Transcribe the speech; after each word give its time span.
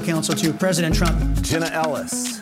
counsel 0.00 0.34
to 0.34 0.52
President 0.52 0.94
Trump. 0.94 1.42
Jenna 1.42 1.66
Ellis. 1.66 2.40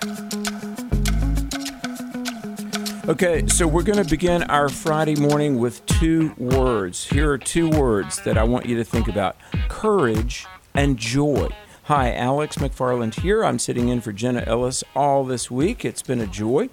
Okay, 3.09 3.47
so 3.49 3.67
we're 3.67 3.83
going 3.83 4.03
to 4.03 4.09
begin 4.09 4.45
our 4.45 4.69
Friday 4.69 5.17
morning 5.17 5.59
with 5.59 5.85
two 5.87 6.33
words. 6.39 7.05
Here 7.05 7.31
are 7.31 7.39
two 7.39 7.69
words 7.69 8.23
that 8.23 8.39
I 8.39 8.45
want 8.45 8.67
you 8.67 8.77
to 8.77 8.85
think 8.85 9.09
about 9.09 9.37
courage 9.69 10.47
and 10.73 10.97
joy. 10.97 11.49
Hi, 11.87 12.15
Alex 12.15 12.59
McFarland 12.59 13.21
here. 13.21 13.45
I'm 13.45 13.59
sitting 13.59 13.89
in 13.89 14.01
for 14.01 14.13
Jenna 14.13 14.45
Ellis 14.47 14.85
all 14.95 15.25
this 15.25 15.51
week. 15.51 15.85
It's 15.85 16.01
been 16.01 16.21
a 16.21 16.29
joy. 16.29 16.69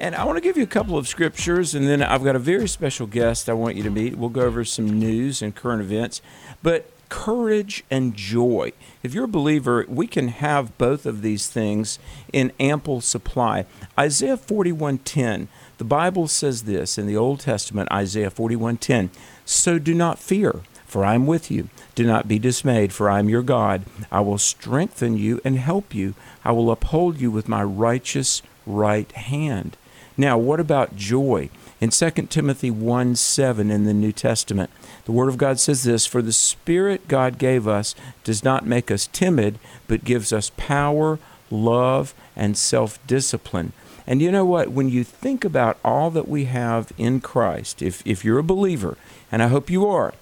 And 0.00 0.16
I 0.16 0.24
want 0.24 0.36
to 0.36 0.40
give 0.40 0.56
you 0.56 0.64
a 0.64 0.66
couple 0.66 0.98
of 0.98 1.06
scriptures, 1.06 1.76
and 1.76 1.86
then 1.86 2.02
I've 2.02 2.24
got 2.24 2.34
a 2.34 2.40
very 2.40 2.66
special 2.66 3.06
guest 3.06 3.48
I 3.48 3.52
want 3.52 3.76
you 3.76 3.84
to 3.84 3.90
meet. 3.90 4.16
We'll 4.16 4.30
go 4.30 4.42
over 4.42 4.64
some 4.64 4.98
news 4.98 5.42
and 5.42 5.54
current 5.54 5.80
events. 5.80 6.22
But 6.60 6.90
courage 7.08 7.84
and 7.90 8.14
joy. 8.14 8.72
If 9.02 9.14
you're 9.14 9.24
a 9.24 9.28
believer, 9.28 9.84
we 9.88 10.06
can 10.06 10.28
have 10.28 10.76
both 10.78 11.06
of 11.06 11.22
these 11.22 11.48
things 11.48 11.98
in 12.32 12.52
ample 12.60 13.00
supply. 13.00 13.66
Isaiah 13.98 14.36
41:10. 14.36 15.48
The 15.78 15.84
Bible 15.84 16.28
says 16.28 16.62
this 16.62 16.98
in 16.98 17.06
the 17.06 17.16
Old 17.16 17.40
Testament, 17.40 17.90
Isaiah 17.92 18.30
41:10. 18.30 19.10
So 19.44 19.78
do 19.78 19.94
not 19.94 20.18
fear, 20.18 20.60
for 20.86 21.04
I 21.04 21.14
am 21.14 21.26
with 21.26 21.50
you. 21.50 21.68
Do 21.94 22.04
not 22.04 22.28
be 22.28 22.38
dismayed, 22.38 22.92
for 22.92 23.10
I 23.10 23.18
am 23.18 23.28
your 23.28 23.42
God. 23.42 23.82
I 24.10 24.20
will 24.20 24.38
strengthen 24.38 25.16
you 25.16 25.40
and 25.44 25.58
help 25.58 25.94
you. 25.94 26.14
I 26.44 26.52
will 26.52 26.70
uphold 26.70 27.20
you 27.20 27.30
with 27.30 27.48
my 27.48 27.62
righteous 27.62 28.42
right 28.66 29.10
hand. 29.12 29.76
Now, 30.16 30.36
what 30.36 30.58
about 30.58 30.96
joy? 30.96 31.48
In 31.80 31.90
2 31.90 32.10
Timothy 32.28 32.72
1 32.72 33.14
7 33.14 33.70
in 33.70 33.84
the 33.84 33.94
New 33.94 34.10
Testament, 34.10 34.70
the 35.08 35.12
Word 35.12 35.30
of 35.30 35.38
God 35.38 35.58
says 35.58 35.84
this 35.84 36.04
For 36.04 36.20
the 36.20 36.34
Spirit 36.34 37.08
God 37.08 37.38
gave 37.38 37.66
us 37.66 37.94
does 38.24 38.44
not 38.44 38.66
make 38.66 38.90
us 38.90 39.06
timid, 39.06 39.58
but 39.86 40.04
gives 40.04 40.34
us 40.34 40.52
power, 40.58 41.18
love, 41.50 42.14
and 42.36 42.58
self 42.58 43.04
discipline. 43.06 43.72
And 44.06 44.20
you 44.20 44.30
know 44.30 44.44
what? 44.44 44.70
When 44.70 44.90
you 44.90 45.04
think 45.04 45.46
about 45.46 45.78
all 45.82 46.10
that 46.10 46.28
we 46.28 46.44
have 46.44 46.92
in 46.98 47.22
Christ, 47.22 47.80
if, 47.80 48.06
if 48.06 48.22
you're 48.22 48.38
a 48.38 48.42
believer, 48.42 48.98
and 49.32 49.42
I 49.42 49.48
hope 49.48 49.70
you 49.70 49.86
are, 49.86 50.12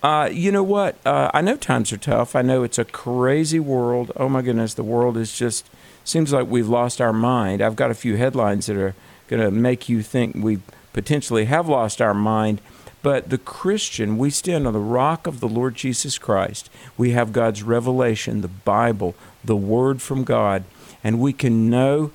uh, 0.00 0.28
you 0.30 0.52
know 0.52 0.62
what? 0.62 0.94
Uh, 1.04 1.28
I 1.34 1.40
know 1.40 1.56
times 1.56 1.92
are 1.92 1.96
tough. 1.96 2.36
I 2.36 2.42
know 2.42 2.62
it's 2.62 2.78
a 2.78 2.84
crazy 2.84 3.58
world. 3.58 4.12
Oh 4.14 4.28
my 4.28 4.42
goodness, 4.42 4.74
the 4.74 4.84
world 4.84 5.16
is 5.16 5.36
just 5.36 5.68
seems 6.04 6.32
like 6.32 6.46
we've 6.46 6.68
lost 6.68 7.00
our 7.00 7.12
mind. 7.12 7.62
I've 7.62 7.74
got 7.74 7.90
a 7.90 7.94
few 7.94 8.16
headlines 8.16 8.66
that 8.66 8.76
are 8.76 8.94
going 9.26 9.42
to 9.42 9.50
make 9.50 9.88
you 9.88 10.04
think 10.04 10.36
we 10.36 10.60
potentially 10.92 11.46
have 11.46 11.68
lost 11.68 12.00
our 12.00 12.14
mind. 12.14 12.60
But 13.06 13.30
the 13.30 13.38
Christian, 13.38 14.18
we 14.18 14.30
stand 14.30 14.66
on 14.66 14.72
the 14.72 14.80
rock 14.80 15.28
of 15.28 15.38
the 15.38 15.46
Lord 15.46 15.76
Jesus 15.76 16.18
Christ. 16.18 16.68
We 16.96 17.12
have 17.12 17.32
God's 17.32 17.62
revelation, 17.62 18.40
the 18.40 18.48
Bible, 18.48 19.14
the 19.44 19.54
Word 19.54 20.02
from 20.02 20.24
God, 20.24 20.64
and 21.04 21.20
we 21.20 21.32
can 21.32 21.70
know 21.70 22.10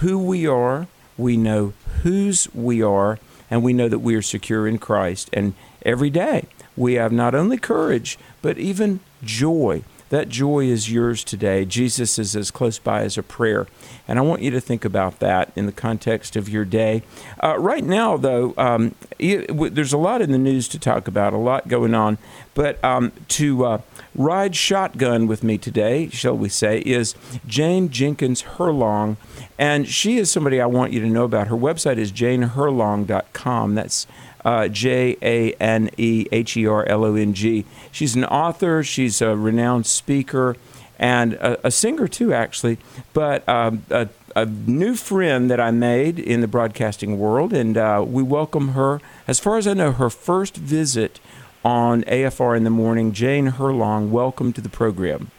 who 0.00 0.18
we 0.18 0.44
are, 0.44 0.88
we 1.16 1.36
know 1.36 1.74
whose 2.02 2.52
we 2.52 2.82
are, 2.82 3.20
and 3.52 3.62
we 3.62 3.72
know 3.72 3.88
that 3.88 4.00
we 4.00 4.16
are 4.16 4.20
secure 4.20 4.66
in 4.66 4.78
Christ. 4.78 5.30
And 5.32 5.54
every 5.86 6.10
day 6.10 6.46
we 6.76 6.94
have 6.94 7.12
not 7.12 7.36
only 7.36 7.56
courage, 7.56 8.18
but 8.42 8.58
even 8.58 8.98
joy. 9.22 9.84
That 10.12 10.28
joy 10.28 10.66
is 10.66 10.92
yours 10.92 11.24
today. 11.24 11.64
Jesus 11.64 12.18
is 12.18 12.36
as 12.36 12.50
close 12.50 12.78
by 12.78 13.00
as 13.00 13.16
a 13.16 13.22
prayer. 13.22 13.66
And 14.06 14.18
I 14.18 14.22
want 14.22 14.42
you 14.42 14.50
to 14.50 14.60
think 14.60 14.84
about 14.84 15.20
that 15.20 15.50
in 15.56 15.64
the 15.64 15.72
context 15.72 16.36
of 16.36 16.50
your 16.50 16.66
day. 16.66 17.02
Uh, 17.42 17.58
right 17.58 17.82
now, 17.82 18.18
though, 18.18 18.52
um, 18.58 18.94
there's 19.18 19.94
a 19.94 19.96
lot 19.96 20.20
in 20.20 20.30
the 20.30 20.36
news 20.36 20.68
to 20.68 20.78
talk 20.78 21.08
about, 21.08 21.32
a 21.32 21.38
lot 21.38 21.66
going 21.66 21.94
on. 21.94 22.18
But 22.52 22.84
um, 22.84 23.12
to 23.28 23.64
uh, 23.64 23.78
ride 24.14 24.54
shotgun 24.54 25.28
with 25.28 25.42
me 25.42 25.56
today, 25.56 26.10
shall 26.10 26.36
we 26.36 26.50
say, 26.50 26.80
is 26.80 27.14
Jane 27.46 27.88
Jenkins 27.88 28.42
Herlong. 28.42 29.16
And 29.58 29.88
she 29.88 30.18
is 30.18 30.30
somebody 30.30 30.60
I 30.60 30.66
want 30.66 30.92
you 30.92 31.00
to 31.00 31.08
know 31.08 31.24
about. 31.24 31.48
Her 31.48 31.56
website 31.56 31.96
is 31.96 32.12
janeherlong.com. 32.12 33.74
That's 33.74 34.06
uh, 34.44 34.68
J 34.68 35.16
A 35.22 35.52
N 35.54 35.90
E 35.96 36.26
H 36.32 36.56
E 36.56 36.66
R 36.66 36.86
L 36.86 37.04
O 37.04 37.14
N 37.14 37.34
G. 37.34 37.64
She's 37.90 38.14
an 38.14 38.24
author, 38.24 38.82
she's 38.82 39.20
a 39.22 39.36
renowned 39.36 39.86
speaker, 39.86 40.56
and 40.98 41.34
a, 41.34 41.66
a 41.66 41.70
singer 41.70 42.08
too, 42.08 42.32
actually. 42.32 42.78
But 43.12 43.48
um, 43.48 43.84
a, 43.90 44.08
a, 44.36 44.46
new 44.46 44.94
friend 44.94 45.50
that 45.50 45.60
I 45.60 45.70
made 45.70 46.18
in 46.18 46.40
the 46.40 46.48
broadcasting 46.48 47.18
world, 47.18 47.52
and 47.52 47.76
uh, 47.76 48.04
we 48.06 48.22
welcome 48.22 48.68
her. 48.68 49.00
As 49.26 49.38
far 49.38 49.58
as 49.58 49.66
I 49.66 49.74
know, 49.74 49.92
her 49.92 50.10
first 50.10 50.56
visit 50.56 51.20
on 51.64 52.02
AFR 52.04 52.56
in 52.56 52.64
the 52.64 52.70
morning. 52.70 53.12
Jane 53.12 53.52
Herlong, 53.52 54.10
welcome 54.10 54.52
to 54.52 54.60
the 54.60 54.68
program. 54.68 55.30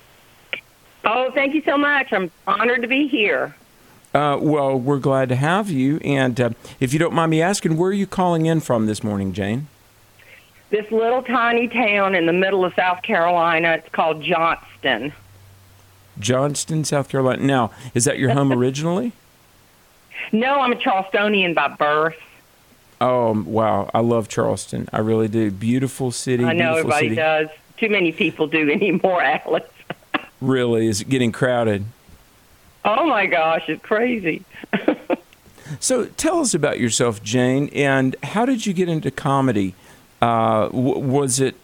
Oh, 1.05 1.31
thank 1.31 1.53
you 1.53 1.61
so 1.63 1.77
much. 1.77 2.13
I'm 2.13 2.31
honored 2.47 2.81
to 2.81 2.87
be 2.87 3.07
here. 3.07 3.55
Uh, 4.13 4.37
well, 4.39 4.79
we're 4.79 4.99
glad 4.99 5.29
to 5.29 5.35
have 5.35 5.69
you. 5.69 5.97
And 6.03 6.39
uh, 6.39 6.49
if 6.79 6.93
you 6.93 6.99
don't 6.99 7.13
mind 7.13 7.31
me 7.31 7.41
asking, 7.41 7.77
where 7.77 7.89
are 7.89 7.93
you 7.93 8.05
calling 8.07 8.45
in 8.45 8.59
from 8.59 8.85
this 8.85 9.03
morning, 9.03 9.33
Jane? 9.33 9.67
This 10.69 10.89
little 10.91 11.23
tiny 11.23 11.67
town 11.67 12.15
in 12.15 12.25
the 12.25 12.33
middle 12.33 12.63
of 12.65 12.73
South 12.75 13.01
Carolina. 13.01 13.73
It's 13.73 13.89
called 13.89 14.21
Johnston. 14.21 15.13
Johnston, 16.19 16.83
South 16.83 17.09
Carolina. 17.09 17.41
Now, 17.43 17.71
is 17.95 18.05
that 18.05 18.19
your 18.19 18.31
home 18.31 18.51
originally? 18.53 19.13
No, 20.31 20.59
I'm 20.61 20.71
a 20.71 20.75
Charlestonian 20.75 21.55
by 21.55 21.69
birth. 21.69 22.15
Oh, 23.01 23.43
wow. 23.43 23.89
I 23.93 23.99
love 23.99 24.29
Charleston. 24.29 24.87
I 24.93 24.99
really 24.99 25.27
do. 25.27 25.51
Beautiful 25.51 26.11
city. 26.11 26.45
I 26.45 26.53
know 26.53 26.75
everybody 26.75 27.07
city. 27.09 27.15
does. 27.15 27.49
Too 27.77 27.89
many 27.89 28.11
people 28.11 28.47
do 28.47 28.69
anymore, 28.71 29.21
Alex. 29.21 29.67
really? 30.39 30.87
Is 30.87 31.01
it 31.01 31.09
getting 31.09 31.31
crowded? 31.31 31.85
Oh 32.85 33.05
my 33.05 33.25
gosh, 33.25 33.69
it's 33.69 33.83
crazy. 33.83 34.43
so 35.79 36.05
tell 36.05 36.39
us 36.39 36.53
about 36.53 36.79
yourself, 36.79 37.23
Jane, 37.23 37.69
and 37.73 38.15
how 38.23 38.45
did 38.45 38.65
you 38.65 38.73
get 38.73 38.89
into 38.89 39.09
comedy? 39.11 39.73
Uh, 40.21 40.65
w- 40.67 40.99
was 40.99 41.39
it? 41.39 41.55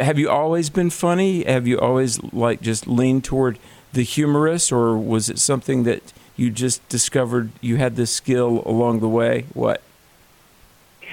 Have 0.00 0.18
you 0.18 0.28
always 0.30 0.70
been 0.70 0.90
funny? 0.90 1.44
Have 1.44 1.66
you 1.66 1.78
always 1.78 2.22
like 2.32 2.60
just 2.60 2.86
leaned 2.86 3.24
toward 3.24 3.58
the 3.92 4.02
humorous, 4.02 4.70
or 4.72 4.96
was 4.96 5.28
it 5.28 5.38
something 5.38 5.84
that 5.84 6.12
you 6.36 6.50
just 6.50 6.86
discovered 6.88 7.50
you 7.60 7.76
had 7.76 7.96
this 7.96 8.10
skill 8.10 8.62
along 8.64 9.00
the 9.00 9.08
way? 9.08 9.46
What? 9.54 9.82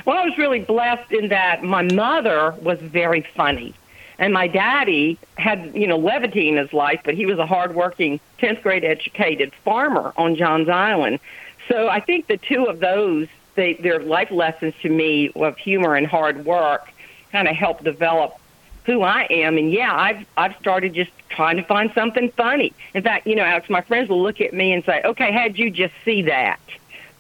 Well, 0.06 0.18
I 0.18 0.26
was 0.26 0.38
really 0.38 0.60
blessed 0.60 1.12
in 1.12 1.30
that 1.30 1.64
my 1.64 1.82
mother 1.82 2.54
was 2.62 2.80
very 2.80 3.22
funny. 3.36 3.74
And 4.18 4.34
my 4.34 4.48
daddy 4.48 5.18
had, 5.38 5.76
you 5.76 5.88
know, 5.88 5.98
levity 5.98 6.50
in 6.50 6.58
his 6.58 6.72
life, 6.74 7.02
but 7.04 7.16
he 7.16 7.26
was 7.26 7.38
a 7.40 7.46
hardworking 7.46 8.20
10th 8.40 8.62
grade 8.62 8.84
educated 8.84 9.54
farmer 9.64 10.14
on 10.18 10.36
Johns 10.36 10.70
Island. 10.70 11.20
So 11.68 11.88
I 11.88 12.00
think 12.00 12.28
the 12.28 12.38
two 12.38 12.66
of 12.66 12.80
those, 12.80 13.28
they, 13.56 13.74
their 13.74 14.00
life 14.00 14.32
lessons 14.32 14.74
to 14.82 14.90
me 14.90 15.32
of 15.36 15.58
humor 15.58 15.96
and 15.96 16.08
hard 16.08 16.46
work 16.46 16.90
kind 17.32 17.48
of 17.48 17.56
helped 17.56 17.84
develop 17.84 18.40
who 18.86 19.02
I 19.02 19.28
am. 19.30 19.58
And 19.58 19.72
yeah, 19.72 19.94
I've, 19.94 20.26
I've 20.38 20.56
started 20.58 20.94
just 20.94 21.12
trying 21.30 21.58
to 21.58 21.64
find 21.64 21.92
something 21.94 22.32
funny. 22.32 22.72
In 22.94 23.04
fact, 23.04 23.28
you 23.28 23.36
know, 23.36 23.44
Alex, 23.44 23.70
my 23.70 23.82
friends 23.82 24.10
will 24.10 24.22
look 24.22 24.42
at 24.42 24.54
me 24.54 24.72
and 24.72 24.84
say, 24.86 25.02
okay, 25.04 25.32
how'd 25.32 25.58
you 25.58 25.72
just 25.72 25.94
see 26.06 26.22
that? 26.24 26.60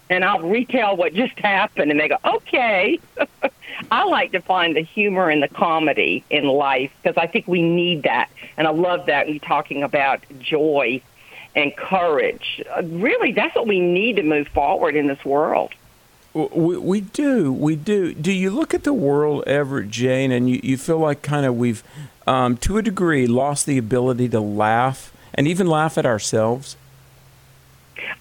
And 0.09 0.23
I'll 0.23 0.41
retell 0.41 0.95
what 0.95 1.13
just 1.13 1.37
happened, 1.39 1.91
and 1.91 1.99
they 1.99 2.07
go, 2.07 2.17
okay. 2.25 2.99
I 3.91 4.05
like 4.05 4.31
to 4.31 4.41
find 4.41 4.75
the 4.75 4.81
humor 4.81 5.29
and 5.29 5.43
the 5.43 5.47
comedy 5.47 6.23
in 6.29 6.45
life 6.45 6.91
because 7.01 7.17
I 7.17 7.27
think 7.27 7.47
we 7.47 7.61
need 7.61 8.03
that, 8.03 8.29
and 8.57 8.67
I 8.67 8.71
love 8.71 9.07
that 9.07 9.29
you're 9.29 9.39
talking 9.39 9.83
about 9.83 10.23
joy 10.39 11.01
and 11.55 11.75
courage. 11.75 12.63
Uh, 12.75 12.83
really, 12.83 13.31
that's 13.31 13.55
what 13.55 13.67
we 13.67 13.79
need 13.79 14.17
to 14.17 14.23
move 14.23 14.47
forward 14.49 14.95
in 14.95 15.07
this 15.07 15.23
world. 15.25 15.71
We, 16.33 16.77
we 16.77 17.01
do, 17.01 17.53
we 17.53 17.77
do. 17.77 18.13
Do 18.13 18.31
you 18.31 18.49
look 18.49 18.73
at 18.73 18.83
the 18.83 18.93
world 18.93 19.45
ever, 19.47 19.83
Jane, 19.83 20.31
and 20.31 20.49
you, 20.49 20.59
you 20.61 20.77
feel 20.77 20.99
like 20.99 21.21
kind 21.21 21.45
of 21.45 21.57
we've, 21.57 21.81
um, 22.27 22.57
to 22.57 22.77
a 22.77 22.81
degree, 22.81 23.25
lost 23.25 23.65
the 23.65 23.77
ability 23.77 24.27
to 24.29 24.41
laugh 24.41 25.13
and 25.33 25.47
even 25.47 25.65
laugh 25.67 25.97
at 25.97 26.05
ourselves? 26.05 26.75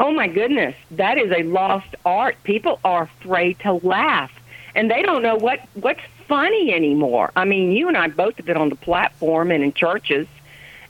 Oh 0.00 0.12
my 0.12 0.28
goodness, 0.28 0.74
that 0.92 1.18
is 1.18 1.30
a 1.32 1.42
lost 1.44 1.94
art. 2.04 2.36
People 2.44 2.80
are 2.84 3.02
afraid 3.04 3.58
to 3.60 3.74
laugh, 3.74 4.32
and 4.74 4.90
they 4.90 5.02
don't 5.02 5.22
know 5.22 5.36
what 5.36 5.60
what's 5.74 6.00
funny 6.26 6.72
anymore. 6.72 7.30
I 7.36 7.44
mean, 7.44 7.72
you 7.72 7.88
and 7.88 7.96
I 7.96 8.08
both 8.08 8.36
have 8.36 8.46
been 8.46 8.56
on 8.56 8.68
the 8.70 8.76
platform 8.76 9.50
and 9.50 9.62
in 9.62 9.72
churches, 9.72 10.26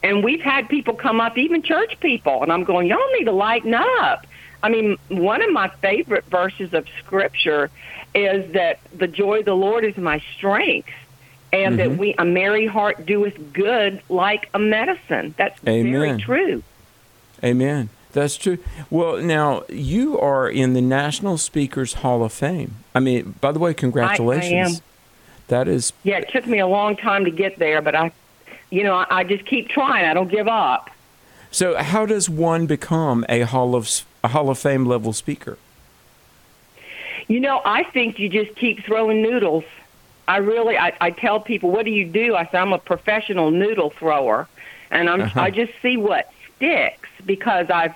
And 0.03 0.23
we've 0.23 0.41
had 0.41 0.69
people 0.69 0.93
come 0.93 1.19
up, 1.19 1.37
even 1.37 1.61
church 1.63 1.99
people, 1.99 2.43
and 2.43 2.51
I'm 2.51 2.63
going, 2.63 2.87
y'all 2.87 3.11
need 3.17 3.25
to 3.25 3.31
lighten 3.31 3.73
up. 3.73 4.27
I 4.61 4.69
mean, 4.69 4.97
one 5.09 5.41
of 5.41 5.51
my 5.51 5.67
favorite 5.81 6.25
verses 6.25 6.73
of 6.73 6.87
scripture 6.99 7.69
is 8.13 8.53
that 8.53 8.79
the 8.93 9.07
joy 9.07 9.39
of 9.39 9.45
the 9.45 9.55
Lord 9.55 9.83
is 9.83 9.97
my 9.97 10.21
strength, 10.37 10.89
and 11.51 11.77
Mm-hmm. 11.77 11.77
that 11.77 11.97
we 11.97 12.13
a 12.17 12.25
merry 12.25 12.65
heart 12.67 13.05
doeth 13.05 13.53
good 13.53 14.01
like 14.09 14.49
a 14.53 14.59
medicine. 14.59 15.33
That's 15.37 15.59
Amen. 15.67 15.91
very 15.91 16.17
true. 16.21 16.63
Amen. 17.43 17.89
That's 18.15 18.37
true. 18.37 18.57
Well, 18.89 19.17
now 19.17 19.63
you 19.69 20.17
are 20.19 20.49
in 20.49 20.71
the 20.73 20.81
National 20.81 21.37
Speakers 21.37 21.95
Hall 21.95 22.23
of 22.23 22.31
Fame. 22.31 22.75
I 22.95 22.99
mean, 23.01 23.35
by 23.41 23.51
the 23.51 23.59
way, 23.59 23.73
congratulations. 23.73 24.53
I 24.53 24.75
am. 24.77 24.81
That 25.49 25.67
is 25.67 25.91
Yeah, 26.03 26.17
it 26.19 26.29
took 26.29 26.47
me 26.47 26.59
a 26.59 26.65
long 26.67 26.95
time 26.95 27.25
to 27.25 27.31
get 27.31 27.59
there, 27.59 27.81
but 27.81 27.93
I, 27.93 28.11
you 28.71 28.83
know, 28.83 28.95
I, 28.95 29.05
I 29.19 29.23
just 29.25 29.45
keep 29.45 29.67
trying. 29.69 30.05
I 30.05 30.13
don't 30.13 30.29
give 30.31 30.47
up. 30.47 30.89
so. 31.51 31.75
How 31.75 32.05
does 32.05 32.29
one 32.29 32.65
become 32.67 33.25
a 33.27 33.41
Hall 33.41 33.75
of 33.75 33.89
a 34.23 34.29
Hall 34.29 34.49
of 34.49 34.57
Fame 34.57 34.85
level 34.85 35.11
speaker? 35.13 35.57
You 37.27 37.39
know, 37.39 37.61
I 37.65 37.83
think 37.83 38.17
you 38.19 38.29
just 38.29 38.55
keep 38.55 38.83
throwing 38.85 39.21
noodles. 39.21 39.65
I 40.27 40.37
really, 40.37 40.77
I, 40.77 40.93
I 41.01 41.09
tell 41.11 41.39
people, 41.39 41.69
what 41.69 41.85
do 41.85 41.91
you 41.91 42.05
do? 42.05 42.35
I 42.35 42.45
say 42.45 42.57
I'm 42.59 42.73
a 42.73 42.77
professional 42.79 43.51
noodle 43.51 43.89
thrower, 43.91 44.47
and 44.89 45.09
I'm, 45.09 45.21
Uh-huh. 45.21 45.41
I 45.41 45.51
just 45.51 45.73
see 45.81 45.97
what 45.97 46.31
sticks 46.55 47.09
because 47.25 47.69
I've, 47.69 47.95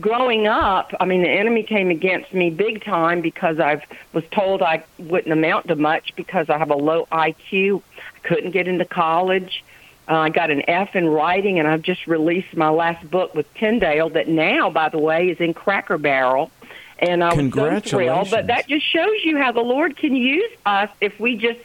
growing 0.00 0.46
up, 0.46 0.94
I 1.00 1.04
mean, 1.04 1.22
the 1.22 1.30
enemy 1.30 1.62
came 1.62 1.90
against 1.90 2.32
me 2.32 2.50
big 2.50 2.84
time 2.84 3.20
because 3.20 3.58
I 3.58 3.82
was 4.12 4.24
told 4.30 4.62
I 4.62 4.84
wouldn't 4.98 5.32
amount 5.32 5.68
to 5.68 5.76
much 5.76 6.14
because 6.16 6.48
I 6.50 6.58
have 6.58 6.70
a 6.70 6.76
low 6.76 7.06
IQ. 7.10 7.82
I 8.16 8.28
couldn't 8.28 8.50
get 8.52 8.68
into 8.68 8.84
college. 8.84 9.64
Uh, 10.08 10.20
I 10.20 10.28
got 10.30 10.50
an 10.50 10.68
F 10.68 10.96
in 10.96 11.06
writing, 11.06 11.58
and 11.58 11.68
I've 11.68 11.82
just 11.82 12.06
released 12.06 12.56
my 12.56 12.70
last 12.70 13.10
book 13.10 13.34
with 13.34 13.52
Tyndale 13.54 14.08
that 14.10 14.26
now, 14.26 14.70
by 14.70 14.88
the 14.88 14.98
way, 14.98 15.28
is 15.28 15.38
in 15.38 15.52
Cracker 15.52 15.98
Barrel. 15.98 16.50
And 16.98 17.22
I 17.22 17.34
was 17.34 17.54
so 17.54 17.80
thrilled, 17.80 18.30
but 18.30 18.48
that 18.48 18.66
just 18.66 18.84
shows 18.84 19.22
you 19.22 19.38
how 19.38 19.52
the 19.52 19.60
Lord 19.60 19.96
can 19.96 20.16
use 20.16 20.50
us 20.66 20.90
if 21.00 21.20
we 21.20 21.36
just 21.36 21.60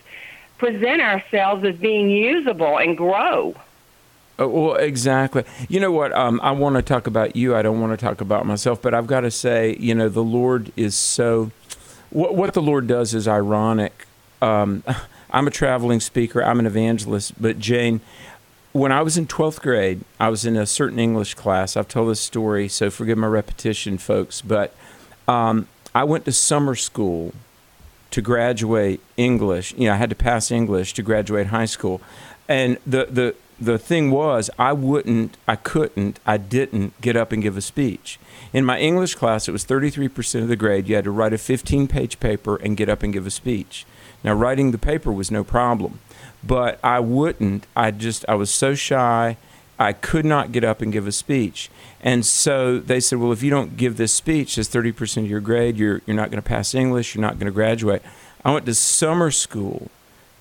present 0.58 1.02
ourselves 1.02 1.64
as 1.64 1.76
being 1.76 2.10
usable 2.10 2.78
and 2.78 2.96
grow. 2.96 3.56
Uh, 4.40 4.48
well, 4.48 4.76
exactly. 4.76 5.44
You 5.70 5.80
know 5.80 5.92
what? 5.92 6.12
Um, 6.14 6.40
I 6.42 6.52
want 6.52 6.76
to 6.76 6.82
talk 6.82 7.08
about 7.08 7.36
you. 7.36 7.56
I 7.56 7.62
don't 7.62 7.80
want 7.80 7.98
to 7.98 8.04
talk 8.04 8.20
about 8.20 8.46
myself, 8.46 8.82
but 8.82 8.94
I've 8.94 9.08
got 9.08 9.22
to 9.22 9.32
say, 9.32 9.76
you 9.80 9.94
know, 9.94 10.10
the 10.10 10.24
Lord 10.24 10.72
is 10.76 10.96
so. 10.96 11.52
What, 12.10 12.36
what 12.36 12.54
the 12.54 12.62
Lord 12.62 12.88
does 12.88 13.14
is 13.14 13.28
ironic. 13.28 14.08
Um, 14.42 14.84
I'm 15.32 15.48
a 15.48 15.52
traveling 15.52 16.00
speaker. 16.00 16.44
I'm 16.44 16.60
an 16.60 16.68
evangelist, 16.68 17.42
but 17.42 17.58
Jane, 17.58 18.02
when 18.72 18.92
I 18.92 19.02
was 19.02 19.18
in 19.18 19.26
12th 19.26 19.62
grade, 19.62 20.02
I 20.20 20.30
was 20.30 20.46
in 20.46 20.56
a 20.56 20.66
certain 20.66 21.00
English 21.00 21.34
class. 21.34 21.76
I've 21.76 21.88
told 21.88 22.10
this 22.10 22.20
story, 22.20 22.68
so 22.68 22.92
forgive 22.92 23.18
my 23.18 23.28
repetition, 23.28 23.98
folks. 23.98 24.42
But 24.42 24.76
um, 25.28 25.68
I 25.96 26.04
went 26.04 26.26
to 26.26 26.32
summer 26.32 26.76
school 26.76 27.34
to 28.12 28.22
graduate 28.22 29.00
English. 29.18 29.74
You 29.76 29.88
know, 29.88 29.94
I 29.94 29.98
had 29.98 30.10
to 30.12 30.16
pass 30.16 30.52
English 30.52 30.94
to 30.94 31.04
graduate 31.04 31.48
high 31.48 31.66
school, 31.66 32.02
and 32.48 32.78
the 32.86 33.06
the 33.06 33.36
the 33.60 33.78
thing 33.78 34.12
was, 34.12 34.50
I 34.58 34.74
wouldn't, 34.74 35.38
I 35.48 35.56
couldn't, 35.56 36.20
I 36.26 36.38
didn't 36.38 37.00
get 37.02 37.16
up 37.16 37.32
and 37.32 37.42
give 37.42 37.58
a 37.58 37.62
speech. 37.62 38.20
In 38.52 38.66
my 38.66 38.80
English 38.80 39.16
class, 39.16 39.48
it 39.48 39.52
was 39.52 39.66
33% 39.66 40.42
of 40.42 40.48
the 40.48 40.56
grade. 40.56 40.88
You 40.88 40.96
had 40.96 41.06
to 41.06 41.12
write 41.12 41.34
a 41.34 41.38
15 41.38 41.88
page 41.88 42.20
paper 42.20 42.56
and 42.58 42.78
get 42.78 42.90
up 42.90 43.04
and 43.04 43.14
give 43.14 43.26
a 43.26 43.32
speech. 43.32 43.86
Now, 44.24 44.34
writing 44.34 44.72
the 44.72 44.78
paper 44.78 45.12
was 45.12 45.32
no 45.32 45.44
problem, 45.44 46.00
but 46.44 46.80
I 46.84 47.00
wouldn't. 47.00 47.68
I 47.76 47.92
just, 47.92 48.24
I 48.28 48.36
was 48.36 48.50
so 48.50 48.76
shy. 48.76 49.38
I 49.80 49.92
could 49.92 50.24
not 50.24 50.52
get 50.52 50.64
up 50.64 50.82
and 50.82 50.94
give 50.94 51.08
a 51.08 51.12
speech. 51.12 51.70
And 52.00 52.26
so 52.26 52.80
they 52.80 53.00
said, 53.00 53.20
well, 53.20 53.32
if 53.32 53.42
you 53.42 53.50
don't 53.50 53.76
give 53.76 53.98
this 53.98 54.14
speech 54.14 54.58
as 54.58 54.70
30% 54.70 55.24
of 55.24 55.30
your 55.30 55.40
grade, 55.40 55.78
you're, 55.78 56.02
you're 56.06 56.16
not 56.16 56.30
going 56.30 56.42
to 56.42 56.48
pass 56.48 56.76
English, 56.76 57.16
you're 57.16 57.22
not 57.22 57.40
going 57.40 57.48
to 57.48 57.52
graduate. 57.52 58.02
I 58.46 58.54
went 58.54 58.66
to 58.66 58.76
summer 58.76 59.32
school 59.32 59.90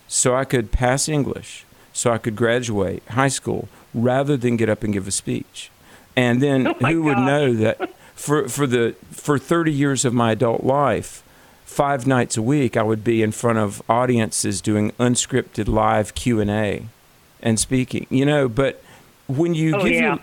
so 0.06 0.36
I 0.36 0.44
could 0.44 0.72
pass 0.72 1.08
English, 1.08 1.64
so 1.92 2.10
I 2.12 2.18
could 2.18 2.36
graduate 2.36 3.02
high 3.10 3.28
school, 3.28 3.68
rather 3.94 4.36
than 4.36 4.56
get 4.56 4.68
up 4.68 4.82
and 4.82 4.92
give 4.92 5.06
a 5.06 5.10
speech. 5.10 5.70
And 6.16 6.42
then 6.42 6.66
Oh, 6.80 6.86
who 6.86 7.02
would 7.04 7.18
know 7.18 7.54
that 7.54 7.94
for, 8.14 8.48
for, 8.48 8.66
the, 8.66 8.94
for 9.10 9.38
30 9.38 9.72
years 9.72 10.04
of 10.04 10.12
my 10.14 10.32
adult 10.32 10.64
life, 10.64 11.22
five 11.64 12.06
nights 12.06 12.36
a 12.36 12.42
week, 12.42 12.76
I 12.76 12.82
would 12.82 13.02
be 13.04 13.22
in 13.22 13.32
front 13.32 13.58
of 13.58 13.82
audiences 13.88 14.60
doing 14.60 14.90
unscripted 14.92 15.68
live 15.68 16.14
Q&A 16.14 16.86
and 17.42 17.58
speaking, 17.58 18.06
you 18.10 18.24
know, 18.26 18.48
but 18.48 18.82
when 19.26 19.54
you 19.54 19.74
Oh, 19.76 19.82
give 19.82 19.92
yeah. 19.92 20.00
your, 20.00 20.18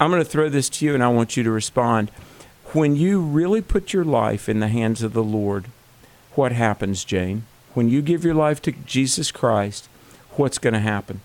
I'm 0.00 0.10
going 0.10 0.22
to 0.22 0.28
throw 0.28 0.48
this 0.48 0.68
to 0.70 0.86
you 0.86 0.94
and 0.94 1.02
I 1.02 1.08
want 1.08 1.36
you 1.36 1.42
to 1.44 1.50
respond. 1.50 2.10
When 2.72 2.96
you 2.96 3.20
really 3.20 3.60
put 3.60 3.92
your 3.92 4.04
life 4.04 4.48
in 4.48 4.60
the 4.60 4.68
hands 4.68 5.02
of 5.02 5.12
the 5.12 5.22
Lord, 5.22 5.66
what 6.34 6.52
happens, 6.52 7.04
Jane? 7.04 7.44
When 7.74 7.88
you 7.90 8.00
give 8.02 8.24
your 8.24 8.34
life 8.34 8.60
to 8.62 8.72
Jesus 8.72 9.30
Christ, 9.30 9.88
what's 10.36 10.58
going 10.58 10.74
to 10.74 10.80
happen? 10.80 11.20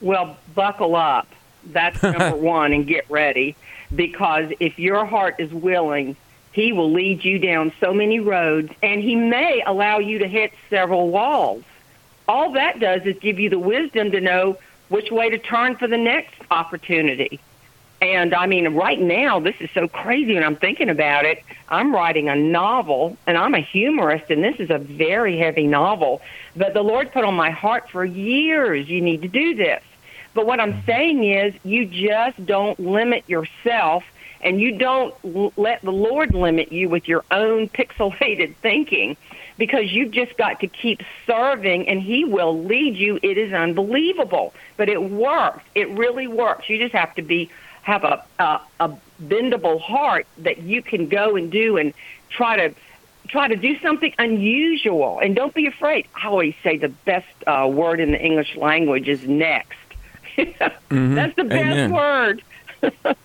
Well, 0.00 0.36
buckle 0.54 0.96
up. 0.96 1.28
That's 1.64 2.02
number 2.02 2.36
one, 2.36 2.72
and 2.72 2.86
get 2.86 3.10
ready. 3.10 3.56
Because 3.94 4.52
if 4.60 4.78
your 4.78 5.04
heart 5.04 5.36
is 5.38 5.52
willing, 5.52 6.16
He 6.52 6.72
will 6.72 6.92
lead 6.92 7.24
you 7.24 7.38
down 7.38 7.72
so 7.80 7.92
many 7.92 8.20
roads, 8.20 8.72
and 8.82 9.02
He 9.02 9.16
may 9.16 9.62
allow 9.66 9.98
you 9.98 10.18
to 10.18 10.28
hit 10.28 10.52
several 10.70 11.10
walls. 11.10 11.64
All 12.28 12.52
that 12.52 12.80
does 12.80 13.02
is 13.02 13.16
give 13.18 13.38
you 13.38 13.50
the 13.50 13.58
wisdom 13.58 14.10
to 14.10 14.20
know 14.20 14.58
which 14.88 15.10
way 15.10 15.30
to 15.30 15.38
turn 15.38 15.76
for 15.76 15.86
the 15.86 15.96
next 15.96 16.34
opportunity. 16.50 17.40
And 18.00 18.34
I 18.34 18.46
mean, 18.46 18.68
right 18.74 19.00
now, 19.00 19.40
this 19.40 19.56
is 19.60 19.70
so 19.72 19.88
crazy 19.88 20.34
when 20.34 20.44
I'm 20.44 20.56
thinking 20.56 20.90
about 20.90 21.24
it. 21.24 21.42
I'm 21.68 21.94
writing 21.94 22.28
a 22.28 22.36
novel, 22.36 23.16
and 23.26 23.38
I'm 23.38 23.54
a 23.54 23.60
humorist, 23.60 24.30
and 24.30 24.44
this 24.44 24.56
is 24.58 24.70
a 24.70 24.78
very 24.78 25.38
heavy 25.38 25.66
novel. 25.66 26.20
But 26.54 26.74
the 26.74 26.82
Lord 26.82 27.10
put 27.10 27.24
on 27.24 27.34
my 27.34 27.50
heart 27.50 27.88
for 27.88 28.04
years, 28.04 28.88
you 28.88 29.00
need 29.00 29.22
to 29.22 29.28
do 29.28 29.54
this. 29.54 29.82
But 30.34 30.46
what 30.46 30.60
I'm 30.60 30.74
mm-hmm. 30.74 30.86
saying 30.86 31.24
is, 31.24 31.54
you 31.64 31.86
just 31.86 32.44
don't 32.44 32.78
limit 32.78 33.28
yourself, 33.28 34.04
and 34.42 34.60
you 34.60 34.76
don't 34.76 35.14
l- 35.24 35.52
let 35.56 35.80
the 35.80 35.92
Lord 35.92 36.34
limit 36.34 36.70
you 36.70 36.90
with 36.90 37.08
your 37.08 37.24
own 37.30 37.68
pixelated 37.70 38.54
thinking 38.56 39.16
because 39.58 39.90
you've 39.90 40.10
just 40.10 40.36
got 40.36 40.60
to 40.60 40.66
keep 40.66 41.00
serving 41.26 41.88
and 41.88 42.02
he 42.02 42.24
will 42.24 42.62
lead 42.64 42.94
you 42.94 43.18
it 43.22 43.38
is 43.38 43.54
unbelievable 43.54 44.52
but 44.76 44.90
it 44.90 45.02
works 45.02 45.62
it 45.74 45.88
really 45.90 46.26
works 46.26 46.68
you 46.68 46.78
just 46.78 46.94
have 46.94 47.14
to 47.14 47.22
be 47.22 47.50
have 47.86 48.02
a 48.02 48.24
a, 48.40 48.60
a 48.80 48.90
bendable 49.22 49.80
heart 49.80 50.26
that 50.38 50.58
you 50.58 50.82
can 50.82 51.08
go 51.08 51.36
and 51.36 51.50
do 51.52 51.76
and 51.76 51.94
try 52.28 52.56
to 52.56 52.74
try 53.28 53.46
to 53.46 53.56
do 53.56 53.78
something 53.78 54.12
unusual 54.18 55.20
and 55.20 55.36
don't 55.36 55.54
be 55.54 55.66
afraid 55.66 56.06
i 56.20 56.26
always 56.26 56.54
say 56.62 56.76
the 56.76 56.88
best 56.88 57.26
uh, 57.46 57.68
word 57.70 58.00
in 58.00 58.10
the 58.10 58.20
english 58.20 58.56
language 58.56 59.08
is 59.08 59.26
next 59.26 59.78
that's 60.36 61.36
the 61.36 61.44
best 61.44 61.78
Amen. 61.78 61.92
word 61.92 62.42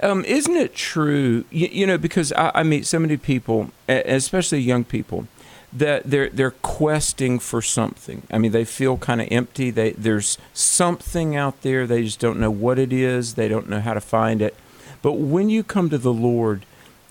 Um, 0.00 0.24
isn't 0.24 0.56
it 0.56 0.74
true? 0.74 1.44
You, 1.50 1.68
you 1.70 1.86
know, 1.86 1.96
because 1.96 2.32
I, 2.32 2.50
I 2.56 2.62
meet 2.64 2.86
so 2.86 2.98
many 2.98 3.16
people, 3.16 3.70
especially 3.88 4.58
young 4.58 4.82
people, 4.82 5.28
that 5.76 6.04
they're 6.04 6.30
they're 6.30 6.52
questing 6.52 7.38
for 7.38 7.60
something. 7.60 8.22
I 8.30 8.38
mean, 8.38 8.52
they 8.52 8.64
feel 8.64 8.96
kind 8.96 9.20
of 9.20 9.28
empty. 9.30 9.70
They 9.70 9.90
there's 9.92 10.38
something 10.54 11.36
out 11.36 11.60
there. 11.62 11.86
They 11.86 12.02
just 12.02 12.18
don't 12.18 12.40
know 12.40 12.50
what 12.50 12.78
it 12.78 12.92
is. 12.92 13.34
They 13.34 13.46
don't 13.46 13.68
know 13.68 13.80
how 13.80 13.94
to 13.94 14.00
find 14.00 14.40
it. 14.40 14.56
But 15.02 15.12
when 15.12 15.50
you 15.50 15.62
come 15.62 15.90
to 15.90 15.98
the 15.98 16.12
Lord, 16.12 16.64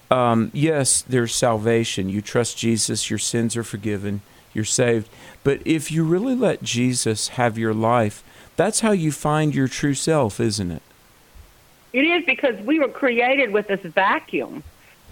um, 0.10 0.50
yes, 0.54 1.04
there's 1.04 1.36
salvation. 1.36 2.10
You 2.10 2.22
trust 2.22 2.58
Jesus. 2.58 3.10
Your 3.10 3.20
sins 3.20 3.56
are 3.56 3.64
forgiven. 3.64 4.22
You're 4.54 4.66
saved. 4.66 5.10
But 5.44 5.62
if 5.64 5.92
you 5.92 6.04
really 6.04 6.36
let 6.36 6.64
Jesus 6.64 7.30
have 7.30 7.58
your 7.58 7.74
life, 7.74 8.24
that's 8.56 8.80
how 8.80 8.92
you 8.92 9.12
find 9.12 9.54
your 9.54 9.68
true 9.68 9.94
self, 9.94 10.40
isn't 10.40 10.72
it? 10.72 10.82
It 11.94 12.02
is 12.02 12.26
because 12.26 12.60
we 12.62 12.80
were 12.80 12.90
created 12.90 13.52
with 13.52 13.68
this 13.68 13.82
vacuum. 13.82 14.64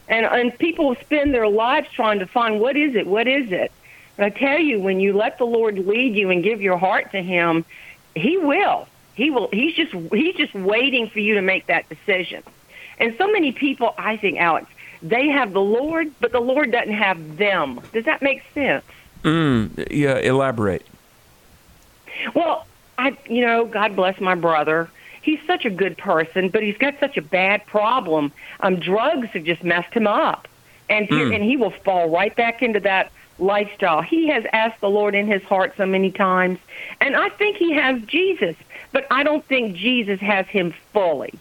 And 0.08 0.26
and 0.26 0.58
people 0.58 0.96
spend 0.96 1.34
their 1.34 1.48
lives 1.48 1.90
trying 1.92 2.20
to 2.20 2.28
find 2.28 2.60
what 2.60 2.76
is 2.76 2.96
it, 2.96 3.08
what 3.08 3.28
is 3.28 3.52
it. 3.52 3.72
But 4.18 4.26
I 4.26 4.30
tell 4.30 4.60
you, 4.60 4.80
when 4.80 5.00
you 5.00 5.14
let 5.14 5.38
the 5.38 5.46
Lord 5.46 5.78
lead 5.80 6.16
you 6.16 6.30
and 6.30 6.44
give 6.44 6.62
your 6.62 6.78
heart 6.78 7.12
to 7.12 7.22
him, 7.22 7.66
he 8.16 8.38
will. 8.38 8.88
He 9.16 9.30
will 9.30 9.50
he's 9.52 9.76
just 9.76 9.94
he's 10.14 10.36
just 10.36 10.54
waiting 10.54 11.10
for 11.10 11.20
you 11.20 11.36
to 11.36 11.42
make 11.42 11.68
that 11.68 11.88
decision. 11.90 12.44
And 13.00 13.16
so 13.18 13.32
many 13.32 13.52
people, 13.52 13.96
I 13.98 14.18
think, 14.18 14.40
Alex, 14.40 14.68
they 15.02 15.28
have 15.30 15.54
the 15.54 15.62
Lord, 15.62 16.12
but 16.20 16.32
the 16.32 16.40
Lord 16.40 16.72
doesn't 16.72 16.94
have 16.94 17.38
them. 17.38 17.82
Does 17.92 18.06
that 18.06 18.22
make 18.22 18.44
sense? 18.54 18.86
Mm, 19.24 19.88
yeah, 19.92 20.18
elaborate. 20.18 20.86
Well, 22.34 22.66
I, 22.98 23.18
you 23.28 23.42
know, 23.42 23.66
God 23.66 23.96
bless 23.96 24.20
my 24.22 24.36
brother. 24.36 24.90
He's 25.24 25.40
such 25.48 25.66
a 25.66 25.70
good 25.70 25.98
person, 25.98 26.50
but 26.50 26.62
he's 26.64 26.78
got 26.78 26.96
such 27.00 27.18
a 27.18 27.22
bad 27.22 27.66
problem. 27.66 28.32
Um, 28.60 28.80
drugs 28.80 29.30
have 29.30 29.44
just 29.44 29.64
messed 29.64 29.94
him 29.94 30.06
up, 30.06 30.48
and 30.90 31.08
Mm. 31.08 31.36
and 31.36 31.44
he 31.44 31.58
will 31.58 31.74
fall 31.86 32.10
right 32.10 32.36
back 32.36 32.62
into 32.62 32.80
that 32.82 33.12
lifestyle. 33.40 34.02
He 34.02 34.28
has 34.28 34.44
asked 34.54 34.82
the 34.82 34.90
Lord 34.90 35.16
in 35.16 35.26
his 35.28 35.42
heart 35.44 35.74
so 35.78 35.86
many 35.86 36.12
times, 36.12 36.60
and 37.02 37.16
I 37.16 37.30
think 37.30 37.58
he 37.58 37.74
has 37.74 38.02
Jesus, 38.04 38.56
but 38.92 39.08
I 39.10 39.24
don't 39.24 39.46
think 39.48 39.76
Jesus 39.76 40.20
has 40.20 40.46
him 40.48 40.74
fully. 40.92 41.34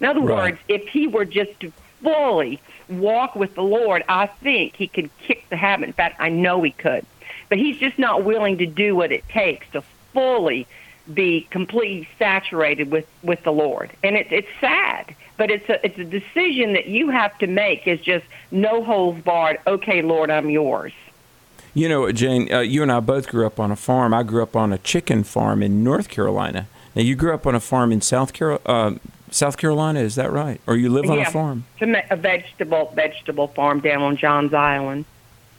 In 0.00 0.06
other 0.06 0.20
Right. 0.20 0.52
words, 0.52 0.58
if 0.68 0.88
he 0.88 1.06
were 1.06 1.24
just 1.24 1.58
to 1.60 1.72
fully 2.02 2.60
walk 2.88 3.36
with 3.36 3.54
the 3.54 3.62
Lord, 3.62 4.02
I 4.08 4.26
think 4.26 4.76
he 4.76 4.88
could 4.88 5.10
kick 5.26 5.48
the 5.50 5.56
habit. 5.56 5.88
In 5.88 5.92
fact, 5.92 6.16
I 6.20 6.28
know 6.28 6.62
he 6.62 6.70
could. 6.72 7.04
But 7.48 7.58
he's 7.58 7.78
just 7.78 7.98
not 7.98 8.24
willing 8.24 8.58
to 8.58 8.66
do 8.66 8.94
what 8.96 9.12
it 9.12 9.28
takes 9.28 9.66
to 9.72 9.82
fully 10.12 10.66
be 11.12 11.46
completely 11.50 12.08
saturated 12.18 12.90
with, 12.90 13.06
with 13.22 13.42
the 13.42 13.52
Lord. 13.52 13.90
And 14.02 14.16
it, 14.16 14.26
it's 14.30 14.48
sad, 14.60 15.14
but 15.36 15.50
it's 15.50 15.68
a, 15.68 15.84
it's 15.84 15.98
a 15.98 16.04
decision 16.04 16.72
that 16.72 16.86
you 16.86 17.10
have 17.10 17.36
to 17.38 17.46
make 17.46 17.86
is 17.86 18.00
just 18.00 18.26
no 18.50 18.82
holds 18.82 19.22
barred. 19.22 19.58
Okay, 19.66 20.02
Lord, 20.02 20.30
I'm 20.30 20.50
yours. 20.50 20.92
You 21.74 21.88
know, 21.88 22.10
Jane, 22.10 22.52
uh, 22.52 22.60
you 22.60 22.82
and 22.82 22.90
I 22.90 23.00
both 23.00 23.28
grew 23.28 23.46
up 23.46 23.60
on 23.60 23.70
a 23.70 23.76
farm. 23.76 24.14
I 24.14 24.22
grew 24.22 24.42
up 24.42 24.56
on 24.56 24.72
a 24.72 24.78
chicken 24.78 25.24
farm 25.24 25.62
in 25.62 25.84
North 25.84 26.08
Carolina. 26.08 26.68
Now, 26.94 27.02
you 27.02 27.14
grew 27.14 27.34
up 27.34 27.46
on 27.46 27.54
a 27.54 27.60
farm 27.60 27.92
in 27.92 28.00
South 28.00 28.32
Carol, 28.32 28.60
uh, 28.64 28.94
South 29.30 29.58
Carolina, 29.58 30.00
is 30.00 30.14
that 30.14 30.32
right? 30.32 30.60
Or 30.66 30.76
you 30.76 30.88
live 30.88 31.10
on 31.10 31.18
yeah, 31.18 31.28
a 31.28 31.30
farm? 31.30 31.64
It's 31.74 31.82
a, 31.82 31.86
me- 31.86 32.02
a 32.08 32.16
vegetable 32.16 32.92
vegetable 32.94 33.48
farm 33.48 33.80
down 33.80 34.02
on 34.02 34.16
Johns 34.16 34.54
Island. 34.54 35.04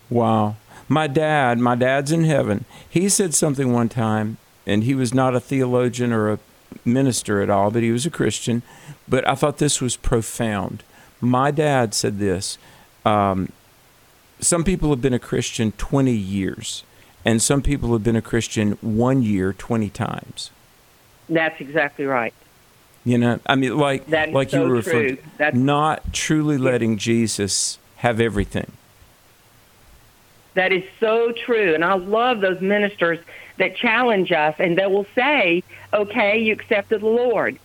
Wow. 0.10 0.56
My 0.88 1.06
dad, 1.06 1.60
my 1.60 1.76
dad's 1.76 2.12
in 2.12 2.24
heaven. 2.24 2.66
He 2.90 3.10
said 3.10 3.36
something 3.36 3.72
one 3.72 3.90
time, 3.90 4.38
and 4.68 4.84
he 4.84 4.94
was 4.94 5.14
not 5.14 5.34
a 5.34 5.40
theologian 5.40 6.12
or 6.12 6.30
a 6.30 6.40
minister 6.84 7.42
at 7.42 7.50
all, 7.50 7.72
but 7.72 7.82
he 7.82 7.92
was 7.92 8.06
a 8.06 8.12
Christian. 8.12 8.62
But 9.08 9.28
I 9.28 9.34
thought 9.34 9.58
this 9.58 9.82
was 9.82 9.96
profound. 9.96 10.84
My 11.22 11.50
dad 11.50 11.94
said 11.96 12.20
this 12.20 12.60
um, 13.06 13.52
Some 14.40 14.64
people 14.64 14.90
have 14.90 15.02
been 15.02 15.14
a 15.14 15.20
Christian 15.20 15.72
20 15.72 16.12
years, 16.12 16.84
and 17.26 17.42
some 17.42 17.62
people 17.62 17.94
have 17.94 18.04
been 18.04 18.18
a 18.18 18.22
Christian 18.22 18.74
one 18.82 19.24
year 19.24 19.54
20 19.54 19.90
times. 19.90 20.52
That's 21.30 21.60
exactly 21.62 22.06
right. 22.06 22.34
You 23.06 23.18
know, 23.18 23.40
I 23.46 23.56
mean, 23.56 23.78
like 23.78 24.10
like 24.10 24.52
you 24.52 24.60
were 24.60 24.74
referring. 24.74 25.18
That's- 25.38 25.56
not 25.58 26.14
truly 26.14 26.58
letting 26.58 26.98
Jesus 26.98 27.80
have 27.98 28.20
everything. 28.20 28.74
That 30.56 30.74
is 30.74 30.84
so 31.00 31.32
true. 31.32 31.74
And 31.74 31.86
I 31.86 31.94
love 31.94 32.42
those 32.42 32.60
ministers 32.60 33.20
that 33.58 33.76
challenge 33.76 34.32
us 34.32 34.56
and 34.60 34.78
they 34.78 34.86
will 34.88 35.06
say, 35.16 35.64
okay, 35.94 36.40
you 36.40 36.54
accepted 36.54 37.02
the 37.02 37.08
Lord, 37.08 37.60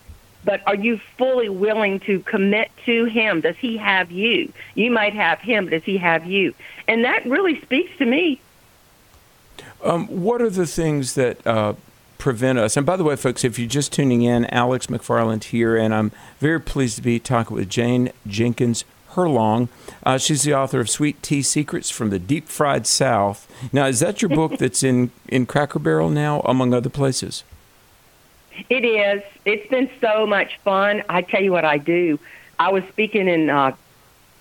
but 0.44 0.60
are 0.66 0.74
you 0.74 1.00
fully 1.16 1.48
willing 1.48 2.00
to 2.00 2.20
commit 2.20 2.70
to 2.86 3.04
Him? 3.04 3.40
Does 3.40 3.56
He 3.56 3.76
have 3.76 4.10
you? 4.10 4.52
You 4.74 4.90
might 4.90 5.14
have 5.14 5.40
Him, 5.40 5.64
but 5.66 5.70
does 5.70 5.84
He 5.84 5.98
have 5.98 6.26
you? 6.26 6.54
And 6.88 7.04
that 7.04 7.24
really 7.24 7.60
speaks 7.60 7.96
to 7.98 8.06
me. 8.06 8.40
Um, 9.82 10.06
what 10.08 10.40
are 10.40 10.50
the 10.50 10.66
things 10.66 11.14
that 11.14 11.44
uh, 11.46 11.74
prevent 12.18 12.58
us? 12.58 12.76
And 12.76 12.86
by 12.86 12.96
the 12.96 13.04
way, 13.04 13.16
folks, 13.16 13.44
if 13.44 13.58
you're 13.58 13.68
just 13.68 13.92
tuning 13.92 14.22
in, 14.22 14.46
Alex 14.46 14.86
McFarland 14.86 15.44
here, 15.44 15.76
and 15.76 15.94
I'm 15.94 16.12
very 16.38 16.60
pleased 16.60 16.96
to 16.96 17.02
be 17.02 17.18
talking 17.18 17.56
with 17.56 17.68
Jane 17.68 18.10
Jenkins 18.26 18.84
Herlong. 19.14 19.68
Uh, 20.04 20.18
she's 20.18 20.42
the 20.42 20.54
author 20.54 20.80
of 20.80 20.90
Sweet 20.90 21.22
Tea 21.22 21.42
Secrets 21.42 21.90
from 21.90 22.10
the 22.10 22.18
Deep 22.18 22.48
Fried 22.48 22.86
South. 22.86 23.46
Now, 23.72 23.86
is 23.86 24.00
that 24.00 24.22
your 24.22 24.28
book 24.34 24.58
that's 24.58 24.82
in, 24.82 25.10
in 25.28 25.46
Cracker 25.46 25.78
Barrel 25.78 26.10
now, 26.10 26.40
among 26.40 26.74
other 26.74 26.90
places? 26.90 27.44
It 28.68 28.84
is. 28.84 29.22
It's 29.44 29.68
been 29.68 29.90
so 30.00 30.26
much 30.26 30.58
fun. 30.58 31.02
I 31.08 31.22
tell 31.22 31.42
you 31.42 31.52
what 31.52 31.64
I 31.64 31.78
do. 31.78 32.18
I 32.58 32.70
was 32.70 32.84
speaking 32.90 33.28
in 33.28 33.50
uh, 33.50 33.74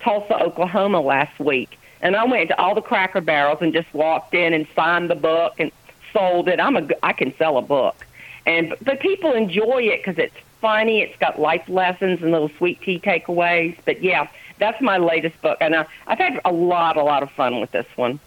Tulsa, 0.01 0.41
Oklahoma 0.41 1.01
last 1.01 1.39
week, 1.39 1.79
and 2.01 2.15
I 2.15 2.25
went 2.25 2.49
to 2.49 2.59
all 2.59 2.75
the 2.75 2.81
Cracker 2.81 3.21
Barrels 3.21 3.59
and 3.61 3.73
just 3.73 3.91
walked 3.93 4.33
in 4.33 4.53
and 4.53 4.67
signed 4.75 5.09
the 5.09 5.15
book 5.15 5.53
and 5.59 5.71
sold 6.13 6.47
it. 6.47 6.59
I'm 6.59 6.75
a 6.75 6.87
I 7.03 7.13
can 7.13 7.35
sell 7.37 7.57
a 7.57 7.61
book, 7.61 8.05
and 8.45 8.75
but 8.81 8.99
people 8.99 9.33
enjoy 9.33 9.83
it 9.83 10.03
because 10.03 10.17
it's 10.17 10.35
funny. 10.59 11.01
It's 11.01 11.17
got 11.17 11.39
life 11.39 11.67
lessons 11.67 12.21
and 12.21 12.31
little 12.31 12.51
sweet 12.57 12.81
tea 12.81 12.99
takeaways. 12.99 13.77
But 13.85 14.03
yeah, 14.03 14.27
that's 14.61 14.79
my 14.81 14.97
latest 14.97 15.41
book, 15.41 15.57
and 15.59 15.75
I, 15.75 15.85
I've 16.07 16.17
had 16.19 16.39
a 16.45 16.51
lot, 16.53 16.95
a 16.95 17.03
lot 17.03 17.21
of 17.23 17.31
fun 17.31 17.59
with 17.59 17.71
this 17.71 17.85
one. 17.97 18.19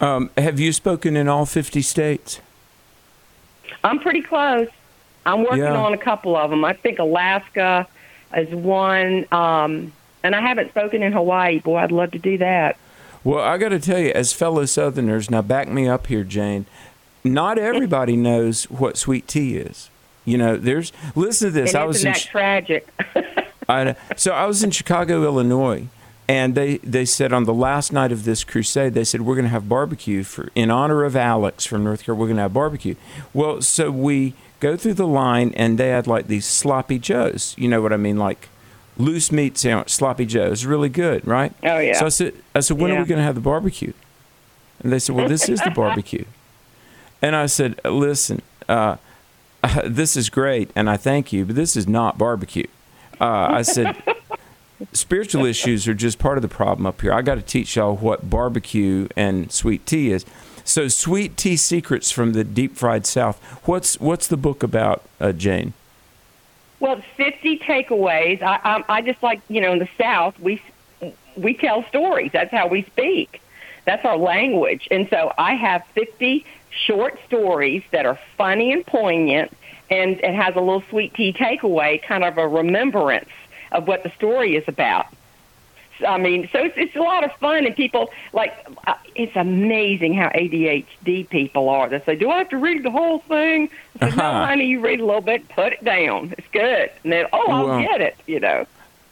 Um, 0.00 0.30
have 0.38 0.58
you 0.58 0.72
spoken 0.72 1.16
in 1.16 1.28
all 1.28 1.44
50 1.44 1.82
states? 1.82 2.40
I'm 3.82 3.98
pretty 3.98 4.22
close. 4.22 4.68
I'm 5.26 5.42
working 5.42 5.58
Yeah. 5.58 5.76
on 5.76 5.92
a 5.92 5.98
couple 5.98 6.36
of 6.36 6.50
them. 6.50 6.64
I 6.64 6.72
think 6.72 6.98
Alaska 6.98 7.86
is 8.36 8.48
one, 8.54 9.26
um, 9.32 9.92
and 10.22 10.34
I 10.34 10.40
haven't 10.40 10.70
spoken 10.70 11.02
in 11.02 11.12
Hawaii. 11.12 11.58
Boy, 11.60 11.76
I'd 11.78 11.92
love 11.92 12.12
to 12.12 12.18
do 12.18 12.38
that. 12.38 12.76
Well, 13.22 13.42
I 13.42 13.56
got 13.58 13.70
to 13.70 13.78
tell 13.78 13.98
you, 13.98 14.10
as 14.12 14.32
fellow 14.32 14.64
Southerners, 14.66 15.30
now 15.30 15.42
back 15.42 15.68
me 15.68 15.88
up 15.88 16.06
here, 16.06 16.24
Jane. 16.24 16.66
Not 17.22 17.58
everybody 17.58 18.16
knows 18.16 18.64
what 18.64 18.98
sweet 18.98 19.26
tea 19.26 19.56
is. 19.56 19.88
You 20.26 20.36
know, 20.38 20.56
there's 20.56 20.92
listen 21.14 21.48
to 21.48 21.52
this. 21.52 21.74
I 21.74 21.84
was 21.84 22.04
in 22.04 22.12
tragic? 22.14 22.86
I, 23.68 23.96
so 24.16 24.32
I 24.32 24.46
was 24.46 24.62
in 24.62 24.70
Chicago, 24.70 25.22
Illinois, 25.24 25.86
and 26.28 26.54
they, 26.54 26.78
they 26.78 27.04
said 27.04 27.32
on 27.32 27.44
the 27.44 27.54
last 27.54 27.92
night 27.92 28.12
of 28.12 28.24
this 28.24 28.44
crusade, 28.44 28.94
they 28.94 29.04
said 29.04 29.22
we're 29.22 29.34
going 29.34 29.44
to 29.44 29.50
have 29.50 29.68
barbecue 29.68 30.24
for 30.24 30.50
in 30.54 30.70
honor 30.70 31.04
of 31.04 31.16
Alex 31.16 31.66
from 31.66 31.84
North 31.84 32.04
Carolina. 32.04 32.20
We're 32.20 32.26
going 32.28 32.36
to 32.36 32.42
have 32.42 32.54
barbecue. 32.54 32.94
Well, 33.32 33.60
so 33.62 33.90
we 33.90 34.34
go 34.60 34.76
through 34.76 34.94
the 34.94 35.06
line, 35.06 35.52
and 35.56 35.78
they 35.78 35.88
had 35.88 36.06
like 36.06 36.26
these 36.26 36.46
sloppy 36.46 36.98
joes. 36.98 37.54
You 37.58 37.68
know 37.68 37.82
what 37.82 37.92
I 37.92 37.98
mean, 37.98 38.18
like 38.18 38.48
loose 38.96 39.32
meat 39.32 39.58
sandwich, 39.58 39.90
sloppy 39.90 40.26
joe. 40.26 40.52
It's 40.52 40.64
really 40.64 40.88
good, 40.88 41.26
right? 41.26 41.52
Oh, 41.62 41.78
yeah. 41.78 41.94
So 41.94 42.06
I 42.06 42.10
said, 42.10 42.34
I 42.54 42.60
said, 42.60 42.78
when 42.78 42.92
are 42.92 43.00
we 43.00 43.06
going 43.06 43.18
to 43.18 43.24
have 43.24 43.34
the 43.34 43.40
barbecue? 43.40 43.92
And 44.82 44.92
they 44.92 44.98
said, 44.98 45.16
well, 45.16 45.28
this 45.28 45.48
is 45.48 45.60
the 45.60 45.70
barbecue. 45.74 46.24
And 47.20 47.34
I 47.34 47.46
said, 47.46 47.80
listen, 47.84 48.42
uh, 48.68 48.96
this 49.84 50.16
is 50.16 50.28
great, 50.30 50.70
and 50.76 50.88
I 50.88 50.96
thank 50.96 51.32
you, 51.32 51.44
but 51.44 51.56
this 51.56 51.76
is 51.76 51.88
not 51.88 52.18
barbecue. 52.18 52.66
Uh, 53.20 53.48
I 53.50 53.62
said, 53.62 53.96
spiritual 54.92 55.44
issues 55.44 55.86
are 55.88 55.94
just 55.94 56.18
part 56.18 56.38
of 56.38 56.42
the 56.42 56.48
problem 56.48 56.86
up 56.86 57.00
here. 57.00 57.12
I 57.12 57.22
got 57.22 57.36
to 57.36 57.42
teach 57.42 57.76
y'all 57.76 57.96
what 57.96 58.28
barbecue 58.28 59.08
and 59.16 59.50
sweet 59.52 59.86
tea 59.86 60.12
is. 60.12 60.24
So, 60.64 60.88
sweet 60.88 61.36
tea 61.36 61.56
secrets 61.56 62.10
from 62.10 62.32
the 62.32 62.42
deep 62.42 62.76
fried 62.76 63.06
South. 63.06 63.42
What's 63.64 64.00
what's 64.00 64.26
the 64.26 64.38
book 64.38 64.62
about, 64.62 65.02
uh, 65.20 65.32
Jane? 65.32 65.74
well, 66.84 67.00
50 67.16 67.60
takeaways. 67.60 68.42
I, 68.42 68.60
I, 68.62 68.96
I 68.96 69.00
just 69.00 69.22
like 69.22 69.40
you 69.48 69.62
know 69.62 69.72
in 69.72 69.78
the 69.78 69.88
South 69.98 70.38
we 70.38 70.60
we 71.34 71.54
tell 71.54 71.82
stories. 71.86 72.30
That's 72.30 72.50
how 72.50 72.68
we 72.68 72.82
speak. 72.82 73.40
That's 73.86 74.04
our 74.04 74.18
language. 74.18 74.86
And 74.90 75.08
so 75.08 75.32
I 75.38 75.54
have 75.54 75.82
50 75.94 76.44
short 76.70 77.18
stories 77.26 77.82
that 77.90 78.04
are 78.04 78.18
funny 78.36 78.70
and 78.72 78.84
poignant, 78.84 79.56
and 80.02 80.20
it 80.20 80.34
has 80.34 80.54
a 80.56 80.60
little 80.60 80.82
sweet 80.90 81.14
tea 81.14 81.32
takeaway, 81.32 82.02
kind 82.02 82.24
of 82.24 82.38
a 82.38 82.46
remembrance 82.48 83.28
of 83.72 83.86
what 83.88 84.02
the 84.02 84.10
story 84.10 84.56
is 84.56 84.64
about. 84.68 85.06
I 86.06 86.18
mean, 86.18 86.48
so 86.52 86.58
it's, 86.58 86.74
it's 86.76 86.96
a 86.96 87.00
lot 87.00 87.22
of 87.24 87.32
fun, 87.34 87.66
and 87.66 87.74
people 87.76 88.10
like. 88.32 88.52
Uh, 88.86 88.94
it's 89.16 89.36
amazing 89.36 90.12
how 90.14 90.28
ADHD 90.30 91.28
people 91.28 91.68
are. 91.68 91.88
They 91.88 92.00
say, 92.00 92.16
"Do 92.16 92.30
I 92.30 92.38
have 92.38 92.48
to 92.48 92.56
read 92.58 92.82
the 92.82 92.90
whole 92.90 93.20
thing?" 93.20 93.70
I 94.00 94.08
said, 94.10 94.18
"No, 94.18 94.24
Uh-huh. 94.24 94.46
honey, 94.46 94.66
you 94.66 94.80
read 94.80 94.98
a 94.98 95.04
little 95.04 95.20
bit, 95.20 95.48
put 95.50 95.72
it 95.72 95.84
down. 95.84 96.34
It's 96.36 96.48
good." 96.52 96.90
And 97.04 97.12
then, 97.12 97.26
"Oh, 97.32 97.46
I'll 97.48 97.66
Well- 97.68 97.80
get 97.80 98.00
it," 98.00 98.16
you 98.26 98.40
know. 98.40 98.66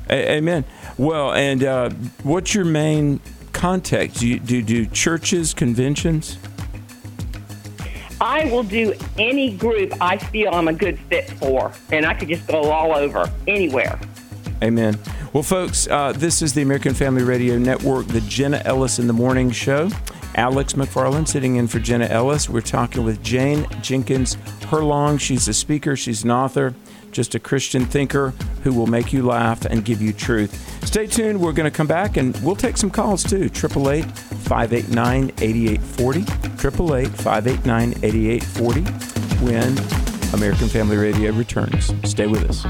A- 0.09 0.31
Amen. 0.37 0.63
Well, 0.97 1.33
and 1.33 1.61
uh, 1.63 1.89
what's 2.23 2.53
your 2.55 2.63
main 2.65 3.19
contact? 3.51 4.19
Do 4.19 4.27
you 4.27 4.39
do, 4.39 4.61
do 4.61 4.85
churches, 4.85 5.53
conventions? 5.53 6.37
I 8.21 8.45
will 8.45 8.63
do 8.63 8.93
any 9.17 9.57
group 9.57 9.93
I 9.99 10.15
feel 10.17 10.53
I'm 10.53 10.69
a 10.69 10.73
good 10.73 10.97
fit 10.99 11.29
for, 11.31 11.73
and 11.91 12.05
I 12.05 12.13
could 12.13 12.29
just 12.29 12.47
go 12.47 12.71
all 12.71 12.95
over, 12.95 13.29
anywhere. 13.47 13.99
Amen. 14.63 14.97
Well, 15.33 15.41
folks, 15.41 15.87
uh, 15.87 16.11
this 16.11 16.43
is 16.43 16.53
the 16.53 16.61
American 16.61 16.93
Family 16.93 17.23
Radio 17.23 17.57
Network, 17.57 18.05
the 18.05 18.21
Jenna 18.21 18.61
Ellis 18.65 18.99
in 18.99 19.07
the 19.07 19.13
Morning 19.13 19.49
Show. 19.49 19.89
Alex 20.35 20.73
McFarland 20.73 21.27
sitting 21.27 21.55
in 21.55 21.67
for 21.67 21.79
Jenna 21.79 22.05
Ellis. 22.05 22.47
We're 22.47 22.61
talking 22.61 23.03
with 23.03 23.23
Jane 23.23 23.65
Jenkins 23.81 24.35
Herlong. 24.61 25.19
She's 25.19 25.47
a 25.47 25.53
speaker, 25.53 25.95
she's 25.95 26.23
an 26.23 26.29
author, 26.29 26.75
just 27.11 27.33
a 27.33 27.39
Christian 27.39 27.87
thinker 27.87 28.29
who 28.61 28.73
will 28.73 28.85
make 28.85 29.11
you 29.11 29.25
laugh 29.25 29.65
and 29.65 29.83
give 29.83 30.03
you 30.03 30.13
truth. 30.13 30.53
Stay 30.85 31.07
tuned. 31.07 31.41
We're 31.41 31.51
going 31.51 31.69
to 31.69 31.75
come 31.75 31.87
back 31.87 32.15
and 32.17 32.37
we'll 32.43 32.55
take 32.55 32.77
some 32.77 32.91
calls 32.91 33.23
too. 33.23 33.45
888 33.45 34.05
589 34.11 35.31
8840. 35.41 36.19
888 36.19 37.07
589 37.09 37.93
8840. 38.03 38.81
When 39.43 40.35
American 40.35 40.67
Family 40.67 40.97
Radio 40.97 41.31
returns. 41.31 41.91
Stay 42.07 42.27
with 42.27 42.47
us. 42.47 42.63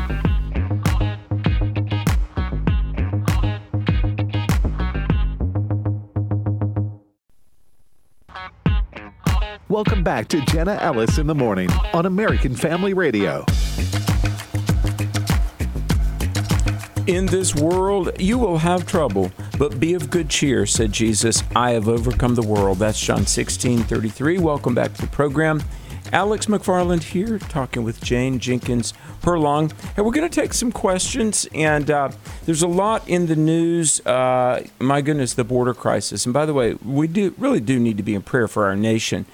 Welcome 9.74 10.04
back 10.04 10.28
to 10.28 10.40
Jenna 10.42 10.78
Ellis 10.80 11.18
in 11.18 11.26
the 11.26 11.34
morning 11.34 11.68
on 11.96 12.06
American 12.06 12.56
Family 12.56 12.94
Radio. 12.94 13.44
In 17.08 17.26
this 17.26 17.56
world, 17.56 18.12
you 18.20 18.38
will 18.38 18.60
have 18.60 18.86
trouble, 18.86 19.32
but 19.58 19.80
be 19.80 19.96
of 19.96 20.12
good 20.12 20.30
cheer, 20.30 20.68
said 20.68 20.92
Jesus. 20.92 21.42
I 21.56 21.72
have 21.72 21.88
overcome 21.88 22.36
the 22.36 22.44
world. 22.44 22.78
That's 22.78 23.02
John 23.02 23.26
16 23.26 23.80
33. 23.80 24.38
Welcome 24.38 24.76
back 24.76 24.94
to 24.94 25.02
the 25.02 25.08
program. 25.08 25.64
Alex 26.12 26.46
McFarland 26.46 27.02
here, 27.02 27.40
talking 27.40 27.84
with 27.84 28.00
Jane 28.00 28.38
Jenkins 28.38 28.94
Herlong. 29.24 29.74
And 29.98 30.06
we're 30.06 30.12
going 30.12 30.30
to 30.30 30.42
take 30.42 30.54
some 30.54 30.72
questions. 30.72 31.48
And 31.56 31.90
uh, 31.90 32.12
there's 32.46 32.62
a 32.62 32.68
lot 32.68 33.10
in 33.10 33.26
the 33.26 33.36
news. 33.36 34.06
Uh, 34.06 34.68
my 34.80 35.02
goodness, 35.02 35.34
the 35.34 35.44
border 35.44 35.74
crisis. 35.74 36.28
And 36.28 36.34
by 36.34 36.46
the 36.46 36.54
way, 36.54 36.76
we 36.86 37.08
do 37.08 37.34
really 37.40 37.60
do 37.60 37.80
need 37.80 37.98
to 37.98 38.04
be 38.04 38.14
in 38.14 38.22
prayer 38.22 38.48
for 38.48 38.68
our 38.68 38.76
nation. 38.76 39.26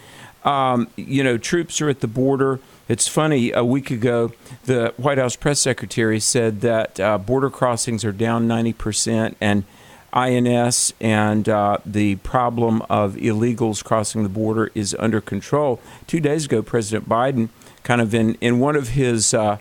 Um, 0.49 0.87
you 0.95 1.23
know, 1.23 1.37
troops 1.37 1.79
are 1.79 1.89
at 1.89 1.99
the 1.99 2.07
border. 2.07 2.59
It's 2.87 3.07
funny, 3.07 3.51
a 3.51 3.63
week 3.63 3.91
ago, 3.91 4.31
the 4.65 4.95
White 4.97 5.19
House 5.19 5.35
press 5.35 5.59
secretary 5.59 6.19
said 6.19 6.61
that 6.61 6.99
uh, 6.99 7.19
border 7.19 7.51
crossings 7.51 8.03
are 8.03 8.11
down 8.11 8.47
90%, 8.47 9.35
and 9.39 9.63
INS 10.11 10.93
and 10.99 11.47
uh, 11.47 11.77
the 11.85 12.15
problem 12.15 12.81
of 12.89 13.13
illegals 13.13 13.83
crossing 13.83 14.23
the 14.23 14.29
border 14.29 14.71
is 14.73 14.95
under 14.97 15.21
control. 15.21 15.79
Two 16.07 16.19
days 16.19 16.45
ago, 16.45 16.63
President 16.63 17.07
Biden, 17.07 17.49
kind 17.83 18.01
of 18.01 18.15
in, 18.15 18.33
in 18.41 18.57
one 18.57 18.75
of 18.75 18.89
his, 18.89 19.35
uh, 19.35 19.59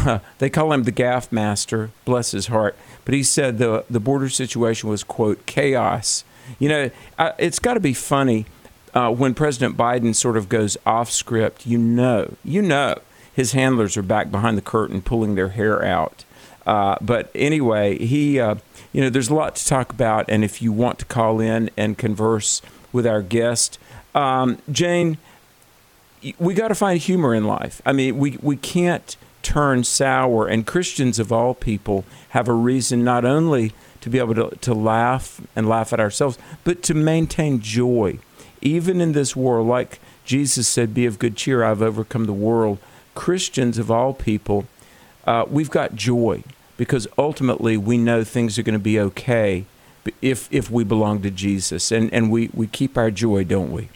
they 0.38 0.48
call 0.48 0.72
him 0.72 0.84
the 0.84 0.92
gaffe 0.92 1.30
master, 1.30 1.90
bless 2.06 2.30
his 2.30 2.46
heart, 2.46 2.74
but 3.04 3.12
he 3.12 3.22
said 3.22 3.58
the, 3.58 3.84
the 3.90 4.00
border 4.00 4.30
situation 4.30 4.88
was, 4.88 5.04
quote, 5.04 5.44
chaos. 5.44 6.24
You 6.58 6.70
know, 6.70 6.90
uh, 7.18 7.32
it's 7.36 7.58
got 7.58 7.74
to 7.74 7.80
be 7.80 7.92
funny 7.92 8.46
uh, 8.96 9.10
when 9.10 9.34
President 9.34 9.76
Biden 9.76 10.14
sort 10.14 10.38
of 10.38 10.48
goes 10.48 10.78
off 10.86 11.10
script, 11.10 11.66
you 11.66 11.76
know, 11.76 12.34
you 12.42 12.62
know, 12.62 12.98
his 13.30 13.52
handlers 13.52 13.94
are 13.98 14.02
back 14.02 14.30
behind 14.30 14.56
the 14.56 14.62
curtain 14.62 15.02
pulling 15.02 15.34
their 15.34 15.50
hair 15.50 15.84
out. 15.84 16.24
Uh, 16.66 16.96
but 17.02 17.30
anyway, 17.34 17.98
he, 17.98 18.40
uh, 18.40 18.54
you 18.94 19.02
know, 19.02 19.10
there's 19.10 19.28
a 19.28 19.34
lot 19.34 19.54
to 19.56 19.66
talk 19.66 19.90
about, 19.90 20.24
and 20.30 20.42
if 20.42 20.62
you 20.62 20.72
want 20.72 20.98
to 20.98 21.04
call 21.04 21.40
in 21.40 21.68
and 21.76 21.98
converse 21.98 22.62
with 22.90 23.06
our 23.06 23.20
guest, 23.20 23.78
um, 24.14 24.62
Jane, 24.72 25.18
we 26.38 26.54
got 26.54 26.68
to 26.68 26.74
find 26.74 26.98
humor 26.98 27.34
in 27.34 27.44
life. 27.44 27.82
I 27.84 27.92
mean, 27.92 28.16
we 28.16 28.38
we 28.40 28.56
can't 28.56 29.14
turn 29.42 29.84
sour, 29.84 30.48
and 30.48 30.66
Christians 30.66 31.18
of 31.18 31.30
all 31.30 31.52
people 31.52 32.06
have 32.30 32.48
a 32.48 32.54
reason 32.54 33.04
not 33.04 33.26
only 33.26 33.74
to 34.00 34.08
be 34.08 34.18
able 34.18 34.34
to, 34.36 34.56
to 34.62 34.72
laugh 34.72 35.42
and 35.54 35.68
laugh 35.68 35.92
at 35.92 36.00
ourselves, 36.00 36.38
but 36.64 36.82
to 36.84 36.94
maintain 36.94 37.60
joy 37.60 38.18
even 38.60 39.00
in 39.00 39.12
this 39.12 39.34
world, 39.34 39.66
like 39.66 40.00
Jesus 40.24 40.68
said, 40.68 40.94
be 40.94 41.06
of 41.06 41.18
good 41.18 41.36
cheer, 41.36 41.62
I've 41.62 41.82
overcome 41.82 42.24
the 42.24 42.32
world. 42.32 42.78
Christians 43.14 43.78
of 43.78 43.90
all 43.90 44.12
people, 44.12 44.66
uh, 45.26 45.44
we've 45.48 45.70
got 45.70 45.94
joy 45.94 46.42
because 46.76 47.06
ultimately 47.16 47.76
we 47.76 47.96
know 47.96 48.24
things 48.24 48.58
are 48.58 48.62
going 48.62 48.74
to 48.74 48.78
be 48.78 49.00
okay 49.00 49.64
if 50.22 50.48
if 50.52 50.70
we 50.70 50.84
belong 50.84 51.22
to 51.22 51.30
Jesus, 51.30 51.90
and 51.90 52.12
and 52.12 52.30
we 52.30 52.50
we 52.54 52.66
keep 52.66 52.96
our 52.96 53.10
joy, 53.10 53.44
don't 53.44 53.72
we? 53.72 53.88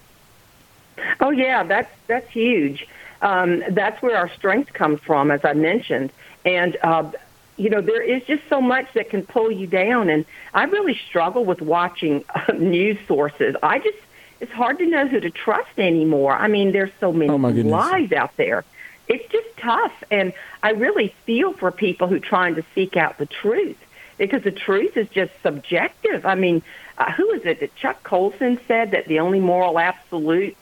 Oh 1.20 1.30
yeah, 1.30 1.62
that's 1.62 1.90
that's 2.06 2.28
huge. 2.30 2.86
Um, 3.22 3.62
that's 3.70 4.00
where 4.02 4.16
our 4.16 4.30
strength 4.30 4.72
comes 4.72 5.00
from, 5.00 5.30
as 5.30 5.44
I 5.44 5.54
mentioned, 5.54 6.12
and. 6.44 6.76
Uh, 6.82 7.10
you 7.56 7.68
know, 7.68 7.82
there 7.82 8.00
is 8.00 8.22
just 8.22 8.42
so 8.48 8.58
much 8.58 8.86
that 8.94 9.10
can 9.10 9.22
pull 9.22 9.50
you 9.50 9.66
down, 9.66 10.08
and 10.08 10.24
I 10.54 10.64
really 10.64 10.98
struggle 11.10 11.44
with 11.44 11.60
watching 11.60 12.24
uh, 12.34 12.52
news 12.52 12.96
sources. 13.06 13.54
I 13.62 13.80
just 13.80 13.98
it's 14.40 14.52
hard 14.52 14.78
to 14.78 14.86
know 14.86 15.06
who 15.06 15.20
to 15.20 15.30
trust 15.30 15.78
anymore. 15.78 16.34
I 16.34 16.48
mean, 16.48 16.72
there's 16.72 16.92
so 16.98 17.12
many 17.12 17.30
oh 17.30 17.36
lies 17.36 18.12
out 18.12 18.36
there. 18.36 18.64
It's 19.08 19.30
just 19.30 19.48
tough, 19.58 20.04
and 20.10 20.32
I 20.62 20.70
really 20.70 21.14
feel 21.26 21.52
for 21.52 21.70
people 21.70 22.06
who 22.06 22.16
are 22.16 22.20
trying 22.20 22.54
to 22.54 22.64
seek 22.74 22.96
out 22.96 23.18
the 23.18 23.26
truth 23.26 23.76
because 24.18 24.42
the 24.42 24.52
truth 24.52 24.96
is 24.96 25.08
just 25.08 25.32
subjective. 25.42 26.24
I 26.24 26.36
mean, 26.36 26.62
uh, 26.96 27.10
who 27.10 27.30
is 27.32 27.44
it 27.44 27.60
that 27.60 27.74
Chuck 27.74 28.02
Colson 28.02 28.60
said 28.68 28.92
that 28.92 29.06
the 29.06 29.18
only 29.18 29.40
moral 29.40 29.78
absolute 29.78 30.56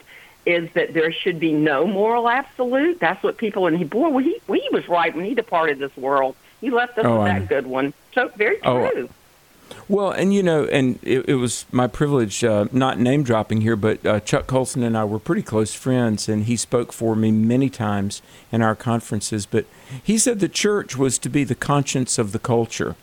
is 0.45 0.71
that 0.73 0.93
there 0.93 1.11
should 1.11 1.39
be 1.39 1.51
no 1.51 1.85
moral 1.85 2.27
absolute? 2.27 2.99
That's 2.99 3.21
what 3.21 3.37
people 3.37 3.67
and 3.67 3.77
he 3.77 3.83
boy, 3.83 4.09
well, 4.09 4.23
he 4.23 4.41
he 4.47 4.67
was 4.71 4.87
right 4.87 5.13
when 5.15 5.25
he 5.25 5.35
departed 5.35 5.77
this 5.77 5.95
world. 5.95 6.35
He 6.59 6.71
left 6.71 6.97
us 6.97 7.05
oh, 7.05 7.19
with 7.19 7.27
that 7.27 7.49
good 7.49 7.67
one. 7.67 7.93
So 8.13 8.29
very 8.35 8.57
oh, 8.63 8.89
true. 8.89 9.09
Oh, 9.09 9.15
well, 9.87 10.11
and 10.11 10.33
you 10.33 10.43
know, 10.43 10.65
and 10.65 10.99
it, 11.03 11.29
it 11.29 11.35
was 11.35 11.65
my 11.71 11.87
privilege, 11.87 12.43
uh, 12.43 12.65
not 12.71 12.99
name 12.99 13.23
dropping 13.23 13.61
here, 13.61 13.75
but 13.75 14.05
uh, 14.05 14.19
Chuck 14.19 14.47
Colson 14.47 14.83
and 14.83 14.97
I 14.97 15.05
were 15.05 15.19
pretty 15.19 15.41
close 15.41 15.73
friends, 15.73 16.29
and 16.29 16.45
he 16.45 16.55
spoke 16.55 16.93
for 16.93 17.15
me 17.15 17.31
many 17.31 17.69
times 17.69 18.21
in 18.51 18.61
our 18.61 18.75
conferences. 18.75 19.45
But 19.45 19.65
he 20.03 20.17
said 20.17 20.39
the 20.39 20.49
church 20.49 20.95
was 20.97 21.17
to 21.19 21.29
be 21.29 21.43
the 21.43 21.55
conscience 21.55 22.17
of 22.17 22.31
the 22.31 22.39
culture. 22.39 22.95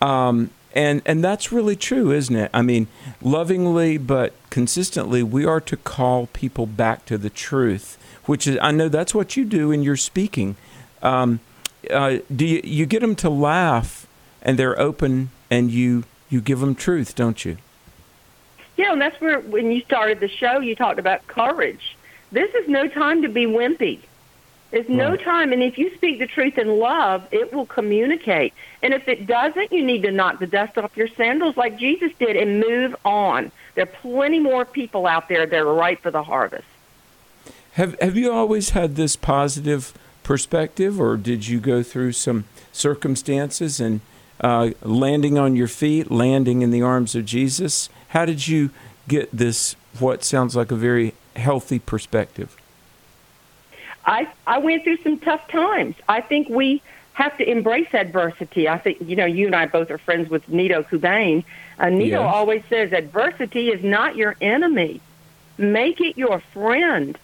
Um, 0.00 0.50
and, 0.74 1.02
and 1.04 1.22
that's 1.22 1.52
really 1.52 1.76
true, 1.76 2.10
isn't 2.12 2.34
it? 2.34 2.50
I 2.54 2.62
mean, 2.62 2.88
lovingly 3.20 3.98
but 3.98 4.32
consistently, 4.50 5.22
we 5.22 5.44
are 5.44 5.60
to 5.60 5.76
call 5.76 6.28
people 6.28 6.66
back 6.66 7.04
to 7.06 7.18
the 7.18 7.30
truth, 7.30 7.98
which 8.24 8.46
is, 8.46 8.58
I 8.60 8.70
know 8.70 8.88
that's 8.88 9.14
what 9.14 9.36
you 9.36 9.44
do 9.44 9.70
in 9.70 9.82
your 9.82 9.96
speaking. 9.96 10.56
Um, 11.02 11.40
uh, 11.90 12.18
do 12.34 12.46
you, 12.46 12.60
you 12.64 12.86
get 12.86 13.00
them 13.00 13.14
to 13.16 13.28
laugh 13.28 14.06
and 14.40 14.58
they're 14.58 14.78
open 14.78 15.30
and 15.52 15.70
you 15.70 16.04
you 16.30 16.40
give 16.40 16.60
them 16.60 16.74
truth, 16.74 17.14
don't 17.14 17.44
you? 17.44 17.58
Yeah, 18.78 18.92
and 18.92 19.00
that's 19.00 19.20
where 19.20 19.38
when 19.40 19.70
you 19.70 19.82
started 19.82 20.18
the 20.18 20.28
show, 20.28 20.60
you 20.60 20.74
talked 20.74 20.98
about 20.98 21.26
courage. 21.26 21.94
This 22.32 22.52
is 22.54 22.66
no 22.68 22.88
time 22.88 23.20
to 23.20 23.28
be 23.28 23.44
wimpy. 23.44 24.00
There's 24.70 24.88
no 24.88 25.10
right. 25.10 25.20
time, 25.20 25.52
and 25.52 25.62
if 25.62 25.76
you 25.76 25.94
speak 25.94 26.18
the 26.18 26.26
truth 26.26 26.56
in 26.56 26.78
love, 26.78 27.28
it 27.30 27.52
will 27.52 27.66
communicate. 27.66 28.54
And 28.82 28.94
if 28.94 29.06
it 29.06 29.26
doesn't, 29.26 29.70
you 29.70 29.84
need 29.84 30.02
to 30.04 30.10
knock 30.10 30.38
the 30.38 30.46
dust 30.46 30.78
off 30.78 30.96
your 30.96 31.08
sandals 31.08 31.58
like 31.58 31.78
Jesus 31.78 32.10
did 32.18 32.38
and 32.38 32.58
move 32.58 32.96
on. 33.04 33.52
There 33.74 33.84
are 33.84 33.86
plenty 34.00 34.38
more 34.38 34.64
people 34.64 35.06
out 35.06 35.28
there 35.28 35.44
that 35.44 35.60
are 35.60 35.74
ripe 35.74 36.00
for 36.00 36.10
the 36.10 36.22
harvest. 36.22 36.64
Have 37.72 38.00
Have 38.00 38.16
you 38.16 38.32
always 38.32 38.70
had 38.70 38.96
this 38.96 39.16
positive 39.16 39.92
perspective, 40.22 40.98
or 40.98 41.18
did 41.18 41.46
you 41.46 41.60
go 41.60 41.82
through 41.82 42.12
some 42.12 42.44
circumstances 42.72 43.78
and 43.78 44.00
uh, 44.42 44.70
landing 44.82 45.38
on 45.38 45.56
your 45.56 45.68
feet, 45.68 46.10
landing 46.10 46.62
in 46.62 46.70
the 46.70 46.82
arms 46.82 47.14
of 47.14 47.24
Jesus. 47.24 47.88
How 48.08 48.24
did 48.24 48.48
you 48.48 48.70
get 49.08 49.30
this, 49.32 49.76
what 49.98 50.24
sounds 50.24 50.56
like 50.56 50.70
a 50.70 50.76
very 50.76 51.14
healthy 51.36 51.78
perspective? 51.78 52.56
I, 54.04 54.28
I 54.46 54.58
went 54.58 54.82
through 54.84 54.98
some 54.98 55.18
tough 55.18 55.46
times. 55.48 55.94
I 56.08 56.20
think 56.20 56.48
we 56.48 56.82
have 57.14 57.36
to 57.38 57.48
embrace 57.48 57.94
adversity. 57.94 58.68
I 58.68 58.78
think, 58.78 58.98
you 59.00 59.16
know, 59.16 59.26
you 59.26 59.46
and 59.46 59.54
I 59.54 59.66
both 59.66 59.90
are 59.90 59.98
friends 59.98 60.28
with 60.28 60.48
Nido 60.48 60.82
Qubein. 60.82 61.44
Uh, 61.80 61.86
yeah. 61.86 62.18
always 62.18 62.62
says 62.68 62.92
adversity 62.92 63.68
is 63.68 63.82
not 63.84 64.16
your 64.16 64.36
enemy. 64.40 65.00
Make 65.58 66.00
it 66.00 66.16
your 66.16 66.40
friend. 66.40 67.16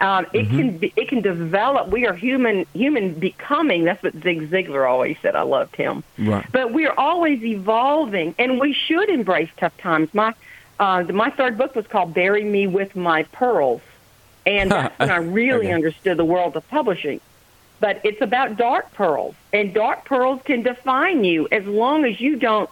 Um, 0.00 0.26
it 0.32 0.46
mm-hmm. 0.46 0.56
can 0.56 0.78
be, 0.78 0.92
it 0.94 1.08
can 1.08 1.22
develop. 1.22 1.88
We 1.88 2.06
are 2.06 2.14
human 2.14 2.66
human 2.72 3.14
becoming. 3.14 3.84
That's 3.84 4.02
what 4.02 4.12
Zig 4.22 4.48
Ziglar 4.48 4.88
always 4.88 5.16
said. 5.20 5.34
I 5.34 5.42
loved 5.42 5.74
him. 5.74 6.04
Right. 6.16 6.46
But 6.52 6.72
we 6.72 6.86
are 6.86 6.98
always 6.98 7.42
evolving, 7.42 8.34
and 8.38 8.60
we 8.60 8.72
should 8.72 9.08
embrace 9.08 9.50
tough 9.56 9.76
times. 9.78 10.14
My 10.14 10.34
uh, 10.78 11.02
my 11.02 11.30
third 11.30 11.58
book 11.58 11.74
was 11.74 11.86
called 11.88 12.14
"Bury 12.14 12.44
Me 12.44 12.68
with 12.68 12.94
My 12.94 13.24
Pearls," 13.24 13.80
and 14.46 14.70
that's 14.70 14.98
when 15.00 15.10
I 15.10 15.16
really 15.16 15.66
okay. 15.66 15.72
understood 15.72 16.16
the 16.16 16.24
world 16.24 16.56
of 16.56 16.68
publishing. 16.68 17.20
But 17.80 18.00
it's 18.04 18.20
about 18.20 18.56
dark 18.56 18.92
pearls, 18.94 19.34
and 19.52 19.74
dark 19.74 20.04
pearls 20.04 20.40
can 20.44 20.62
define 20.62 21.24
you 21.24 21.48
as 21.50 21.66
long 21.66 22.04
as 22.04 22.20
you 22.20 22.36
don't 22.36 22.70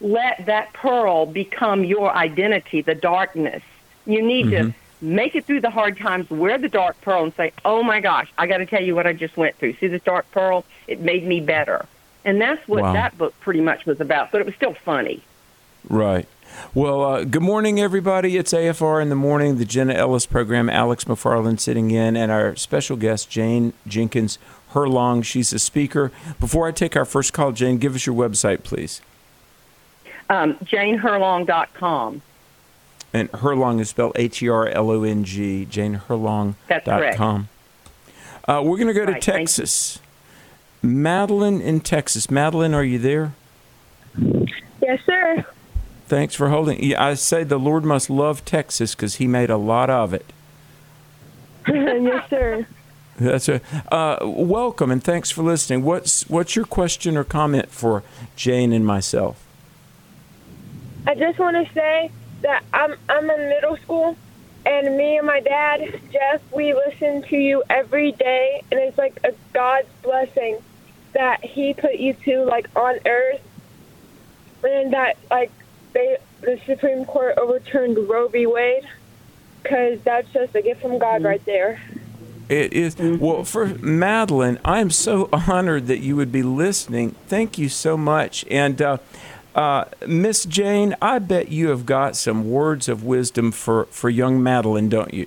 let 0.00 0.46
that 0.46 0.72
pearl 0.72 1.26
become 1.26 1.84
your 1.84 2.12
identity. 2.12 2.82
The 2.82 2.96
darkness. 2.96 3.62
You 4.06 4.22
need 4.22 4.46
mm-hmm. 4.46 4.70
to 4.70 4.74
make 5.04 5.36
it 5.36 5.44
through 5.44 5.60
the 5.60 5.70
hard 5.70 5.98
times, 5.98 6.28
wear 6.30 6.58
the 6.58 6.68
dark 6.68 7.00
pearl, 7.02 7.24
and 7.24 7.34
say, 7.34 7.52
"Oh 7.64 7.82
my 7.82 8.00
gosh, 8.00 8.32
I 8.38 8.46
got 8.46 8.58
to 8.58 8.66
tell 8.66 8.82
you 8.82 8.94
what 8.94 9.06
I 9.06 9.12
just 9.12 9.36
went 9.36 9.56
through. 9.56 9.74
See 9.74 9.86
this 9.86 10.02
dark 10.02 10.30
pearl? 10.32 10.64
It 10.88 11.00
made 11.00 11.24
me 11.24 11.40
better." 11.40 11.86
And 12.24 12.40
that's 12.40 12.66
what 12.66 12.82
wow. 12.82 12.92
that 12.94 13.16
book 13.18 13.38
pretty 13.40 13.60
much 13.60 13.84
was 13.84 14.00
about. 14.00 14.32
But 14.32 14.40
it 14.40 14.46
was 14.46 14.54
still 14.54 14.74
funny. 14.74 15.22
Right. 15.88 16.26
Well, 16.72 17.02
uh, 17.02 17.24
good 17.24 17.42
morning, 17.42 17.80
everybody. 17.80 18.36
It's 18.36 18.52
AFR 18.52 19.02
in 19.02 19.08
the 19.08 19.16
morning, 19.16 19.58
the 19.58 19.64
Jenna 19.64 19.94
Ellis 19.94 20.24
program. 20.24 20.70
Alex 20.70 21.04
McFarland 21.04 21.60
sitting 21.60 21.90
in, 21.90 22.16
and 22.16 22.30
our 22.30 22.56
special 22.56 22.96
guest, 22.96 23.28
Jane 23.28 23.72
Jenkins 23.86 24.38
Herlong. 24.72 25.24
She's 25.24 25.52
a 25.52 25.58
speaker. 25.58 26.10
Before 26.40 26.66
I 26.66 26.72
take 26.72 26.96
our 26.96 27.04
first 27.04 27.32
call, 27.32 27.52
Jane, 27.52 27.78
give 27.78 27.94
us 27.94 28.06
your 28.06 28.14
website, 28.14 28.62
please. 28.62 29.00
Um, 30.30 30.54
JaneHerlong.com. 30.64 32.22
And 33.14 33.30
Herlong 33.32 33.80
is 33.80 33.88
spelled 33.90 34.12
H 34.16 34.42
E 34.42 34.48
R 34.48 34.66
L 34.68 34.90
O 34.90 35.04
N 35.04 35.22
G, 35.24 35.66
janeherlong.com. 35.70 36.56
That's 36.68 36.84
correct. 36.84 37.20
Uh, 37.20 38.60
we're 38.62 38.76
going 38.76 38.88
to 38.88 38.92
go 38.92 39.04
Right, 39.04 39.20
to 39.22 39.30
thank. 39.32 39.48
Texas. 39.48 40.00
Madeline 40.82 41.60
in 41.62 41.80
Texas. 41.80 42.30
Madeline, 42.30 42.74
are 42.74 42.84
you 42.84 42.98
there? 42.98 43.32
Yes, 44.82 45.00
sir. 45.06 45.44
Thanks 46.08 46.34
for 46.34 46.48
holding. 46.50 46.94
I 46.94 47.14
say 47.14 47.44
the 47.44 47.58
Lord 47.58 47.84
must 47.84 48.10
love 48.10 48.44
Texas 48.44 48.94
because 48.94 49.14
He 49.14 49.26
made 49.26 49.48
a 49.48 49.56
lot 49.56 49.88
of 49.88 50.12
it. 50.12 50.26
yes, 51.68 52.28
sir. 52.28 52.66
That's 53.16 53.48
a 53.48 53.60
uh, 53.94 54.18
welcome 54.24 54.90
and 54.90 55.02
thanks 55.02 55.30
for 55.30 55.42
listening. 55.44 55.84
What's 55.84 56.28
what's 56.28 56.56
your 56.56 56.64
question 56.64 57.16
or 57.16 57.22
comment 57.22 57.70
for 57.70 58.02
Jane 58.34 58.72
and 58.72 58.84
myself? 58.84 59.46
I 61.06 61.14
just 61.14 61.38
want 61.38 61.56
to 61.66 61.72
say 61.72 62.10
that 62.44 62.62
I'm 62.72 62.94
I'm 63.08 63.28
in 63.28 63.48
middle 63.48 63.76
school, 63.78 64.16
and 64.64 64.96
me 64.96 65.18
and 65.18 65.26
my 65.26 65.40
dad, 65.40 66.00
Jeff, 66.12 66.40
we 66.52 66.72
listen 66.72 67.22
to 67.24 67.36
you 67.36 67.64
every 67.68 68.12
day, 68.12 68.62
and 68.70 68.80
it's 68.80 68.96
like 68.96 69.18
a 69.24 69.34
God's 69.52 69.88
blessing 70.02 70.58
that 71.12 71.44
He 71.44 71.74
put 71.74 71.96
you 71.96 72.14
two 72.14 72.44
like 72.44 72.68
on 72.76 72.98
Earth, 73.06 73.42
and 74.62 74.92
that 74.92 75.16
like 75.30 75.50
they 75.92 76.18
the 76.42 76.60
Supreme 76.66 77.04
Court 77.06 77.36
overturned 77.38 78.08
Roe 78.08 78.28
v. 78.28 78.46
Wade, 78.46 78.86
because 79.62 80.00
that's 80.02 80.30
just 80.32 80.54
a 80.54 80.62
gift 80.62 80.82
from 80.82 80.98
God 80.98 81.24
right 81.24 81.44
there. 81.46 81.80
It 82.46 82.74
is 82.74 82.96
well 82.98 83.44
for 83.44 83.66
Madeline. 83.66 84.58
I 84.66 84.80
am 84.80 84.90
so 84.90 85.30
honored 85.32 85.86
that 85.86 86.00
you 86.00 86.14
would 86.16 86.30
be 86.30 86.42
listening. 86.42 87.12
Thank 87.26 87.56
you 87.56 87.70
so 87.70 87.96
much. 87.96 88.44
And 88.50 88.82
uh, 88.82 88.98
uh, 89.54 89.84
Miss 90.06 90.44
Jane, 90.44 90.94
I 91.00 91.18
bet 91.18 91.50
you 91.50 91.68
have 91.68 91.86
got 91.86 92.16
some 92.16 92.50
words 92.50 92.88
of 92.88 93.04
wisdom 93.04 93.52
for 93.52 93.86
for 93.86 94.10
young 94.10 94.42
Madeline, 94.42 94.88
don't 94.88 95.14
you? 95.14 95.26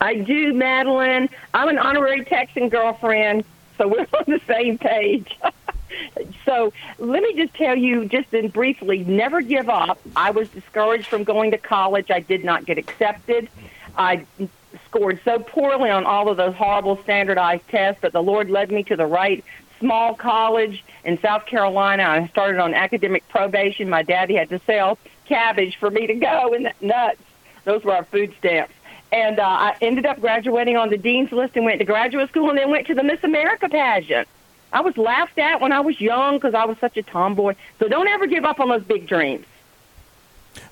I 0.00 0.16
do, 0.16 0.52
Madeline. 0.52 1.28
I'm 1.54 1.68
an 1.68 1.78
honorary 1.78 2.24
Texan 2.24 2.68
girlfriend, 2.68 3.44
so 3.76 3.88
we're 3.88 4.00
on 4.18 4.24
the 4.26 4.40
same 4.46 4.78
page. 4.78 5.38
so 6.44 6.72
let 6.98 7.22
me 7.22 7.34
just 7.34 7.54
tell 7.54 7.76
you, 7.76 8.06
just 8.06 8.32
in 8.34 8.48
briefly, 8.48 9.04
never 9.04 9.40
give 9.40 9.68
up. 9.68 9.98
I 10.14 10.30
was 10.30 10.48
discouraged 10.48 11.06
from 11.06 11.24
going 11.24 11.50
to 11.52 11.58
college. 11.58 12.10
I 12.10 12.20
did 12.20 12.44
not 12.44 12.64
get 12.64 12.78
accepted. 12.78 13.48
I 13.96 14.24
scored 14.84 15.20
so 15.24 15.38
poorly 15.38 15.90
on 15.90 16.04
all 16.04 16.28
of 16.28 16.36
those 16.36 16.54
horrible 16.54 16.96
standardized 17.02 17.66
tests, 17.68 18.00
but 18.00 18.12
the 18.12 18.22
Lord 18.22 18.50
led 18.50 18.70
me 18.70 18.82
to 18.84 18.96
the 18.96 19.06
right 19.06 19.44
small 19.78 20.14
college 20.14 20.84
in 21.04 21.18
South 21.20 21.46
Carolina. 21.46 22.04
I 22.04 22.26
started 22.28 22.60
on 22.60 22.74
academic 22.74 23.28
probation. 23.28 23.88
My 23.88 24.02
daddy 24.02 24.34
had 24.34 24.48
to 24.50 24.60
sell 24.60 24.98
cabbage 25.26 25.76
for 25.76 25.90
me 25.90 26.06
to 26.06 26.14
go, 26.14 26.54
and 26.54 26.72
nuts. 26.80 27.20
Those 27.64 27.84
were 27.84 27.94
our 27.94 28.04
food 28.04 28.34
stamps. 28.38 28.74
And 29.10 29.38
uh, 29.38 29.42
I 29.42 29.76
ended 29.80 30.06
up 30.06 30.20
graduating 30.20 30.76
on 30.76 30.90
the 30.90 30.98
dean's 30.98 31.32
list 31.32 31.56
and 31.56 31.64
went 31.64 31.78
to 31.78 31.84
graduate 31.84 32.28
school 32.28 32.50
and 32.50 32.58
then 32.58 32.70
went 32.70 32.86
to 32.88 32.94
the 32.94 33.02
Miss 33.02 33.22
America 33.24 33.68
pageant. 33.68 34.28
I 34.72 34.82
was 34.82 34.96
laughed 34.98 35.38
at 35.38 35.60
when 35.60 35.72
I 35.72 35.80
was 35.80 35.98
young 36.00 36.36
because 36.36 36.54
I 36.54 36.66
was 36.66 36.76
such 36.78 36.96
a 36.98 37.02
tomboy. 37.02 37.54
So 37.78 37.88
don't 37.88 38.08
ever 38.08 38.26
give 38.26 38.44
up 38.44 38.60
on 38.60 38.68
those 38.68 38.84
big 38.84 39.06
dreams. 39.06 39.46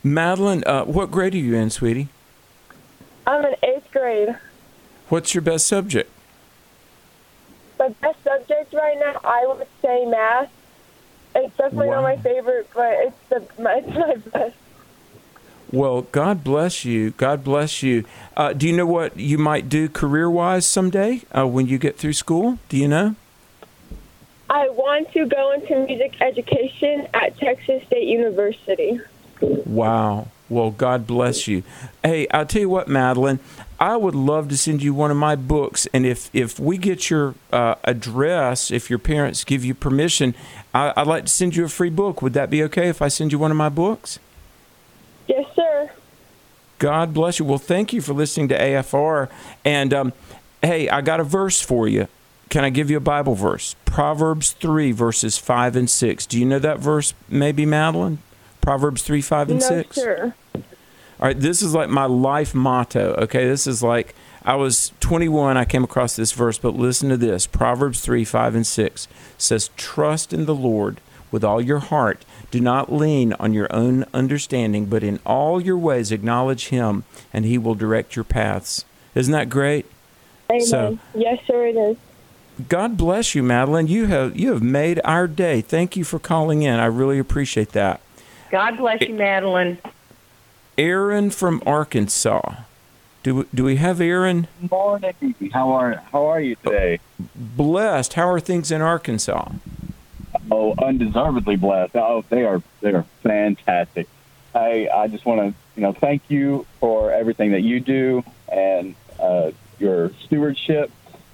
Madeline, 0.02 0.64
uh, 0.66 0.84
what 0.84 1.10
grade 1.10 1.34
are 1.34 1.38
you 1.38 1.54
in, 1.54 1.70
sweetie? 1.70 2.08
I'm 3.26 3.44
in 3.44 3.54
eighth 3.62 3.90
grade. 3.90 4.36
What's 5.08 5.34
your 5.34 5.42
best 5.42 5.66
subject? 5.66 6.10
My 7.78 7.88
best 7.88 8.22
subject 8.24 8.72
right 8.72 8.98
now, 8.98 9.20
I 9.24 9.46
would 9.46 9.66
say 9.82 10.06
math. 10.06 10.50
It's 11.34 11.56
definitely 11.56 11.90
not 11.90 12.02
my 12.02 12.16
favorite, 12.16 12.68
but 12.74 12.92
it's 12.92 13.16
the 13.28 13.36
it's 13.58 13.58
my 13.58 14.16
best. 14.32 14.56
Well, 15.72 16.02
God 16.02 16.44
bless 16.44 16.84
you. 16.84 17.10
God 17.10 17.42
bless 17.42 17.82
you. 17.82 18.04
Uh, 18.36 18.52
do 18.52 18.68
you 18.68 18.76
know 18.76 18.86
what 18.86 19.16
you 19.16 19.36
might 19.36 19.68
do 19.68 19.88
career 19.88 20.30
wise 20.30 20.64
someday 20.64 21.22
uh, 21.36 21.46
when 21.46 21.66
you 21.66 21.76
get 21.76 21.98
through 21.98 22.12
school? 22.12 22.58
Do 22.68 22.76
you 22.76 22.86
know? 22.86 23.16
I 24.48 24.68
want 24.70 25.12
to 25.12 25.26
go 25.26 25.52
into 25.52 25.86
music 25.86 26.14
education 26.20 27.08
at 27.12 27.36
Texas 27.36 27.82
State 27.86 28.06
University. 28.06 29.00
Wow. 29.40 30.28
Well, 30.48 30.70
God 30.70 31.06
bless 31.06 31.48
you. 31.48 31.64
Hey, 32.04 32.28
I'll 32.28 32.46
tell 32.46 32.60
you 32.62 32.68
what, 32.68 32.86
Madeline, 32.86 33.40
I 33.78 33.96
would 33.96 34.14
love 34.14 34.48
to 34.48 34.56
send 34.56 34.82
you 34.82 34.94
one 34.94 35.10
of 35.10 35.16
my 35.16 35.36
books. 35.36 35.86
And 35.92 36.06
if, 36.06 36.30
if 36.32 36.58
we 36.58 36.78
get 36.78 37.10
your 37.10 37.34
uh, 37.52 37.74
address, 37.84 38.70
if 38.70 38.88
your 38.88 38.98
parents 38.98 39.44
give 39.44 39.64
you 39.64 39.74
permission, 39.74 40.34
I, 40.74 40.92
I'd 40.96 41.06
like 41.06 41.24
to 41.24 41.30
send 41.30 41.56
you 41.56 41.64
a 41.64 41.68
free 41.68 41.90
book. 41.90 42.22
Would 42.22 42.32
that 42.32 42.48
be 42.48 42.62
okay 42.64 42.88
if 42.88 43.02
I 43.02 43.08
send 43.08 43.32
you 43.32 43.38
one 43.38 43.50
of 43.50 43.56
my 43.56 43.68
books? 43.68 44.18
Yes, 45.26 45.46
sir. 45.54 45.90
God 46.78 47.12
bless 47.12 47.38
you. 47.38 47.44
Well, 47.44 47.58
thank 47.58 47.92
you 47.92 48.00
for 48.00 48.12
listening 48.12 48.48
to 48.48 48.58
AFR. 48.58 49.28
And 49.64 49.92
um, 49.92 50.12
hey, 50.62 50.88
I 50.88 51.00
got 51.00 51.20
a 51.20 51.24
verse 51.24 51.60
for 51.60 51.86
you. 51.88 52.08
Can 52.48 52.64
I 52.64 52.70
give 52.70 52.90
you 52.90 52.96
a 52.96 53.00
Bible 53.00 53.34
verse? 53.34 53.74
Proverbs 53.84 54.52
3, 54.52 54.92
verses 54.92 55.36
5 55.36 55.76
and 55.76 55.90
6. 55.90 56.26
Do 56.26 56.38
you 56.38 56.46
know 56.46 56.60
that 56.60 56.78
verse, 56.78 57.12
maybe, 57.28 57.66
Madeline? 57.66 58.18
Proverbs 58.60 59.02
3, 59.02 59.20
5 59.20 59.50
and 59.50 59.60
no, 59.60 59.66
6? 59.66 59.96
sir. 59.96 60.34
All 61.18 61.26
right, 61.26 61.38
this 61.38 61.62
is 61.62 61.74
like 61.74 61.88
my 61.88 62.04
life 62.04 62.54
motto. 62.54 63.14
Okay, 63.18 63.46
this 63.46 63.66
is 63.66 63.82
like 63.82 64.14
I 64.44 64.54
was 64.54 64.92
21, 65.00 65.56
I 65.56 65.64
came 65.64 65.82
across 65.82 66.14
this 66.14 66.32
verse, 66.32 66.58
but 66.58 66.76
listen 66.76 67.08
to 67.08 67.16
this. 67.16 67.46
Proverbs 67.46 68.00
3, 68.00 68.24
5 68.24 68.54
and 68.54 68.66
6 68.66 69.08
says, 69.36 69.70
Trust 69.76 70.32
in 70.32 70.46
the 70.46 70.54
Lord 70.54 71.00
with 71.32 71.42
all 71.42 71.60
your 71.60 71.80
heart. 71.80 72.24
Do 72.50 72.60
not 72.60 72.92
lean 72.92 73.32
on 73.34 73.52
your 73.52 73.66
own 73.74 74.04
understanding, 74.14 74.86
but 74.86 75.02
in 75.02 75.18
all 75.26 75.60
your 75.60 75.76
ways 75.76 76.12
acknowledge 76.12 76.68
him, 76.68 77.02
and 77.32 77.44
he 77.44 77.58
will 77.58 77.74
direct 77.74 78.14
your 78.14 78.24
paths. 78.24 78.84
Isn't 79.16 79.32
that 79.32 79.48
great? 79.48 79.86
Amen. 80.48 80.60
So- 80.64 80.98
yes, 81.14 81.40
sir, 81.46 81.66
it 81.66 81.76
is. 81.76 81.96
God 82.68 82.96
bless 82.96 83.34
you, 83.34 83.42
Madeline. 83.42 83.86
You 83.86 84.06
have 84.06 84.34
you 84.34 84.52
have 84.52 84.62
made 84.62 84.98
our 85.04 85.26
day. 85.26 85.60
Thank 85.60 85.94
you 85.94 86.04
for 86.04 86.18
calling 86.18 86.62
in. 86.62 86.80
I 86.80 86.86
really 86.86 87.18
appreciate 87.18 87.72
that. 87.72 88.00
God 88.50 88.78
bless 88.78 89.02
you, 89.02 89.12
Madeline. 89.12 89.76
Aaron 90.78 91.30
from 91.30 91.62
Arkansas. 91.66 92.54
Do 93.22 93.46
do 93.54 93.64
we 93.64 93.76
have 93.76 94.00
Aaron? 94.00 94.46
Morning. 94.70 95.34
How 95.52 95.70
are 95.72 96.02
how 96.12 96.26
are 96.26 96.40
you 96.40 96.56
today? 96.56 97.00
Blessed. 97.34 98.12
How 98.12 98.28
are 98.28 98.40
things 98.40 98.70
in 98.70 98.82
Arkansas? 98.82 99.50
Oh, 100.50 100.74
undeservedly 100.78 101.56
blessed. 101.56 101.96
Oh, 101.96 102.24
they 102.28 102.44
are 102.44 102.62
they 102.82 102.92
are 102.92 103.04
fantastic. 103.22 104.06
I 104.54 104.88
I 104.94 105.08
just 105.08 105.24
want 105.24 105.40
to 105.40 105.58
you 105.76 105.82
know 105.82 105.92
thank 105.92 106.22
you 106.28 106.66
for 106.78 107.10
everything 107.10 107.52
that 107.52 107.62
you 107.62 107.80
do 107.80 108.22
and 108.48 108.94
uh, 109.18 109.52
your 109.78 110.10
stewardship. 110.24 110.90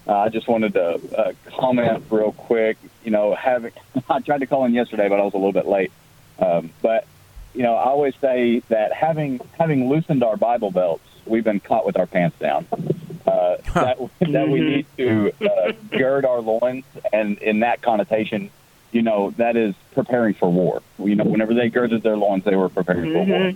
Uh, 0.07 0.18
I 0.18 0.28
just 0.31 0.48
wanted 0.48 0.74
to 0.74 1.18
uh, 1.18 1.33
comment 1.59 2.05
real 2.11 2.33
quick. 2.33 2.78
You 3.05 3.11
know, 3.11 3.35
having 3.35 3.72
I 4.09 4.20
tried 4.20 4.38
to 4.38 4.46
call 4.46 4.64
in 4.64 4.72
yesterday, 4.72 5.09
but 5.09 5.20
I 5.20 5.24
was 5.24 5.35
a 5.35 5.37
little 5.37 5.52
bit 5.52 5.66
late. 5.66 5.92
Um, 6.38 6.70
but 6.81 7.07
you 7.54 7.62
know, 7.62 7.74
I 7.74 7.84
always 7.84 8.14
say 8.20 8.60
that 8.68 8.92
having 8.92 9.40
having 9.58 9.88
loosened 9.88 10.22
our 10.22 10.36
Bible 10.36 10.70
belts, 10.70 11.04
we've 11.26 11.44
been 11.44 11.60
caught 11.60 11.84
with 11.84 11.98
our 11.98 12.06
pants 12.06 12.38
down. 12.38 12.66
Uh, 13.26 13.56
that 13.74 13.98
that 14.20 14.48
we 14.48 14.60
need 14.60 14.86
to 14.96 15.32
uh, 15.48 15.72
gird 15.96 16.24
our 16.24 16.40
loins, 16.40 16.84
and 17.12 17.38
in 17.38 17.60
that 17.60 17.80
connotation, 17.82 18.50
you 18.90 19.02
know, 19.02 19.30
that 19.32 19.56
is 19.56 19.74
preparing 19.94 20.34
for 20.34 20.50
war. 20.50 20.82
You 20.98 21.14
know, 21.14 21.24
whenever 21.24 21.54
they 21.54 21.68
girded 21.68 22.02
their 22.02 22.16
loins, 22.16 22.44
they 22.44 22.56
were 22.56 22.68
preparing 22.68 23.12
for 23.12 23.24
war. 23.24 23.52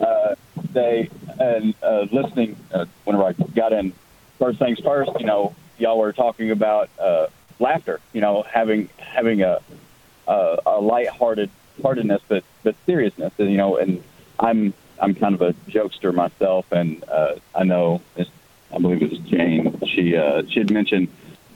Uh, 0.00 0.34
they 0.72 1.08
and 1.38 1.74
uh, 1.82 2.06
listening 2.10 2.56
uh, 2.72 2.86
whenever 3.04 3.24
I 3.24 3.32
got 3.32 3.72
in. 3.72 3.92
First 4.38 4.58
things 4.58 4.80
first, 4.80 5.10
you 5.20 5.26
know, 5.26 5.54
y'all 5.78 5.98
were 5.98 6.12
talking 6.12 6.50
about 6.50 6.90
uh, 6.98 7.26
laughter. 7.58 8.00
You 8.12 8.20
know, 8.20 8.42
having 8.42 8.88
having 8.98 9.42
a 9.42 9.60
a, 10.26 10.58
a 10.66 10.80
lighthearted 10.80 11.50
heartedness, 11.80 12.22
but 12.28 12.44
but 12.62 12.74
seriousness. 12.86 13.32
And, 13.38 13.50
You 13.50 13.56
know, 13.56 13.76
and 13.76 14.02
I'm 14.38 14.74
I'm 15.00 15.14
kind 15.14 15.34
of 15.34 15.42
a 15.42 15.52
jokester 15.68 16.14
myself, 16.14 16.70
and 16.72 17.04
uh, 17.08 17.34
I 17.54 17.64
know 17.64 18.00
it's, 18.16 18.30
I 18.72 18.78
believe 18.78 19.02
it 19.02 19.10
was 19.10 19.18
Jane. 19.20 19.80
She 19.86 20.16
uh, 20.16 20.42
she 20.48 20.60
had 20.60 20.70
mentioned 20.70 21.08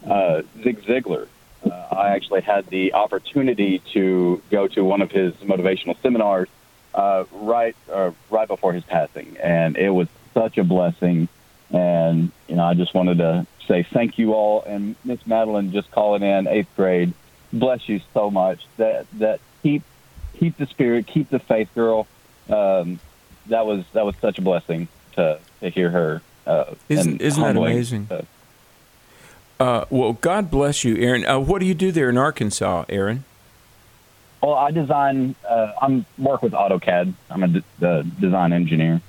uh, 0.06 0.42
Zig 0.62 0.82
Ziglar. 0.82 1.28
Uh, 1.64 1.70
I 1.70 2.10
actually 2.10 2.42
had 2.42 2.66
the 2.66 2.94
opportunity 2.94 3.80
to 3.92 4.42
go 4.50 4.68
to 4.68 4.84
one 4.84 5.02
of 5.02 5.10
his 5.10 5.34
motivational 5.36 6.00
seminars 6.02 6.48
uh, 6.94 7.24
right 7.32 7.76
uh, 7.92 8.12
right 8.30 8.48
before 8.48 8.72
his 8.72 8.84
passing, 8.84 9.36
and 9.42 9.76
it 9.76 9.90
was 9.90 10.08
such 10.34 10.58
a 10.58 10.64
blessing. 10.64 11.28
And 11.70 12.30
you 12.48 12.56
know, 12.56 12.64
I 12.64 12.74
just 12.74 12.94
wanted 12.94 13.18
to 13.18 13.46
say 13.66 13.82
thank 13.82 14.18
you 14.18 14.34
all, 14.34 14.62
and 14.62 14.96
Miss 15.04 15.24
Madeline 15.26 15.72
just 15.72 15.90
calling 15.90 16.22
in 16.22 16.46
eighth 16.46 16.74
grade. 16.76 17.12
Bless 17.52 17.88
you 17.88 18.00
so 18.14 18.30
much. 18.30 18.66
That 18.76 19.06
that 19.18 19.40
keep 19.62 19.82
keep 20.38 20.56
the 20.56 20.66
spirit, 20.66 21.06
keep 21.06 21.30
the 21.30 21.38
faith, 21.38 21.68
girl. 21.74 22.06
Um, 22.48 23.00
that 23.46 23.66
was 23.66 23.84
that 23.92 24.04
was 24.04 24.16
such 24.20 24.38
a 24.38 24.42
blessing 24.42 24.88
to 25.14 25.38
to 25.60 25.70
hear 25.70 25.90
her. 25.90 26.22
Uh, 26.46 26.74
Isn't 26.88 27.20
isn't 27.20 27.42
that 27.42 27.56
amazing? 27.56 28.08
Uh, 28.10 28.22
Uh, 29.58 29.84
well, 29.88 30.12
God 30.12 30.50
bless 30.50 30.84
you, 30.84 30.96
Aaron. 30.98 31.24
Uh, 31.26 31.38
what 31.38 31.60
do 31.60 31.66
you 31.66 31.74
do 31.74 31.90
there 31.90 32.10
in 32.10 32.18
Arkansas, 32.18 32.84
Aaron? 32.90 33.24
Well, 34.42 34.54
I 34.54 34.70
design. 34.70 35.34
Uh, 35.48 35.72
I'm 35.80 36.04
work 36.18 36.42
with 36.42 36.52
AutoCAD. 36.52 37.14
I'm 37.30 37.42
a 37.42 38.02
design 38.20 38.52
engineer. 38.52 39.00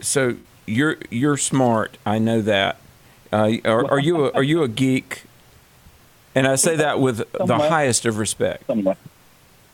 So 0.00 0.36
you're 0.66 0.98
you're 1.10 1.38
smart. 1.38 1.96
I 2.04 2.18
know 2.18 2.42
that. 2.42 2.76
Uh, 3.32 3.52
are, 3.64 3.90
are 3.92 3.98
you 3.98 4.26
a, 4.26 4.32
are 4.32 4.42
you 4.42 4.62
a 4.62 4.68
geek? 4.68 5.24
And 6.34 6.46
I 6.46 6.56
say 6.56 6.76
that 6.76 7.00
with 7.00 7.18
the 7.32 7.58
highest 7.58 8.04
of 8.06 8.18
respect. 8.18 8.66
Somewhat. 8.66 8.98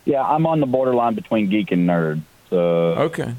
Yeah, 0.05 0.23
I'm 0.23 0.45
on 0.47 0.59
the 0.59 0.65
borderline 0.65 1.15
between 1.15 1.49
geek 1.49 1.71
and 1.71 1.87
nerd. 1.87 2.21
So 2.49 2.59
Okay. 2.59 3.33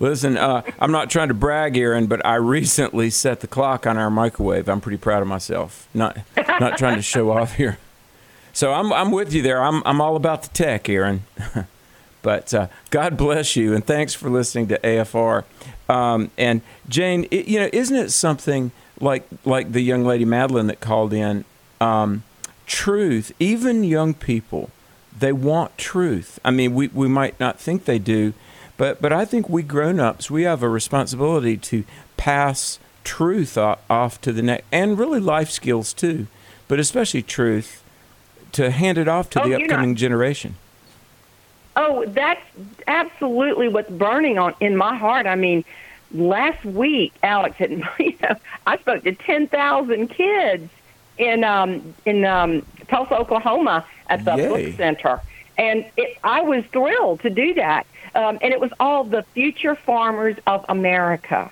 Listen, 0.00 0.36
uh, 0.36 0.62
I'm 0.78 0.92
not 0.92 1.10
trying 1.10 1.26
to 1.28 1.34
brag, 1.34 1.76
Aaron, 1.76 2.06
but 2.06 2.24
I 2.24 2.36
recently 2.36 3.10
set 3.10 3.40
the 3.40 3.48
clock 3.48 3.84
on 3.84 3.98
our 3.98 4.10
microwave. 4.10 4.68
I'm 4.68 4.80
pretty 4.80 4.98
proud 4.98 5.22
of 5.22 5.28
myself. 5.28 5.88
Not 5.92 6.18
not 6.60 6.78
trying 6.78 6.96
to 6.96 7.02
show 7.02 7.32
off 7.32 7.56
here. 7.56 7.78
So 8.52 8.72
I'm 8.72 8.92
I'm 8.92 9.10
with 9.10 9.32
you 9.32 9.42
there. 9.42 9.60
I'm 9.60 9.82
I'm 9.84 10.00
all 10.00 10.14
about 10.14 10.42
the 10.44 10.50
tech, 10.50 10.88
Aaron. 10.88 11.24
but 12.22 12.54
uh, 12.54 12.68
God 12.90 13.16
bless 13.16 13.56
you, 13.56 13.74
and 13.74 13.84
thanks 13.84 14.14
for 14.14 14.30
listening 14.30 14.68
to 14.68 14.78
AFR. 14.78 15.42
Um, 15.88 16.30
and 16.38 16.60
Jane, 16.88 17.26
it, 17.32 17.48
you 17.48 17.58
know, 17.58 17.68
isn't 17.72 17.96
it 17.96 18.12
something 18.12 18.70
like 19.00 19.26
like 19.44 19.72
the 19.72 19.80
young 19.80 20.04
lady 20.04 20.24
Madeline 20.24 20.68
that 20.68 20.78
called 20.80 21.12
in? 21.12 21.44
Um, 21.80 22.22
truth, 22.68 23.32
even 23.40 23.82
young 23.82 24.14
people, 24.14 24.70
they 25.18 25.32
want 25.32 25.76
truth. 25.76 26.38
I 26.44 26.52
mean, 26.52 26.74
we 26.74 26.86
we 26.88 27.08
might 27.08 27.40
not 27.40 27.58
think 27.58 27.84
they 27.86 27.98
do, 27.98 28.34
but 28.76 29.02
but 29.02 29.12
I 29.12 29.24
think 29.24 29.48
we 29.48 29.62
grown-ups 29.64 30.30
we 30.30 30.44
have 30.44 30.62
a 30.62 30.68
responsibility 30.68 31.56
to 31.56 31.82
pass 32.16 32.78
truth 33.02 33.56
off 33.58 34.20
to 34.20 34.32
the 34.32 34.42
next, 34.42 34.64
and 34.70 34.96
really 34.98 35.18
life 35.18 35.50
skills 35.50 35.92
too, 35.92 36.28
but 36.68 36.78
especially 36.78 37.22
truth 37.22 37.82
to 38.52 38.70
hand 38.70 38.98
it 38.98 39.08
off 39.08 39.28
to 39.30 39.40
Oh, 39.40 39.44
the 39.44 39.48
you're 39.50 39.58
not- 39.60 39.70
upcoming 39.70 39.96
generation. 39.96 40.54
Oh, 41.76 42.04
that's 42.06 42.40
absolutely 42.86 43.68
what's 43.68 43.90
burning 43.90 44.36
on 44.38 44.54
in 44.60 44.76
my 44.76 44.96
heart. 44.96 45.26
I 45.26 45.36
mean, 45.36 45.64
last 46.12 46.64
week, 46.64 47.12
Alex, 47.22 47.56
had, 47.56 47.70
you 47.98 48.14
know, 48.22 48.34
I 48.66 48.78
spoke 48.78 49.04
to 49.04 49.14
ten 49.14 49.46
thousand 49.48 50.08
kids 50.08 50.70
in 51.18 51.44
um, 51.44 51.94
in 52.04 52.24
um, 52.24 52.64
Tulsa, 52.88 53.16
Oklahoma, 53.16 53.84
at 54.08 54.24
the 54.24 54.36
Yay. 54.36 54.48
BOK 54.48 54.76
Center, 54.76 55.20
and 55.56 55.84
it, 55.96 56.18
I 56.24 56.42
was 56.42 56.64
thrilled 56.66 57.20
to 57.20 57.30
do 57.30 57.54
that. 57.54 57.86
Um, 58.14 58.38
and 58.40 58.52
it 58.52 58.60
was 58.60 58.72
all 58.80 59.04
the 59.04 59.22
future 59.34 59.74
farmers 59.74 60.36
of 60.46 60.64
America, 60.68 61.50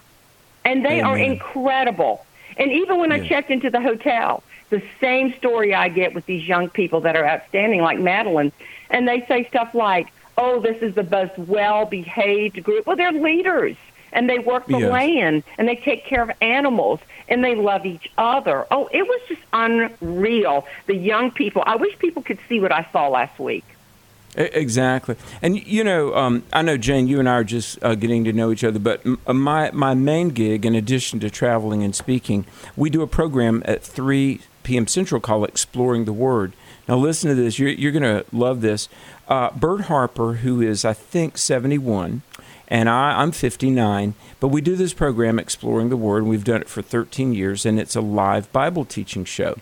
and 0.65 0.85
they 0.85 1.01
are 1.01 1.19
incredible. 1.19 2.25
And 2.57 2.73
even 2.73 2.99
when 2.99 3.13
I 3.13 3.27
checked 3.29 3.51
into 3.51 3.69
the 3.69 3.81
hotel, 3.81 4.43
the 4.71 4.83
same 5.01 5.35
story 5.35 5.75
I 5.75 5.89
get 5.89 6.15
with 6.15 6.27
these 6.27 6.49
young 6.49 6.71
people 6.71 7.03
that 7.03 7.15
are 7.15 7.27
outstanding, 7.27 7.83
like 7.83 7.99
Madeline, 7.99 8.53
and 8.91 9.07
they 9.07 9.25
say 9.27 9.45
stuff 9.49 9.75
like, 9.75 10.09
"Oh, 10.39 10.61
this 10.61 10.83
is 10.83 10.95
the 10.95 11.05
most 11.05 11.39
well-behaved 11.39 12.63
group." 12.65 12.87
Well, 12.87 12.97
they're 12.97 13.13
leaders, 13.13 13.77
and 14.17 14.29
they 14.29 14.41
work 14.41 14.67
the 14.67 14.79
Yes. 14.79 14.91
land, 14.91 15.45
and 15.59 15.69
they 15.69 15.77
take 15.77 16.05
care 16.05 16.23
of 16.23 16.31
animals, 16.41 16.99
and 17.29 17.45
they 17.45 17.55
love 17.55 17.87
each 17.87 18.11
other. 18.19 18.67
Oh, 18.73 18.89
it 18.93 19.03
was 19.07 19.21
just 19.29 19.43
unreal. 19.53 20.67
The 20.87 20.97
young 20.97 21.31
people. 21.31 21.63
I 21.67 21.77
wish 21.77 21.97
people 22.01 22.23
could 22.23 22.39
see 22.49 22.59
what 22.59 22.73
I 22.73 22.85
saw 22.93 23.07
last 23.09 23.39
week. 23.39 23.65
Exactly, 24.39 25.17
and 25.41 25.57
you 25.67 25.83
know, 25.83 26.15
um, 26.15 26.43
I 26.53 26.61
know 26.61 26.77
Jane. 26.77 27.07
You 27.09 27.21
and 27.21 27.27
I 27.29 27.33
are 27.37 27.45
just 27.45 27.83
uh, 27.83 27.95
getting 27.95 28.23
to 28.25 28.35
know 28.35 28.51
each 28.53 28.65
other, 28.65 28.79
but 28.79 29.01
m- 29.07 29.19
uh, 29.27 29.33
my 29.33 29.71
my 29.71 29.95
main 29.95 30.29
gig, 30.29 30.67
in 30.67 30.75
addition 30.75 31.21
to 31.21 31.31
traveling 31.31 31.83
and 31.83 31.95
speaking, 31.95 32.45
we 32.77 32.91
do 32.91 33.01
a 33.01 33.07
program 33.07 33.63
at 33.65 33.83
three 33.83 34.41
p.m. 34.63 34.87
Central 34.89 35.23
called 35.23 35.49
"Exploring 35.49 36.05
the 36.05 36.13
Word." 36.13 36.53
Now, 36.87 36.97
listen 36.99 37.31
to 37.31 37.35
this. 37.35 37.59
You're 37.59 37.71
you're 37.71 37.93
going 37.93 38.03
to 38.03 38.27
love 38.31 38.61
this. 38.61 38.91
Uh, 39.27 39.51
Bert 39.53 39.83
Harper, 39.83 40.35
who 40.35 40.61
is 40.61 40.85
I 40.85 40.93
think 40.93 41.39
seventy 41.39 41.79
one, 41.79 42.21
and 42.69 42.89
I, 42.89 43.21
I'm 43.21 43.33
59. 43.33 44.15
But 44.41 44.49
we 44.49 44.61
do 44.61 44.77
this 44.77 44.93
program, 44.93 45.39
Exploring 45.39 45.89
the 45.89 45.97
Word. 45.97 46.23
and 46.23 46.31
We've 46.31 46.45
done 46.45 46.61
it 46.63 46.69
for 46.69 46.83
13 46.83 47.35
years, 47.35 47.65
and 47.65 47.79
it's 47.79 47.97
a 47.97 48.01
live 48.01 48.53
Bible 48.53 48.85
teaching 48.85 49.25
show 49.25 49.57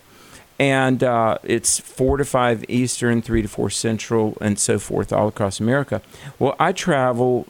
and 0.59 1.03
uh, 1.03 1.39
it's 1.43 1.81
four 1.81 2.17
to 2.17 2.25
five 2.25 2.65
Eastern, 2.69 3.21
three 3.23 3.43
to 3.43 3.49
four 3.49 3.71
Central, 3.71 4.37
and 4.41 4.59
so 4.59 4.79
forth 4.79 5.13
all 5.13 5.29
across 5.29 5.59
America. 5.59 6.01
Well, 6.39 6.55
I 6.61 6.73
travel 6.73 7.47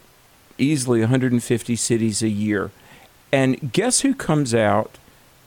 easily 0.57 1.01
150 1.01 1.77
cities 1.77 2.23
a 2.23 2.29
year, 2.29 2.71
and 3.31 3.73
guess 3.73 4.01
who 4.01 4.15
comes 4.15 4.55
out 4.55 4.99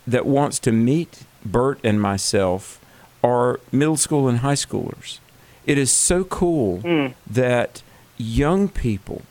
that 0.06 0.26
wants 0.26 0.60
to 0.60 0.72
meet 0.72 1.24
Bert 1.44 1.80
and 1.84 2.02
myself 2.02 2.80
are 3.24 3.60
middle 3.72 3.98
school 3.98 4.28
and 4.28 4.40
high 4.40 4.54
schoolers. 4.54 5.20
It 5.66 5.78
is 5.78 5.92
so 5.92 6.24
cool 6.24 6.82
that 7.26 7.82
young 8.18 8.70
people, 8.70 9.24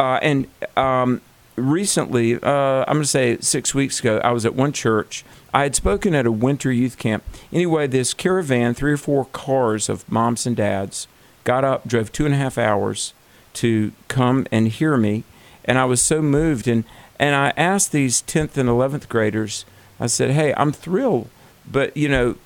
uh, 0.00 0.18
and 0.22 0.46
um, 0.78 1.20
recently, 1.56 2.36
uh, 2.36 2.84
I'm 2.88 2.94
going 2.94 3.02
to 3.02 3.06
say 3.06 3.36
six 3.40 3.74
weeks 3.74 4.00
ago, 4.00 4.18
I 4.24 4.32
was 4.32 4.46
at 4.46 4.54
one 4.54 4.72
church. 4.72 5.26
I 5.52 5.64
had 5.64 5.76
spoken 5.76 6.14
at 6.14 6.24
a 6.24 6.32
winter 6.32 6.72
youth 6.72 6.96
camp. 6.96 7.22
Anyway, 7.52 7.86
this 7.86 8.14
caravan, 8.14 8.72
three 8.72 8.92
or 8.92 8.96
four 8.96 9.26
cars 9.26 9.90
of 9.90 10.10
moms 10.10 10.46
and 10.46 10.56
dads, 10.56 11.06
got 11.44 11.64
up, 11.64 11.86
drove 11.86 12.12
two 12.12 12.24
and 12.24 12.32
a 12.34 12.38
half 12.38 12.56
hours 12.56 13.12
to 13.52 13.92
come 14.08 14.46
and 14.50 14.68
hear 14.68 14.96
me, 14.96 15.24
and 15.66 15.76
I 15.76 15.84
was 15.84 16.00
so 16.00 16.22
moved. 16.22 16.66
And 16.66 16.84
and 17.18 17.34
I 17.34 17.52
asked 17.58 17.92
these 17.92 18.22
tenth 18.22 18.56
and 18.56 18.70
eleventh 18.70 19.06
graders, 19.10 19.66
I 19.98 20.06
said, 20.06 20.30
"Hey, 20.30 20.54
I'm 20.56 20.72
thrilled, 20.72 21.28
but 21.70 21.94
you 21.94 22.08
know, 22.08 22.36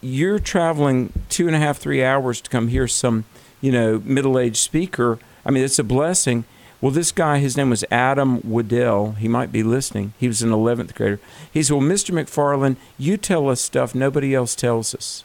you're 0.00 0.38
traveling 0.38 1.12
two 1.28 1.48
and 1.48 1.56
a 1.56 1.58
half, 1.58 1.78
three 1.78 2.04
hours 2.04 2.40
to 2.42 2.50
come 2.50 2.68
hear 2.68 2.86
some, 2.86 3.24
you 3.60 3.72
know, 3.72 4.00
middle-aged 4.04 4.58
speaker. 4.58 5.18
I 5.44 5.50
mean, 5.50 5.64
it's 5.64 5.80
a 5.80 5.84
blessing." 5.84 6.44
Well, 6.84 6.90
this 6.92 7.12
guy, 7.12 7.38
his 7.38 7.56
name 7.56 7.70
was 7.70 7.82
Adam 7.90 8.42
Waddell. 8.46 9.12
He 9.12 9.26
might 9.26 9.50
be 9.50 9.62
listening. 9.62 10.12
He 10.18 10.28
was 10.28 10.42
an 10.42 10.50
11th 10.50 10.94
grader. 10.94 11.18
He 11.50 11.62
said, 11.62 11.72
Well, 11.78 11.82
Mr. 11.82 12.10
McFarland, 12.10 12.76
you 12.98 13.16
tell 13.16 13.48
us 13.48 13.62
stuff 13.62 13.94
nobody 13.94 14.34
else 14.34 14.54
tells 14.54 14.94
us. 14.94 15.24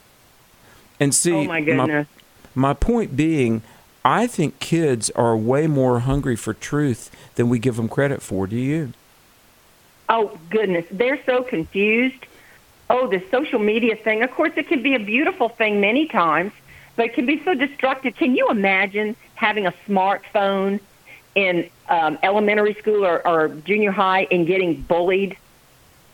And 1.01 1.13
see, 1.13 1.33
Oh, 1.33 1.43
my 1.43 1.59
goodness. 1.59 2.07
my 2.55 2.73
point 2.73 3.17
being, 3.17 3.61
I 4.05 4.25
think 4.25 4.59
kids 4.59 5.09
are 5.17 5.35
way 5.35 5.67
more 5.67 5.99
hungry 5.99 6.37
for 6.37 6.53
truth 6.53 7.11
than 7.35 7.49
we 7.49 7.59
give 7.59 7.75
them 7.75 7.89
credit 7.89 8.21
for. 8.21 8.47
Do 8.47 8.55
you? 8.55 8.93
Oh 10.07 10.39
goodness, 10.49 10.85
they're 10.89 11.21
so 11.25 11.43
confused. 11.43 12.25
Oh, 12.89 13.07
the 13.07 13.21
social 13.31 13.59
media 13.59 13.97
thing. 13.97 14.23
Of 14.23 14.31
course, 14.31 14.53
it 14.55 14.69
can 14.69 14.81
be 14.81 14.95
a 14.95 14.99
beautiful 14.99 15.49
thing 15.49 15.81
many 15.81 16.07
times, 16.07 16.53
but 16.95 17.07
it 17.07 17.15
can 17.15 17.25
be 17.25 17.43
so 17.43 17.53
destructive. 17.53 18.15
Can 18.15 18.33
you 18.33 18.47
imagine 18.47 19.17
having 19.35 19.65
a 19.67 19.73
smartphone 19.89 20.79
in 21.35 21.69
um, 21.87 22.17
elementary 22.23 22.73
school 22.75 23.05
or, 23.05 23.25
or 23.27 23.49
junior 23.49 23.91
high 23.91 24.27
and 24.31 24.45
getting 24.47 24.81
bullied? 24.81 25.37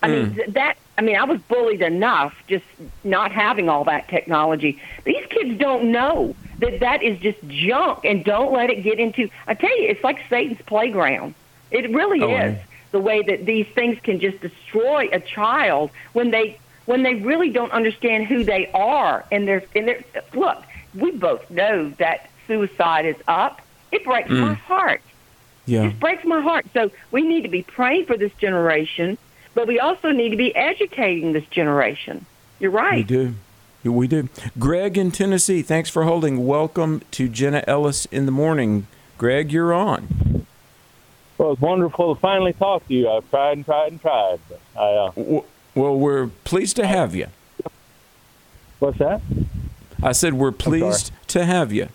I 0.04 0.08
mean, 0.08 0.40
that. 0.50 0.78
I 0.98 1.02
mean, 1.02 1.18
I 1.18 1.26
was 1.26 1.42
bullied 1.42 1.82
enough 1.82 2.34
just 2.48 2.64
not 3.04 3.32
having 3.32 3.68
all 3.68 3.84
that 3.86 4.08
technology. 4.08 4.80
These 5.04 5.26
kids 5.30 5.58
don't 5.60 5.92
know 5.92 6.34
that 6.60 6.80
that 6.80 7.04
is 7.04 7.20
just 7.20 7.38
junk, 7.48 8.06
and 8.06 8.24
don't 8.24 8.54
let 8.54 8.70
it 8.70 8.82
get 8.84 9.00
into. 9.00 9.30
I 9.48 9.56
tell 9.56 9.78
you, 9.82 9.90
it's 9.90 10.04
like 10.04 10.20
Satan's 10.30 10.62
playground. 10.62 11.34
It 11.72 11.90
really 11.90 12.22
Oh, 12.22 12.30
is 12.36 12.58
the 12.92 13.00
way 13.00 13.22
that 13.24 13.46
these 13.46 13.68
things 13.68 14.00
can 14.02 14.20
just 14.22 14.40
destroy 14.40 15.10
a 15.12 15.20
child 15.20 15.92
when 16.14 16.32
they 16.32 16.58
when 16.86 17.04
they 17.04 17.16
really 17.16 17.50
don't 17.50 17.72
understand 17.72 18.26
who 18.28 18.44
they 18.44 18.70
are 18.72 19.26
and 19.32 19.46
they're 19.48 19.64
and 19.76 19.88
they're 19.88 20.04
look 20.34 20.64
we 20.94 21.12
both 21.12 21.50
know 21.50 21.90
that 21.98 22.30
suicide 22.48 23.06
is 23.06 23.18
up 23.28 23.60
it 23.96 24.04
breaks 24.04 24.30
Mm. 24.30 24.40
my 24.40 24.54
heart 24.54 25.02
Yeah. 25.66 25.86
it 25.88 26.00
breaks 26.00 26.24
my 26.26 26.42
heart 26.42 26.66
so 26.74 26.92
we 27.12 27.22
need 27.22 27.42
to 27.44 27.50
be 27.50 27.64
praying 27.64 28.06
for 28.06 28.18
this 28.18 28.32
generation 28.34 29.18
but 29.54 29.68
we 29.68 29.80
also 29.80 30.12
need 30.12 30.30
to 30.30 30.38
be 30.38 30.56
educating 30.56 31.34
this 31.34 31.46
generation 31.46 32.26
you're 32.60 32.72
right. 32.72 32.96
We 32.96 33.04
do. 33.04 33.36
Yeah, 33.84 33.92
We 33.92 34.08
do. 34.08 34.30
Greg 34.58 34.98
in 34.98 35.12
Tennessee, 35.12 35.62
thanks 35.62 35.90
for 35.90 36.04
holding. 36.06 36.48
Welcome 36.48 37.02
to 37.12 37.28
Jenna 37.28 37.64
Ellis 37.68 38.06
in 38.06 38.26
the 38.26 38.32
morning. 38.32 38.88
Greg, 39.18 39.52
you're 39.52 39.74
on. 39.74 40.46
Well, 41.38 41.52
it's 41.52 41.62
wonderful 41.62 42.16
to 42.16 42.22
finally 42.22 42.54
talk 42.54 42.88
to 42.88 42.94
you. 42.94 43.10
I've 43.10 43.30
tried 43.30 43.58
and 43.58 43.66
tried 43.66 43.92
and 43.92 44.02
tried. 44.02 44.40
But 44.48 44.60
I, 44.80 44.86
uh, 44.94 45.42
well, 45.76 45.98
we're 46.00 46.28
pleased 46.46 46.78
to 46.78 46.88
have 46.88 47.14
you. 47.14 47.28
What's 48.80 48.98
that? 49.00 49.22
I 50.02 50.14
said 50.14 50.36
we're 50.36 50.54
pleased 50.54 51.12
to 51.28 51.44
have 51.46 51.74
you. 51.74 51.90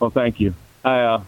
Well, 0.00 0.10
thank 0.10 0.40
you. 0.40 0.54
I 0.84 1.00
uh, 1.00 1.24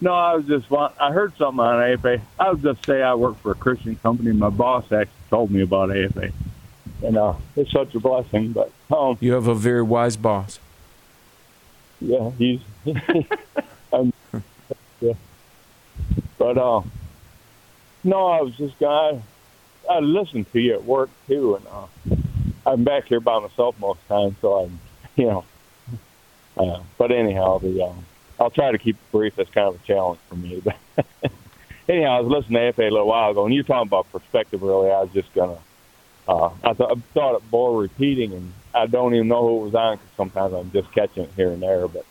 no, 0.00 0.12
I 0.12 0.34
was 0.34 0.46
just. 0.46 0.66
I 0.72 1.12
heard 1.12 1.36
something 1.36 1.60
on 1.60 1.82
AFA. 1.82 2.20
I 2.38 2.50
was 2.50 2.62
just 2.62 2.84
say 2.84 3.02
I 3.02 3.14
work 3.14 3.38
for 3.40 3.52
a 3.52 3.54
Christian 3.54 3.96
company. 3.96 4.32
My 4.32 4.50
boss 4.50 4.84
actually 4.92 5.12
told 5.30 5.50
me 5.50 5.62
about 5.62 5.94
AFA, 5.96 6.30
and 7.02 7.16
uh, 7.16 7.34
it's 7.56 7.72
such 7.72 7.94
a 7.94 8.00
blessing. 8.00 8.52
But 8.52 8.70
um, 8.94 9.16
You 9.20 9.32
have 9.32 9.46
a 9.48 9.54
very 9.54 9.82
wise 9.82 10.16
boss. 10.16 10.58
yeah, 12.00 12.30
he's. 12.38 12.60
um, 13.92 14.12
yeah. 15.00 15.14
But 16.38 16.58
uh, 16.58 16.82
no, 18.04 18.26
I 18.26 18.42
was 18.42 18.54
just 18.56 18.78
gonna. 18.78 19.22
I 19.90 20.00
listened 20.00 20.52
to 20.52 20.60
you 20.60 20.74
at 20.74 20.84
work 20.84 21.10
too, 21.26 21.54
and 21.56 21.66
uh, 21.68 22.16
I'm 22.70 22.84
back 22.84 23.06
here 23.06 23.20
by 23.20 23.38
myself 23.38 23.78
most 23.80 24.00
times, 24.08 24.36
so 24.40 24.64
I'm, 24.64 24.80
you 25.16 25.26
know. 25.26 25.44
Uh, 26.56 26.82
but 26.98 27.12
anyhow, 27.12 27.58
the 27.58 27.82
um, 27.82 28.04
I'll 28.40 28.50
try 28.50 28.70
to 28.70 28.78
keep 28.78 28.96
it 28.96 29.12
brief. 29.12 29.36
That's 29.36 29.50
kind 29.50 29.68
of 29.68 29.80
a 29.80 29.86
challenge 29.86 30.20
for 30.28 30.36
me, 30.36 30.60
but 30.64 30.76
anyhow, 31.88 32.18
I 32.18 32.20
was 32.20 32.30
listening 32.30 32.60
to 32.60 32.72
FA 32.72 32.82
a 32.82 32.90
little 32.90 33.06
while 33.06 33.30
ago, 33.30 33.44
and 33.44 33.54
you're 33.54 33.64
talking 33.64 33.88
about 33.88 34.10
perspective. 34.10 34.62
Really, 34.62 34.90
I 34.90 35.00
was 35.00 35.10
just 35.12 35.32
gonna. 35.34 35.58
Uh, 36.28 36.50
I, 36.64 36.72
th- 36.72 36.90
I 36.90 36.94
thought 37.14 37.36
it 37.36 37.50
bore 37.50 37.80
repeating, 37.80 38.32
and 38.32 38.52
I 38.74 38.86
don't 38.86 39.14
even 39.14 39.28
know 39.28 39.46
who 39.46 39.60
it 39.60 39.64
was 39.66 39.74
on 39.74 39.96
because 39.96 40.16
sometimes 40.16 40.54
I'm 40.54 40.72
just 40.72 40.92
catching 40.92 41.24
it 41.24 41.30
here 41.36 41.50
and 41.50 41.62
there. 41.62 41.86
But 41.86 42.04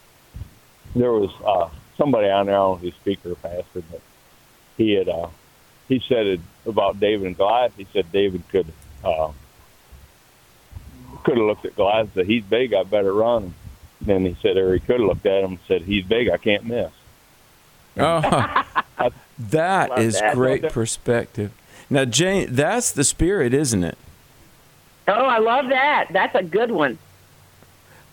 there 0.96 1.12
was 1.12 1.32
uh, 1.46 1.70
somebody 1.98 2.30
on 2.30 2.46
there, 2.46 2.56
I 2.56 2.60
don't 2.60 2.82
know 2.82 2.88
if 2.88 2.94
he's 2.94 3.02
speaker 3.02 3.32
or 3.32 3.36
pastor, 3.36 3.84
but 3.92 4.02
he 4.78 4.94
had 4.94 5.10
uh, 5.10 5.28
he 5.88 6.02
said 6.08 6.26
it 6.26 6.40
about 6.66 7.00
David 7.00 7.28
and 7.28 7.38
Goliath. 7.38 7.74
He 7.76 7.88
said 7.92 8.12
David 8.12 8.44
could 8.50 8.72
uh, 9.04 9.32
could 11.24 11.38
have 11.38 11.46
looked 11.46 11.66
at 11.66 11.76
Goliath 11.76 12.06
and 12.06 12.14
said, 12.14 12.26
"He's 12.28 12.44
big, 12.44 12.74
I 12.74 12.84
better 12.84 13.14
run." 13.14 13.54
And 14.08 14.26
then 14.26 14.26
he 14.26 14.38
said, 14.42 14.58
or 14.58 14.74
he 14.74 14.80
could 14.80 15.00
have 15.00 15.08
looked 15.08 15.26
at 15.26 15.44
him 15.44 15.52
and 15.52 15.60
said, 15.68 15.82
"He's 15.84 16.06
big, 16.06 16.30
I 16.30 16.38
can't 16.38 16.66
miss." 16.66 16.92
Oh, 17.98 18.22
that 19.40 20.00
is 20.00 20.20
that. 20.20 20.34
great 20.36 20.70
perspective. 20.70 21.52
Now, 21.90 22.06
Jane, 22.06 22.48
that's 22.54 22.92
the 22.92 23.04
spirit, 23.04 23.54
isn't 23.54 23.84
it? 23.84 23.98
Oh, 25.08 25.14
I 25.26 25.38
love 25.40 25.70
that. 25.70 26.08
That's 26.12 26.36
a 26.36 26.44
good 26.44 26.72
one. 26.72 26.98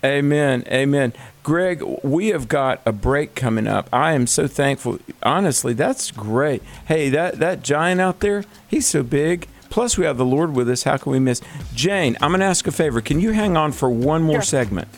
Amen. 0.04 0.64
Amen. 0.66 1.12
Greg, 1.42 1.82
we 2.02 2.28
have 2.28 2.48
got 2.48 2.80
a 2.84 2.92
break 2.92 3.34
coming 3.34 3.66
up. 3.66 3.88
I 3.92 4.12
am 4.12 4.26
so 4.26 4.46
thankful. 4.46 4.98
Honestly, 5.22 5.72
that's 5.74 6.10
great. 6.10 6.62
Hey, 6.86 7.08
that, 7.10 7.38
that 7.38 7.62
giant 7.62 8.00
out 8.00 8.20
there, 8.20 8.44
he's 8.68 8.86
so 8.86 9.02
big. 9.02 9.46
Plus, 9.70 9.96
we 9.96 10.04
have 10.04 10.18
the 10.18 10.24
Lord 10.24 10.54
with 10.54 10.68
us. 10.68 10.82
How 10.82 10.96
can 10.98 11.12
we 11.12 11.18
miss? 11.18 11.40
Jane, 11.74 12.16
I'm 12.20 12.30
going 12.30 12.40
to 12.40 12.46
ask 12.46 12.66
a 12.66 12.72
favor. 12.72 13.00
Can 13.00 13.20
you 13.20 13.30
hang 13.30 13.56
on 13.56 13.72
for 13.72 13.88
one 13.88 14.22
more 14.22 14.36
Sure. 14.42 14.42
segment? 14.42 14.88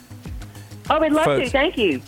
Oh, 0.90 1.01
we'd 1.01 1.12
love 1.12 1.25
Folks. 1.25 1.47
to. 1.47 1.51
Thank 1.51 1.79
you. 1.79 2.03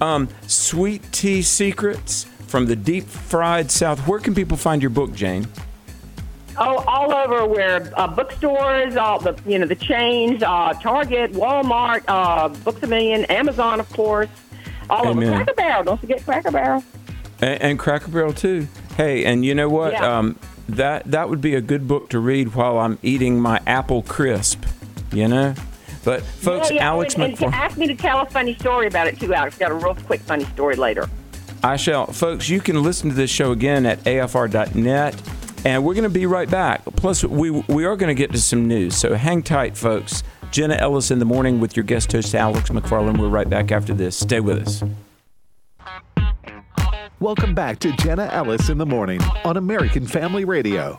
Um, 0.00 0.28
Sweet 0.46 1.02
Tea 1.12 1.42
Secrets 1.42 2.24
from 2.46 2.66
the 2.66 2.76
Deep 2.76 3.04
Fried 3.04 3.70
South. 3.70 4.06
Where 4.06 4.20
can 4.20 4.34
people 4.34 4.56
find 4.56 4.82
your 4.82 4.90
book, 4.90 5.12
Jane? 5.14 5.46
Oh, 6.60 6.78
all 6.88 7.12
over 7.14 7.46
where 7.46 7.92
uh, 7.96 8.08
bookstores, 8.08 8.96
all 8.96 9.20
the 9.20 9.38
you 9.46 9.58
know 9.58 9.66
the 9.66 9.76
chains, 9.76 10.42
uh, 10.42 10.72
Target, 10.82 11.32
Walmart, 11.32 12.02
uh, 12.08 12.48
Books 12.48 12.82
a 12.82 12.86
Million, 12.86 13.24
Amazon, 13.26 13.78
of 13.78 13.88
course. 13.92 14.28
All 14.90 15.06
Amen. 15.06 15.28
over 15.28 15.36
Cracker 15.36 15.54
Barrel. 15.54 15.84
Don't 15.84 16.00
forget 16.00 16.24
Cracker 16.24 16.50
Barrel. 16.50 16.82
And, 17.40 17.62
and 17.62 17.78
Cracker 17.78 18.08
Barrel 18.08 18.32
too. 18.32 18.66
Hey, 18.96 19.24
and 19.24 19.44
you 19.44 19.54
know 19.54 19.68
what? 19.68 19.92
Yeah. 19.92 20.18
Um, 20.18 20.38
that 20.68 21.04
that 21.04 21.28
would 21.28 21.40
be 21.40 21.54
a 21.54 21.60
good 21.60 21.86
book 21.86 22.10
to 22.10 22.18
read 22.18 22.54
while 22.54 22.78
I'm 22.78 22.98
eating 23.02 23.40
my 23.40 23.60
apple 23.66 24.02
crisp. 24.02 24.64
You 25.12 25.28
know, 25.28 25.54
but 26.04 26.22
folks, 26.22 26.70
yeah, 26.70 26.76
yeah. 26.76 26.86
Alex 26.88 27.14
and, 27.14 27.24
and 27.24 27.36
McFarland. 27.36 27.52
ask 27.52 27.76
me 27.76 27.86
to 27.86 27.94
tell 27.94 28.20
a 28.20 28.26
funny 28.26 28.54
story 28.54 28.86
about 28.86 29.06
it 29.06 29.18
too, 29.18 29.34
Alex. 29.34 29.58
Got 29.58 29.70
a 29.70 29.74
real 29.74 29.94
quick 29.94 30.20
funny 30.20 30.44
story 30.44 30.76
later. 30.76 31.08
I 31.62 31.76
shall. 31.76 32.06
Folks, 32.06 32.48
you 32.48 32.60
can 32.60 32.82
listen 32.82 33.10
to 33.10 33.16
this 33.16 33.30
show 33.30 33.52
again 33.52 33.84
at 33.86 34.02
afr.net. 34.04 35.20
And 35.64 35.84
we're 35.84 35.94
going 35.94 36.04
to 36.04 36.08
be 36.08 36.24
right 36.24 36.48
back. 36.48 36.84
Plus, 36.96 37.24
we, 37.24 37.50
we 37.50 37.84
are 37.84 37.96
going 37.96 38.08
to 38.08 38.14
get 38.14 38.30
to 38.30 38.40
some 38.40 38.68
news. 38.68 38.96
So 38.96 39.14
hang 39.14 39.42
tight, 39.42 39.76
folks. 39.76 40.22
Jenna 40.50 40.74
Ellis 40.74 41.10
in 41.10 41.18
the 41.18 41.24
morning 41.24 41.60
with 41.60 41.76
your 41.76 41.84
guest 41.84 42.12
host, 42.12 42.34
Alex 42.34 42.70
McFarland. 42.70 43.18
We're 43.18 43.28
right 43.28 43.50
back 43.50 43.72
after 43.72 43.92
this. 43.92 44.16
Stay 44.16 44.40
with 44.40 44.66
us. 44.66 44.84
Welcome 47.20 47.54
back 47.54 47.80
to 47.80 47.92
Jenna 47.96 48.28
Ellis 48.32 48.68
in 48.68 48.78
the 48.78 48.86
morning 48.86 49.20
on 49.44 49.56
American 49.56 50.06
Family 50.06 50.44
Radio. 50.44 50.96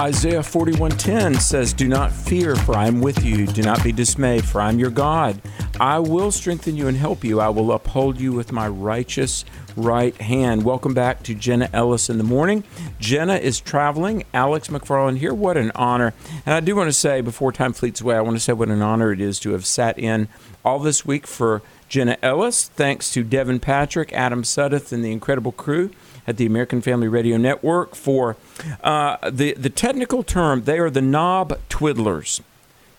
Isaiah 0.00 0.42
41:10 0.42 1.38
says, 1.38 1.74
"Do 1.74 1.86
not 1.86 2.10
fear, 2.10 2.56
for 2.56 2.74
I 2.74 2.86
am 2.86 3.02
with 3.02 3.22
you. 3.22 3.46
Do 3.46 3.60
not 3.60 3.84
be 3.84 3.92
dismayed, 3.92 4.46
for 4.46 4.62
I 4.62 4.70
am 4.70 4.78
your 4.78 4.88
God. 4.88 5.42
I 5.78 5.98
will 5.98 6.32
strengthen 6.32 6.74
you 6.74 6.88
and 6.88 6.96
help 6.96 7.22
you. 7.22 7.38
I 7.38 7.50
will 7.50 7.70
uphold 7.70 8.18
you 8.18 8.32
with 8.32 8.50
my 8.50 8.66
righteous 8.66 9.44
right 9.76 10.18
hand." 10.18 10.62
Welcome 10.62 10.94
back 10.94 11.22
to 11.24 11.34
Jenna 11.34 11.68
Ellis 11.74 12.08
in 12.08 12.16
the 12.16 12.24
morning. 12.24 12.64
Jenna 12.98 13.34
is 13.34 13.60
traveling. 13.60 14.24
Alex 14.32 14.68
McFarland 14.68 15.18
here. 15.18 15.34
What 15.34 15.58
an 15.58 15.70
honor! 15.74 16.14
And 16.46 16.54
I 16.54 16.60
do 16.60 16.74
want 16.74 16.88
to 16.88 16.94
say, 16.94 17.20
before 17.20 17.52
time 17.52 17.74
fleets 17.74 18.00
away, 18.00 18.16
I 18.16 18.22
want 18.22 18.38
to 18.38 18.42
say 18.42 18.54
what 18.54 18.70
an 18.70 18.80
honor 18.80 19.12
it 19.12 19.20
is 19.20 19.38
to 19.40 19.50
have 19.50 19.66
sat 19.66 19.98
in 19.98 20.28
all 20.64 20.78
this 20.78 21.04
week 21.04 21.26
for 21.26 21.60
Jenna 21.90 22.16
Ellis. 22.22 22.70
Thanks 22.74 23.12
to 23.12 23.22
Devin 23.22 23.60
Patrick, 23.60 24.14
Adam 24.14 24.44
Suddeth, 24.44 24.92
and 24.92 25.04
the 25.04 25.12
incredible 25.12 25.52
crew 25.52 25.90
at 26.30 26.36
the 26.36 26.46
American 26.46 26.80
Family 26.80 27.08
Radio 27.08 27.36
Network 27.36 27.94
for 27.94 28.36
uh, 28.82 29.30
the 29.30 29.52
the 29.54 29.68
technical 29.68 30.22
term. 30.22 30.62
They 30.64 30.78
are 30.78 30.88
the 30.88 31.02
knob 31.02 31.58
twiddlers. 31.68 32.40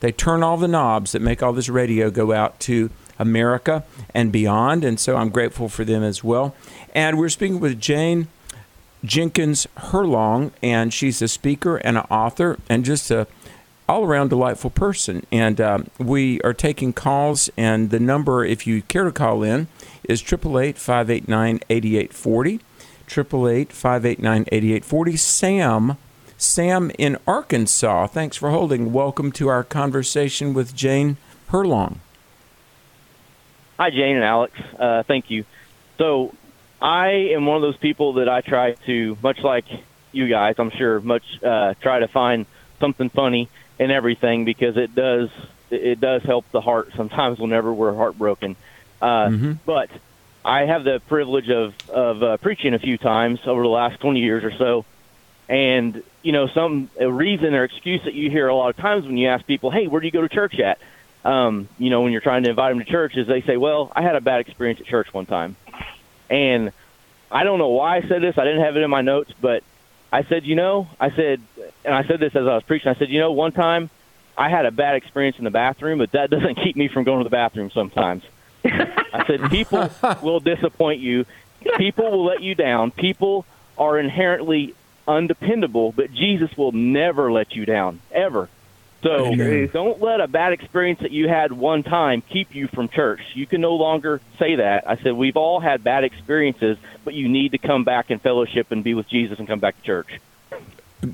They 0.02 0.12
turn 0.12 0.44
all 0.44 0.58
the 0.58 0.67
knobs 0.67 1.13
that 1.13 1.22
make 1.22 1.41
all 1.41 1.54
this 1.54 1.70
radio 1.70 2.10
go 2.12 2.34
out 2.34 2.60
to 2.62 2.89
America 3.17 3.84
and 4.13 4.32
beyond, 4.32 4.84
and 4.84 5.00
so 5.00 5.15
I'm 5.15 5.30
grateful 5.30 5.70
for 5.70 5.86
them 5.86 6.04
as 6.04 6.24
well. 6.24 6.56
And 6.94 7.17
we're 7.17 7.30
speaking 7.30 7.60
with 7.60 7.80
Jane 7.80 8.28
Jenkins 9.04 9.67
Herlong, 9.78 10.52
and 10.62 10.94
she's 10.94 11.22
a 11.22 11.28
speaker 11.28 11.78
and 11.78 11.98
an 11.98 12.06
author, 12.10 12.58
and 12.70 12.84
just 12.84 13.10
a 13.12 13.28
all 13.88 14.06
around 14.06 14.30
delightful 14.30 14.70
person. 14.70 15.26
And 15.32 15.60
um, 15.60 15.89
we 15.98 16.41
are 16.41 16.54
taking 16.54 16.94
calls, 16.94 17.50
and 17.58 17.89
the 17.89 18.00
number, 18.00 18.44
if 18.46 18.65
you 18.65 18.82
care 18.84 19.04
to 19.04 19.12
call 19.12 19.44
in, 19.44 19.67
is 20.04 20.22
888 20.22 20.78
589 20.78 21.60
8840. 21.70 22.60
888 23.12 23.74
589 23.74 24.45
8840. 24.52 25.17
Sam, 25.17 25.97
Sam 26.38 26.91
in 26.97 27.17
Arkansas, 27.28 28.08
thanks 28.08 28.38
for 28.38 28.52
holding. 28.52 28.93
Welcome 28.93 29.32
to 29.34 29.50
our 29.50 29.63
conversation 29.63 30.54
with 30.54 30.74
Jane 30.76 31.17
Herlong. 31.50 31.97
Hi, 33.78 33.89
Jane 33.89 34.15
and 34.15 34.24
Alex. 34.24 34.54
Uh, 34.80 35.04
thank 35.04 35.30
you. 35.30 35.43
So, 35.97 36.34
I 36.82 37.10
am 37.34 37.45
one 37.45 37.58
of 37.58 37.62
those 37.62 37.78
people 37.78 38.13
that 38.13 38.30
I 38.30 38.41
try 38.41 38.74
to, 38.86 39.17
much 39.21 39.39
like 39.39 39.65
you 40.12 40.28
guys, 40.28 40.56
I'm 40.58 40.71
sure, 40.71 41.00
much 41.02 41.24
uh, 41.43 41.74
try 41.82 42.00
to 42.00 42.08
find 42.08 42.45
something 42.80 43.10
funny 43.10 43.50
in 43.78 43.91
everything 43.91 44.45
because 44.45 44.78
it 44.78 44.95
does 44.95 45.30
it 45.69 46.00
does 46.00 46.21
help 46.24 46.50
the 46.52 46.62
heart 46.62 46.91
sometimes 46.95 47.39
whenever 47.39 47.74
we're 47.74 47.93
heartbroken. 47.93 48.56
Uh, 49.02 49.28
Mm-hmm. 49.28 49.52
But 49.65 49.89
I 50.43 50.65
have 50.65 50.84
the 50.84 51.01
privilege 51.08 51.49
of 51.49 51.73
of 51.88 52.23
uh, 52.23 52.38
preaching 52.38 52.73
a 52.73 52.80
few 52.80 52.97
times 52.97 53.39
over 53.45 53.62
the 53.62 53.69
last 53.69 53.99
20 53.99 54.19
years 54.19 54.43
or 54.43 54.51
so, 54.58 54.86
and 55.47 56.04
you 56.23 56.32
know, 56.32 56.47
some 56.47 56.89
reason 56.99 57.54
or 57.54 57.63
excuse 57.63 58.01
that 58.06 58.13
you 58.13 58.30
hear 58.30 58.47
a 58.47 58.56
lot 58.56 58.69
of 58.69 58.77
times 58.77 59.06
when 59.06 59.17
you 59.17 59.27
ask 59.27 59.45
people, 59.45 59.71
"Hey, 59.71 59.88
where 59.88 60.01
do 60.01 60.08
you 60.08 60.12
go 60.12 60.21
to 60.21 60.30
church 60.30 60.60
at?" 60.60 60.80
Um, 61.23 61.69
you 61.77 61.91
know, 61.91 62.01
when 62.01 62.12
you're 62.12 62.21
trying 62.21 62.43
to 62.43 62.49
invite 62.49 62.71
them 62.71 62.84
to 62.84 62.89
church, 62.89 63.15
is 63.15 63.27
they 63.27 63.41
say, 63.41 63.58
"Well, 63.58 63.91
I 63.95 64.01
had 64.01 64.15
a 64.15 64.21
bad 64.21 64.41
experience 64.41 64.80
at 64.80 64.88
church 64.88 65.13
one 65.13 65.25
time," 65.25 65.56
and 66.30 66.71
I 67.32 67.43
don't 67.43 67.60
know 67.60 67.69
why 67.69 67.97
I 67.97 68.01
said 68.01 68.21
this. 68.21 68.38
I 68.38 68.43
didn't 68.43 68.63
have 68.63 68.75
it 68.75 68.82
in 68.82 68.89
my 68.89 69.01
notes, 69.01 69.32
but 69.39 69.63
I 70.12 70.23
said, 70.23 70.45
you 70.45 70.56
know, 70.56 70.89
I 70.99 71.12
said, 71.12 71.41
and 71.86 71.95
I 71.95 72.04
said 72.04 72.19
this 72.19 72.36
as 72.36 72.45
I 72.45 72.56
was 72.56 72.63
preaching. 72.63 72.89
I 72.89 72.95
said, 72.95 73.10
you 73.10 73.19
know, 73.19 73.32
one 73.32 73.54
time 73.54 73.89
I 74.38 74.49
had 74.49 74.65
a 74.65 74.71
bad 74.71 74.95
experience 74.95 75.38
in 75.38 75.45
the 75.45 75.51
bathroom, 75.51 75.99
but 75.99 76.12
that 76.12 76.30
doesn't 76.32 76.56
keep 76.56 76.75
me 76.75 76.89
from 76.89 77.06
going 77.06 77.19
to 77.19 77.23
the 77.23 77.30
bathroom 77.30 77.71
sometimes. 77.73 78.23
I 78.65 79.24
said, 79.28 79.50
people 79.50 79.89
will 80.21 80.39
disappoint 80.39 81.00
you. 81.00 81.26
People 81.78 82.12
will 82.12 82.26
let 82.26 82.41
you 82.41 82.56
down. 82.56 82.91
People 82.91 83.45
are 83.78 83.97
inherently 84.00 84.76
undependable, 85.08 85.91
but 85.91 86.12
Jesus 86.13 86.56
will 86.58 86.71
never 86.71 87.32
let 87.32 87.56
you 87.56 87.65
down, 87.65 88.02
ever. 88.12 88.50
So 89.04 89.26
Amen. 89.28 89.67
don't 89.74 90.00
let 90.00 90.21
a 90.21 90.28
bad 90.28 90.54
experience 90.54 91.00
that 91.00 91.10
you 91.12 91.28
had 91.28 91.52
one 91.52 91.82
time 91.82 92.21
keep 92.21 92.54
you 92.54 92.67
from 92.67 92.88
church. 92.88 93.21
You 93.34 93.47
can 93.47 93.60
no 93.60 93.74
longer 93.76 94.21
say 94.38 94.56
that. 94.58 94.88
I 94.88 94.95
said, 94.97 95.13
we've 95.13 95.38
all 95.38 95.60
had 95.60 95.84
bad 95.84 96.04
experiences, 96.04 96.78
but 97.04 97.15
you 97.15 97.28
need 97.28 97.54
to 97.54 97.58
come 97.58 97.84
back 97.84 98.12
and 98.12 98.21
fellowship 98.21 98.71
and 98.71 98.84
be 98.84 98.93
with 98.93 99.08
Jesus 99.10 99.39
and 99.39 99.47
come 99.47 99.60
back 99.60 99.76
to 99.78 99.84
church. 99.84 100.19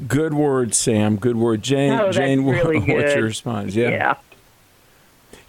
Good 0.05 0.33
word, 0.33 0.75
Sam. 0.75 1.15
Good 1.15 1.37
word, 1.37 1.61
Jane. 1.61 1.93
Oh, 1.93 2.05
that's 2.05 2.17
Jane, 2.17 2.43
what- 2.45 2.55
really 2.57 2.79
what's 2.79 3.15
your 3.15 3.23
response? 3.23 3.73
Yeah. 3.73 3.89
Yeah. 3.89 4.15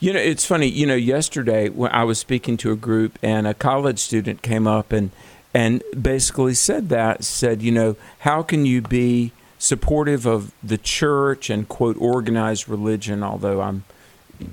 You 0.01 0.13
know, 0.13 0.21
it's 0.21 0.47
funny. 0.47 0.69
You 0.69 0.87
know, 0.87 0.95
yesterday 0.95 1.69
when 1.69 1.91
I 1.91 2.05
was 2.05 2.19
speaking 2.19 2.57
to 2.59 2.71
a 2.71 2.77
group, 2.77 3.19
and 3.23 3.47
a 3.47 3.55
college 3.55 3.99
student 3.99 4.43
came 4.43 4.67
up 4.67 4.93
and 4.93 5.11
and 5.53 5.83
basically 6.01 6.55
said 6.55 6.89
that 6.91 7.25
said, 7.25 7.63
you 7.63 7.73
know, 7.73 7.97
how 8.21 8.43
can 8.43 8.65
you 8.65 8.81
be 8.81 9.33
supportive 9.59 10.25
of 10.25 10.53
the 10.63 10.79
church 10.79 11.51
and 11.51 11.69
quote 11.69 11.97
organized 11.99 12.69
religion? 12.69 13.23
Although 13.23 13.61
I'm 13.61 13.85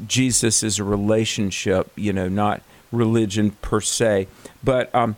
Jesus 0.07 0.63
is 0.63 0.79
a 0.79 0.83
relationship, 0.83 1.91
you 1.95 2.11
know, 2.11 2.27
not 2.27 2.61
religion 2.91 3.51
per 3.61 3.81
se. 3.81 4.27
But 4.63 4.93
um, 4.95 5.15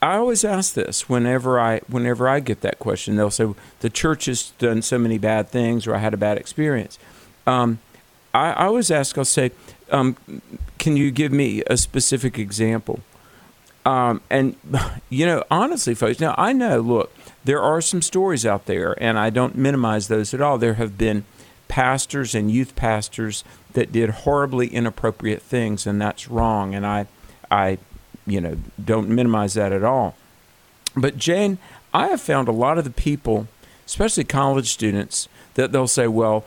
I 0.00 0.16
always 0.16 0.44
ask 0.44 0.74
this 0.74 1.08
whenever 1.08 1.60
I 1.60 1.80
whenever 1.88 2.28
I 2.28 2.40
get 2.40 2.62
that 2.62 2.78
question. 2.78 3.16
They'll 3.16 3.30
say 3.30 3.52
the 3.80 3.90
church 3.90 4.24
has 4.24 4.50
done 4.58 4.80
so 4.80 4.98
many 4.98 5.18
bad 5.18 5.48
things, 5.48 5.86
or 5.86 5.94
I 5.94 5.98
had 5.98 6.14
a 6.14 6.18
bad 6.18 6.38
experience. 6.38 6.98
Um, 7.46 7.80
I, 8.34 8.52
I 8.52 8.66
always 8.66 8.90
ask. 8.90 9.16
I'll 9.16 9.24
say, 9.24 9.52
um, 9.90 10.16
"Can 10.78 10.96
you 10.96 11.10
give 11.10 11.32
me 11.32 11.62
a 11.66 11.76
specific 11.76 12.38
example?" 12.38 13.00
Um, 13.84 14.20
and 14.28 14.56
you 15.08 15.26
know, 15.26 15.44
honestly, 15.50 15.94
folks, 15.94 16.20
now 16.20 16.34
I 16.36 16.52
know. 16.52 16.80
Look, 16.80 17.14
there 17.44 17.62
are 17.62 17.80
some 17.80 18.02
stories 18.02 18.44
out 18.44 18.66
there, 18.66 19.00
and 19.02 19.18
I 19.18 19.30
don't 19.30 19.56
minimize 19.56 20.08
those 20.08 20.34
at 20.34 20.40
all. 20.40 20.58
There 20.58 20.74
have 20.74 20.98
been 20.98 21.24
pastors 21.68 22.34
and 22.34 22.50
youth 22.50 22.74
pastors 22.76 23.44
that 23.74 23.92
did 23.92 24.10
horribly 24.10 24.68
inappropriate 24.68 25.42
things, 25.42 25.86
and 25.86 26.00
that's 26.00 26.28
wrong. 26.28 26.74
And 26.74 26.86
I, 26.86 27.06
I 27.50 27.78
you 28.26 28.40
know, 28.40 28.56
don't 28.82 29.08
minimize 29.08 29.54
that 29.54 29.72
at 29.72 29.84
all. 29.84 30.14
But 30.96 31.16
Jane, 31.16 31.58
I 31.94 32.08
have 32.08 32.20
found 32.20 32.48
a 32.48 32.52
lot 32.52 32.78
of 32.78 32.84
the 32.84 32.90
people, 32.90 33.48
especially 33.86 34.24
college 34.24 34.68
students, 34.70 35.28
that 35.54 35.72
they'll 35.72 35.88
say, 35.88 36.06
well, 36.06 36.44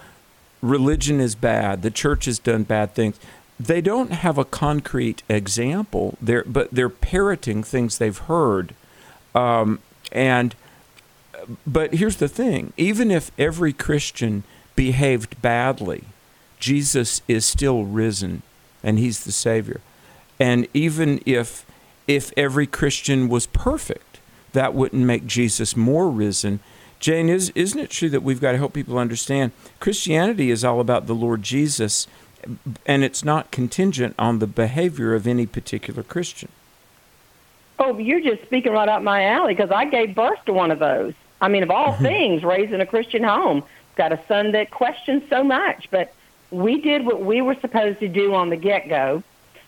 religion 0.62 1.20
is 1.20 1.36
bad, 1.36 1.82
the 1.82 1.92
church 1.92 2.26
has 2.26 2.40
done 2.40 2.64
bad 2.64 2.94
things. 2.94 3.20
They 3.60 3.82
don't 3.82 4.12
have 4.12 4.38
a 4.38 4.46
concrete 4.46 5.24
example, 5.30 6.18
they're, 6.22 6.44
but 6.46 6.72
they're 6.72 6.90
parroting 6.90 7.64
things 7.64 7.98
they've 7.98 8.18
heard. 8.18 8.74
Um, 9.36 9.80
and 10.12 10.56
but 11.66 11.96
here's 11.96 12.18
the 12.18 12.28
thing 12.28 12.74
even 12.78 13.12
if 13.12 13.32
every 13.38 13.74
Christian 13.74 14.44
behaved 14.76 15.42
badly, 15.42 16.06
Jesus 16.60 17.22
is 17.28 17.46
still 17.46 17.84
risen 17.86 18.42
and 18.84 19.00
he's 19.00 19.24
the 19.24 19.32
Savior. 19.32 19.82
And 20.40 20.68
even 20.74 21.22
if 21.26 21.66
if 22.08 22.34
every 22.36 22.68
Christian 22.68 23.30
was 23.30 23.46
perfect, 23.48 24.20
that 24.54 24.74
wouldn't 24.74 25.06
make 25.06 25.26
Jesus 25.26 25.76
more 25.76 26.10
risen. 26.10 26.60
Jane, 27.02 27.30
is 27.30 27.52
isn't 27.56 27.80
it 27.80 27.90
true 27.90 28.10
that 28.10 28.24
we've 28.24 28.40
got 28.40 28.54
to 28.54 28.58
help 28.58 28.74
people 28.74 28.98
understand 28.98 29.52
Christianity 29.80 30.52
is 30.52 30.64
all 30.64 30.80
about 30.80 31.08
the 31.08 31.16
Lord 31.16 31.42
Jesus 31.44 32.08
and 32.86 33.04
it's 33.04 33.24
not 33.24 33.52
contingent 33.52 34.16
on 34.18 34.40
the 34.40 34.48
behavior 34.48 35.14
of 35.14 35.28
any 35.28 35.46
particular 35.46 36.04
Christian. 36.04 36.50
Oh, 37.80 37.98
you're 37.98 38.22
just 38.22 38.44
speaking 38.44 38.72
right 38.72 38.88
up 38.90 39.02
my 39.02 39.26
alley 39.26 39.54
because 39.56 39.72
I 39.72 39.86
gave 39.86 40.16
birth 40.16 40.44
to 40.46 40.54
one 40.54 40.72
of 40.72 40.80
those. 40.80 41.14
I 41.42 41.48
mean, 41.50 41.64
of 41.64 41.72
all 41.72 41.94
Mm-hmm. 41.94 42.04
things, 42.04 42.44
raised 42.44 42.72
in 42.72 42.82
a 42.82 42.86
Christian 42.86 43.24
home, 43.24 43.64
got 43.96 44.12
a 44.12 44.20
son 44.28 44.52
that 44.52 44.72
questions 44.72 45.24
so 45.30 45.44
much, 45.44 45.88
but 45.92 46.14
we 46.52 46.82
did 46.82 47.06
what 47.06 47.24
we 47.24 47.42
were 47.42 47.56
supposed 47.62 48.00
to 48.00 48.08
do 48.08 48.34
on 48.36 48.50
the 48.50 48.56
get 48.58 48.88
go. 48.88 49.24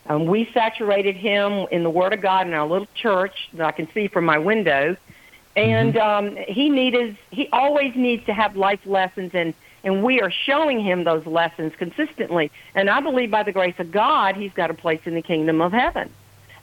Um, 0.06 0.26
we 0.26 0.48
saturated 0.52 1.16
him 1.16 1.66
in 1.70 1.82
the 1.82 1.90
Word 1.90 2.12
of 2.12 2.20
God 2.20 2.46
in 2.46 2.54
our 2.54 2.66
little 2.66 2.88
church 2.94 3.34
that 3.54 3.66
I 3.66 3.72
can 3.72 3.90
see 3.92 4.06
from 4.08 4.24
my 4.24 4.38
window, 4.38 4.96
and 5.56 5.96
um, 5.96 6.36
he 6.48 6.68
needed 6.68 7.16
he 7.30 7.48
always 7.52 7.94
needs 7.94 8.24
to 8.26 8.34
have 8.34 8.56
life 8.56 8.80
lessons, 8.86 9.30
and 9.34 9.54
and 9.84 10.02
we 10.02 10.20
are 10.20 10.30
showing 10.30 10.80
him 10.80 11.04
those 11.04 11.26
lessons 11.26 11.72
consistently. 11.76 12.50
And 12.74 12.88
I 12.88 13.00
believe 13.00 13.30
by 13.30 13.42
the 13.42 13.52
grace 13.52 13.74
of 13.78 13.90
God, 13.92 14.36
he's 14.36 14.52
got 14.52 14.70
a 14.70 14.74
place 14.74 15.00
in 15.04 15.14
the 15.14 15.22
kingdom 15.22 15.60
of 15.60 15.72
heaven. 15.72 16.10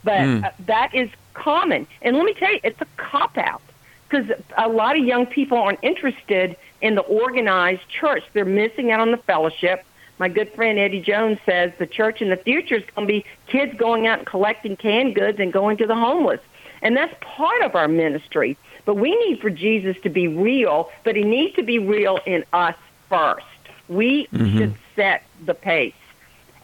But 0.04 0.20
Mm. 0.20 0.44
uh, 0.44 0.50
that 0.66 0.94
is 0.94 1.08
common, 1.34 1.86
and 2.02 2.16
let 2.16 2.24
me 2.24 2.34
tell 2.34 2.52
you, 2.52 2.60
it's 2.64 2.80
a 2.80 2.86
cop 2.96 3.38
out 3.38 3.62
because 4.08 4.30
a 4.58 4.68
lot 4.68 4.98
of 4.98 5.04
young 5.04 5.24
people 5.26 5.56
aren't 5.56 5.78
interested 5.82 6.56
in 6.82 6.96
the 6.96 7.02
organized 7.02 7.88
church. 7.88 8.24
They're 8.34 8.44
missing 8.44 8.90
out 8.90 9.00
on 9.00 9.10
the 9.12 9.16
fellowship. 9.16 9.84
My 10.18 10.28
good 10.28 10.52
friend 10.52 10.78
Eddie 10.78 11.00
Jones 11.00 11.38
says 11.46 11.72
the 11.78 11.86
church 11.86 12.20
in 12.20 12.28
the 12.28 12.36
future 12.36 12.74
is 12.76 12.82
going 12.94 13.06
to 13.08 13.12
be 13.12 13.24
kids 13.46 13.72
going 13.78 14.06
out 14.06 14.18
and 14.18 14.26
collecting 14.26 14.76
canned 14.76 15.14
goods 15.14 15.40
and 15.40 15.52
going 15.52 15.78
to 15.78 15.86
the 15.86 15.94
homeless. 15.94 16.40
And 16.82 16.96
that's 16.96 17.14
part 17.20 17.62
of 17.62 17.74
our 17.74 17.88
ministry. 17.88 18.56
But 18.84 18.96
we 18.96 19.14
need 19.26 19.40
for 19.40 19.50
Jesus 19.50 19.96
to 20.02 20.08
be 20.08 20.28
real, 20.28 20.90
but 21.04 21.16
he 21.16 21.22
needs 21.22 21.54
to 21.56 21.62
be 21.62 21.78
real 21.78 22.18
in 22.26 22.44
us 22.52 22.74
first. 23.08 23.46
We 23.88 24.26
Mhm. 24.32 24.56
should 24.58 24.74
set 24.96 25.22
the 25.44 25.54
pace. 25.54 25.94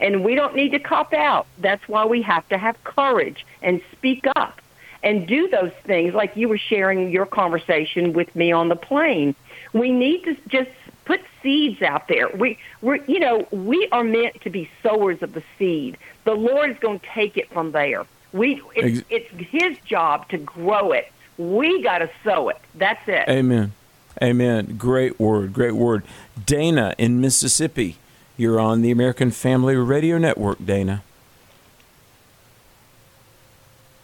And 0.00 0.24
we 0.24 0.34
don't 0.34 0.54
need 0.54 0.70
to 0.72 0.78
cop 0.78 1.12
out. 1.12 1.46
That's 1.58 1.86
why 1.88 2.04
we 2.04 2.22
have 2.22 2.48
to 2.50 2.58
have 2.58 2.82
courage 2.84 3.44
and 3.62 3.80
speak 3.92 4.24
up 4.36 4.60
and 5.02 5.26
do 5.26 5.48
those 5.48 5.72
things 5.84 6.14
like 6.14 6.36
you 6.36 6.48
were 6.48 6.58
sharing 6.58 7.10
your 7.10 7.26
conversation 7.26 8.12
with 8.12 8.34
me 8.34 8.52
on 8.52 8.68
the 8.68 8.76
plane. 8.76 9.34
We 9.72 9.90
need 9.90 10.24
to 10.24 10.36
just 10.48 10.70
put 11.04 11.20
seeds 11.42 11.82
out 11.82 12.06
there. 12.08 12.28
We 12.28 12.58
we're 12.82 12.98
you 13.06 13.18
know, 13.18 13.46
we 13.50 13.88
are 13.92 14.04
meant 14.04 14.40
to 14.42 14.50
be 14.50 14.68
sowers 14.82 15.22
of 15.22 15.32
the 15.32 15.42
seed. 15.58 15.96
The 16.24 16.34
Lord 16.34 16.70
is 16.70 16.78
going 16.78 17.00
to 17.00 17.06
take 17.06 17.36
it 17.36 17.50
from 17.50 17.72
there. 17.72 18.04
We 18.32 18.60
it's, 18.76 19.02
it's 19.10 19.28
his 19.50 19.78
job 19.84 20.28
to 20.28 20.38
grow 20.38 20.92
it. 20.92 21.10
We 21.38 21.82
got 21.82 21.98
to 21.98 22.10
sow 22.24 22.48
it. 22.48 22.58
That's 22.74 23.00
it. 23.06 23.28
Amen. 23.28 23.72
Amen. 24.20 24.76
Great 24.76 25.20
word. 25.20 25.52
Great 25.52 25.74
word. 25.74 26.02
Dana 26.44 26.94
in 26.98 27.20
Mississippi. 27.20 27.96
You're 28.36 28.58
on 28.60 28.82
the 28.82 28.90
American 28.90 29.30
Family 29.30 29.76
Radio 29.76 30.18
Network, 30.18 30.64
Dana. 30.64 31.02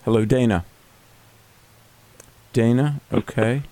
Hello, 0.04 0.24
Dana. 0.24 0.64
Dana, 2.52 3.00
okay. 3.12 3.62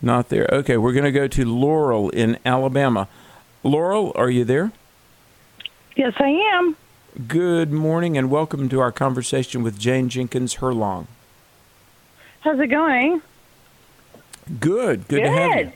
Not 0.00 0.28
there. 0.28 0.48
Okay, 0.52 0.76
we're 0.76 0.92
going 0.92 1.04
to 1.04 1.12
go 1.12 1.28
to 1.28 1.44
Laurel 1.44 2.08
in 2.10 2.38
Alabama. 2.46 3.08
Laurel, 3.62 4.12
are 4.14 4.30
you 4.30 4.44
there? 4.44 4.72
Yes, 5.96 6.14
I 6.18 6.28
am. 6.54 6.76
Good 7.26 7.72
morning 7.72 8.16
and 8.16 8.30
welcome 8.30 8.68
to 8.68 8.80
our 8.80 8.92
conversation 8.92 9.62
with 9.62 9.78
Jane 9.78 10.08
Jenkins 10.08 10.56
Herlong. 10.56 11.06
How's 12.46 12.60
it 12.60 12.68
going? 12.68 13.20
Good. 14.60 15.08
Good, 15.08 15.22
to 15.24 15.28
have 15.28 15.58
you. 15.58 15.72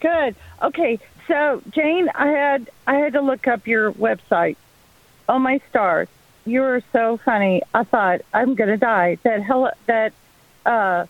Good. 0.00 0.34
Okay, 0.64 0.98
so 1.28 1.62
Jane, 1.70 2.08
I 2.12 2.26
had 2.26 2.68
I 2.88 2.96
had 2.96 3.12
to 3.12 3.20
look 3.20 3.46
up 3.46 3.64
your 3.68 3.92
website. 3.92 4.56
Oh 5.28 5.38
my 5.38 5.60
stars, 5.70 6.08
you 6.44 6.60
were 6.62 6.82
so 6.92 7.20
funny. 7.24 7.62
I 7.72 7.84
thought 7.84 8.22
I'm 8.34 8.56
gonna 8.56 8.78
die. 8.78 9.18
That 9.22 9.40
hell 9.44 9.70
that 9.86 10.12
uh, 10.66 11.06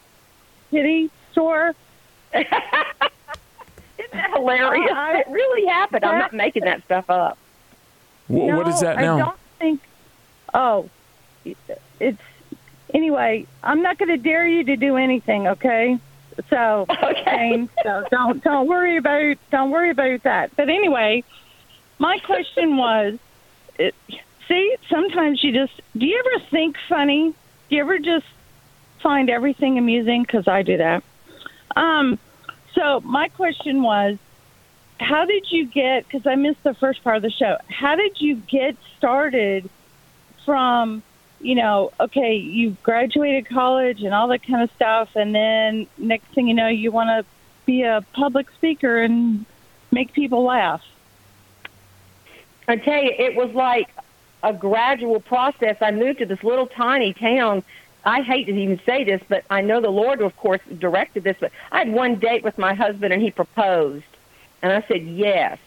kitty 0.70 1.11
store. 1.33 1.74
Isn't 2.35 2.51
that 4.12 4.31
hilarious? 4.35 4.93
I- 4.95 5.20
it 5.20 5.29
really 5.31 5.66
happened. 5.68 6.05
I'm 6.05 6.18
not 6.18 6.35
making 6.35 6.64
that 6.64 6.85
stuff 6.85 7.09
up. 7.09 7.39
Wh- 8.26 8.33
what 8.33 8.68
is 8.68 8.81
that 8.81 8.99
now? 8.99 9.14
I 9.16 9.18
don't 9.20 9.39
think. 9.59 9.81
Oh, 10.53 10.91
it's 11.99 12.20
anyway. 12.95 13.47
I'm 13.62 13.82
not 13.82 13.99
going 13.99 14.09
to 14.09 14.16
dare 14.16 14.47
you 14.47 14.64
to 14.64 14.76
do 14.76 14.97
anything. 14.97 15.49
Okay. 15.49 15.99
So, 16.51 16.86
Jane, 17.24 17.68
so 17.82 18.05
don't 18.11 18.43
don't 18.43 18.68
worry 18.68 18.97
about 18.97 19.36
don't 19.51 19.70
worry 19.70 19.91
about 19.91 20.22
that. 20.22 20.55
But 20.57 20.68
anyway, 20.68 21.24
my 21.99 22.18
question 22.18 22.76
was, 22.76 23.18
it, 23.78 23.95
see, 24.47 24.76
sometimes 24.89 25.43
you 25.43 25.53
just 25.53 25.80
do 25.97 26.07
you 26.07 26.22
ever 26.26 26.45
think 26.51 26.76
funny? 26.89 27.34
Do 27.68 27.76
you 27.76 27.82
ever 27.82 27.99
just 27.99 28.26
find 29.03 29.28
everything 29.30 29.78
amusing? 29.78 30.22
Because 30.22 30.47
I 30.47 30.62
do 30.62 30.76
that. 30.76 31.03
Um, 31.74 32.18
so 32.74 33.01
my 33.01 33.28
question 33.28 33.82
was, 33.82 34.18
how 35.01 35.24
did 35.24 35.51
you 35.51 35.66
get 35.66 36.05
because 36.05 36.26
i 36.26 36.34
missed 36.34 36.62
the 36.64 36.74
first 36.74 37.03
part 37.05 37.16
of 37.16 37.22
the 37.22 37.30
show 37.30 37.57
how 37.68 37.95
did 37.95 38.20
you 38.20 38.34
get 38.34 38.76
started 38.97 39.68
from 40.45 41.03
you 41.41 41.55
know 41.55 41.93
okay 42.01 42.34
you 42.34 42.76
graduated 42.82 43.49
college 43.49 44.03
and 44.03 44.12
all 44.12 44.28
that 44.28 44.43
kind 44.43 44.62
of 44.62 44.70
stuff 44.72 45.11
and 45.14 45.34
then 45.34 45.86
next 45.97 46.26
thing 46.34 46.49
you 46.49 46.55
know 46.55 46.68
you 46.68 46.91
want 46.91 47.09
to 47.09 47.24
be 47.66 47.82
a 47.82 48.05
public 48.12 48.51
speaker 48.53 49.03
and 49.03 49.45
make 49.91 50.12
people 50.12 50.43
laugh 50.43 50.82
I 52.68 52.76
tell 52.76 53.03
you, 53.03 53.12
it 53.18 53.34
was 53.34 53.51
like 53.55 53.89
a 54.43 54.53
gradual 54.53 55.20
process. 55.20 55.78
I 55.80 55.91
moved 55.91 56.18
to 56.18 56.26
this 56.26 56.45
little 56.45 56.66
tiny 56.66 57.14
town. 57.14 57.64
I 58.05 58.20
hate 58.20 58.45
to 58.45 58.53
even 58.53 58.78
say 58.84 59.05
this, 59.05 59.22
but 59.26 59.45
I 59.49 59.62
know 59.62 59.80
the 59.80 59.89
Lord, 59.89 60.20
of 60.20 60.36
course, 60.36 60.61
directed 60.78 61.24
this. 61.24 61.36
But 61.41 61.51
I 61.72 61.78
had 61.78 61.91
one 61.91 62.16
date 62.16 62.45
with 62.45 62.59
my 62.59 62.74
husband, 62.74 63.12
and 63.14 63.22
he 63.22 63.30
proposed, 63.30 64.05
and 64.61 64.70
I 64.70 64.86
said 64.86 65.03
yes. 65.03 65.59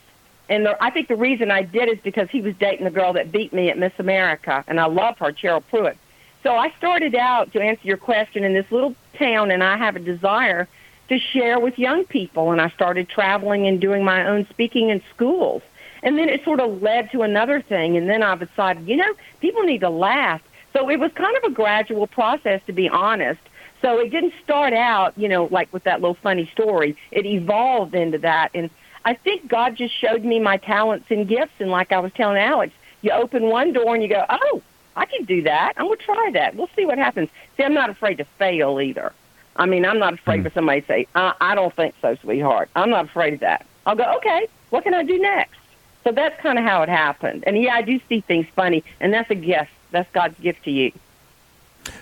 And 0.52 0.66
the, 0.66 0.84
I 0.84 0.90
think 0.90 1.08
the 1.08 1.16
reason 1.16 1.50
I 1.50 1.62
did 1.62 1.88
is 1.88 1.98
because 2.04 2.30
he 2.30 2.42
was 2.42 2.54
dating 2.60 2.84
the 2.84 2.92
girl 2.92 3.14
that 3.14 3.32
beat 3.32 3.54
me 3.54 3.70
at 3.70 3.78
Miss 3.78 3.94
America, 4.00 4.66
and 4.68 4.82
I 4.82 4.86
love 4.86 5.18
her, 5.20 5.32
Cheryl 5.32 5.64
Prewitt. 5.72 5.96
So 6.44 6.58
I 6.58 6.74
started 6.78 7.16
out 7.16 7.54
to 7.54 7.62
answer 7.62 7.88
your 7.88 7.96
question 7.96 8.44
in 8.44 8.54
this 8.54 8.70
little 8.70 8.94
town, 9.18 9.50
and 9.50 9.64
I 9.64 9.78
have 9.78 9.96
a 9.96 10.00
desire 10.00 10.68
to 11.08 11.18
share 11.18 11.58
with 11.58 11.80
young 11.80 12.04
people. 12.04 12.52
And 12.52 12.60
I 12.60 12.70
started 12.72 13.08
traveling 13.08 13.66
and 13.66 13.80
doing 13.80 14.04
my 14.04 14.28
own 14.28 14.46
speaking 14.50 14.90
in 14.90 15.02
schools. 15.16 15.62
And 16.04 16.18
then 16.18 16.28
it 16.28 16.44
sort 16.44 16.60
of 16.60 16.82
led 16.82 17.12
to 17.12 17.22
another 17.22 17.62
thing. 17.62 17.96
And 17.96 18.10
then 18.10 18.22
I 18.22 18.36
decided, 18.36 18.90
you 18.90 18.98
know, 18.98 19.14
people 19.40 19.64
need 19.64 19.80
to 19.82 19.90
laugh. 19.90 20.42
So 20.74 20.90
it 20.90 21.00
was 21.00 21.14
kind 21.14 21.38
of 21.38 21.44
a 21.50 21.52
gradual 21.52 22.08
process, 22.08 22.60
to 22.66 22.74
be 22.74 22.90
honest. 22.90 23.40
So 23.82 24.00
it 24.00 24.10
didn't 24.10 24.34
start 24.44 24.74
out, 24.74 25.18
you 25.18 25.30
know, 25.30 25.46
like 25.46 25.72
with 25.72 25.86
that 25.86 26.02
little 26.02 26.18
funny 26.22 26.50
story. 26.52 26.98
It 27.12 27.26
evolved 27.26 27.96
into 27.96 28.18
that. 28.18 28.52
And 28.54 28.70
I 29.04 29.14
think 29.14 29.48
God 29.48 29.76
just 29.76 29.94
showed 29.94 30.24
me 30.24 30.40
my 30.40 30.58
talents 30.58 31.08
and 31.10 31.28
gifts. 31.28 31.54
And 31.60 31.72
like 31.72 31.92
I 31.92 32.00
was 32.00 32.12
telling 32.14 32.38
Alex, 32.38 32.74
you 33.02 33.12
open 33.12 33.44
one 33.46 33.74
door 33.74 33.94
and 33.94 34.04
you 34.04 34.10
go, 34.10 34.26
oh, 34.30 34.62
I 34.96 35.06
can 35.06 35.26
do 35.26 35.42
that. 35.44 35.74
I'm 35.78 35.88
going 35.88 35.98
to 35.98 36.04
try 36.04 36.30
that. 36.34 36.56
We'll 36.56 36.70
see 36.76 36.86
what 36.86 36.98
happens. 36.98 37.30
See, 37.58 37.64
I'm 37.64 37.74
not 37.74 37.90
afraid 37.90 38.18
to 38.20 38.26
fail 38.38 38.80
either. 38.80 39.14
I 39.56 39.66
mean, 39.66 39.86
I'm 39.86 40.00
not 40.00 40.14
afraid 40.14 40.44
for 40.44 40.50
somebody 40.52 40.82
to 40.82 40.88
say, 40.88 41.08
I, 41.14 41.34
I 41.42 41.56
don't 41.56 41.74
think 41.76 41.96
so, 42.02 42.16
sweetheart. 42.16 42.70
I'm 42.76 42.90
not 42.90 43.06
afraid 43.06 43.34
of 43.34 43.40
that. 43.42 43.66
I'll 43.86 43.96
go, 43.96 44.16
okay, 44.18 44.48
what 44.70 44.84
can 44.84 44.94
I 44.94 45.04
do 45.04 45.20
next? 45.20 45.58
So 46.04 46.12
that's 46.12 46.40
kind 46.42 46.58
of 46.58 46.66
how 46.66 46.82
it 46.84 46.90
happened. 46.90 47.44
And 47.46 47.62
yeah, 47.62 47.76
I 47.76 47.82
do 47.82 48.00
see 48.08 48.22
things 48.22 48.48
funny, 48.56 48.84
and 49.00 49.14
that's 49.14 49.30
a 49.30 49.36
gift. 49.36 49.72
That's 49.92 50.10
God's 50.14 50.40
gift 50.40 50.64
to 50.64 50.72
you. 50.72 50.92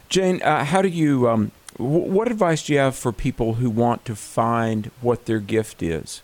Jane, 0.09 0.41
uh, 0.41 0.63
how 0.63 0.81
do 0.81 0.87
you? 0.87 1.27
Um, 1.27 1.51
w- 1.77 2.11
what 2.11 2.29
advice 2.29 2.65
do 2.65 2.73
you 2.73 2.79
have 2.79 2.95
for 2.95 3.11
people 3.11 3.55
who 3.55 3.69
want 3.69 4.05
to 4.05 4.15
find 4.15 4.91
what 5.01 5.25
their 5.25 5.39
gift 5.39 5.81
is? 5.81 6.21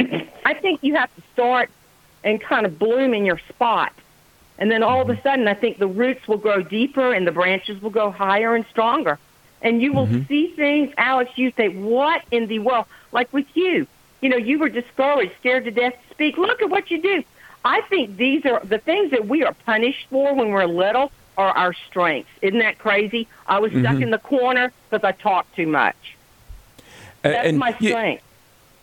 I 0.00 0.54
think 0.54 0.80
you 0.82 0.94
have 0.94 1.14
to 1.16 1.22
start 1.32 1.70
and 2.22 2.40
kind 2.40 2.66
of 2.66 2.78
bloom 2.78 3.14
in 3.14 3.24
your 3.24 3.38
spot. 3.48 3.92
And 4.58 4.70
then 4.70 4.82
all 4.82 5.00
of 5.00 5.10
a 5.10 5.20
sudden, 5.22 5.48
I 5.48 5.54
think 5.54 5.78
the 5.78 5.86
roots 5.86 6.26
will 6.28 6.36
grow 6.36 6.62
deeper 6.62 7.12
and 7.12 7.26
the 7.26 7.32
branches 7.32 7.80
will 7.82 7.90
go 7.90 8.10
higher 8.10 8.54
and 8.54 8.64
stronger. 8.70 9.18
And 9.62 9.80
you 9.82 9.92
will 9.92 10.06
Mhm. 10.06 10.28
see 10.28 10.48
things, 10.48 10.92
Alex, 10.96 11.32
you 11.36 11.52
say, 11.56 11.68
what 11.68 12.22
in 12.30 12.46
the 12.46 12.58
world? 12.60 12.84
Like 13.12 13.32
with 13.32 13.46
you, 13.54 13.86
you 14.20 14.28
know, 14.28 14.36
you 14.36 14.58
were 14.58 14.68
discouraged, 14.68 15.32
scared 15.40 15.64
to 15.64 15.70
death 15.70 15.94
to 15.94 16.14
speak. 16.14 16.36
Look 16.38 16.62
at 16.62 16.70
what 16.70 16.90
you 16.90 17.00
do. 17.00 17.24
I 17.64 17.80
think 17.82 18.16
these 18.16 18.44
are 18.44 18.60
the 18.62 18.78
things 18.78 19.10
that 19.10 19.26
we 19.26 19.42
are 19.42 19.54
punished 19.64 20.06
for 20.10 20.34
when 20.34 20.50
we're 20.50 20.66
little 20.66 21.10
are 21.36 21.50
our 21.56 21.72
strengths. 21.72 22.30
Isn't 22.42 22.58
that 22.60 22.78
crazy? 22.78 23.26
I 23.46 23.58
was 23.58 23.72
stuck 23.72 23.96
Mhm. 23.96 24.02
in 24.02 24.10
the 24.10 24.18
corner 24.18 24.70
because 24.90 25.02
I 25.04 25.12
talked 25.12 25.56
too 25.56 25.66
much. 25.66 25.96
That's 27.22 27.48
and 27.48 27.58
my 27.58 27.72
strength. 27.72 28.22
Y- 28.22 28.33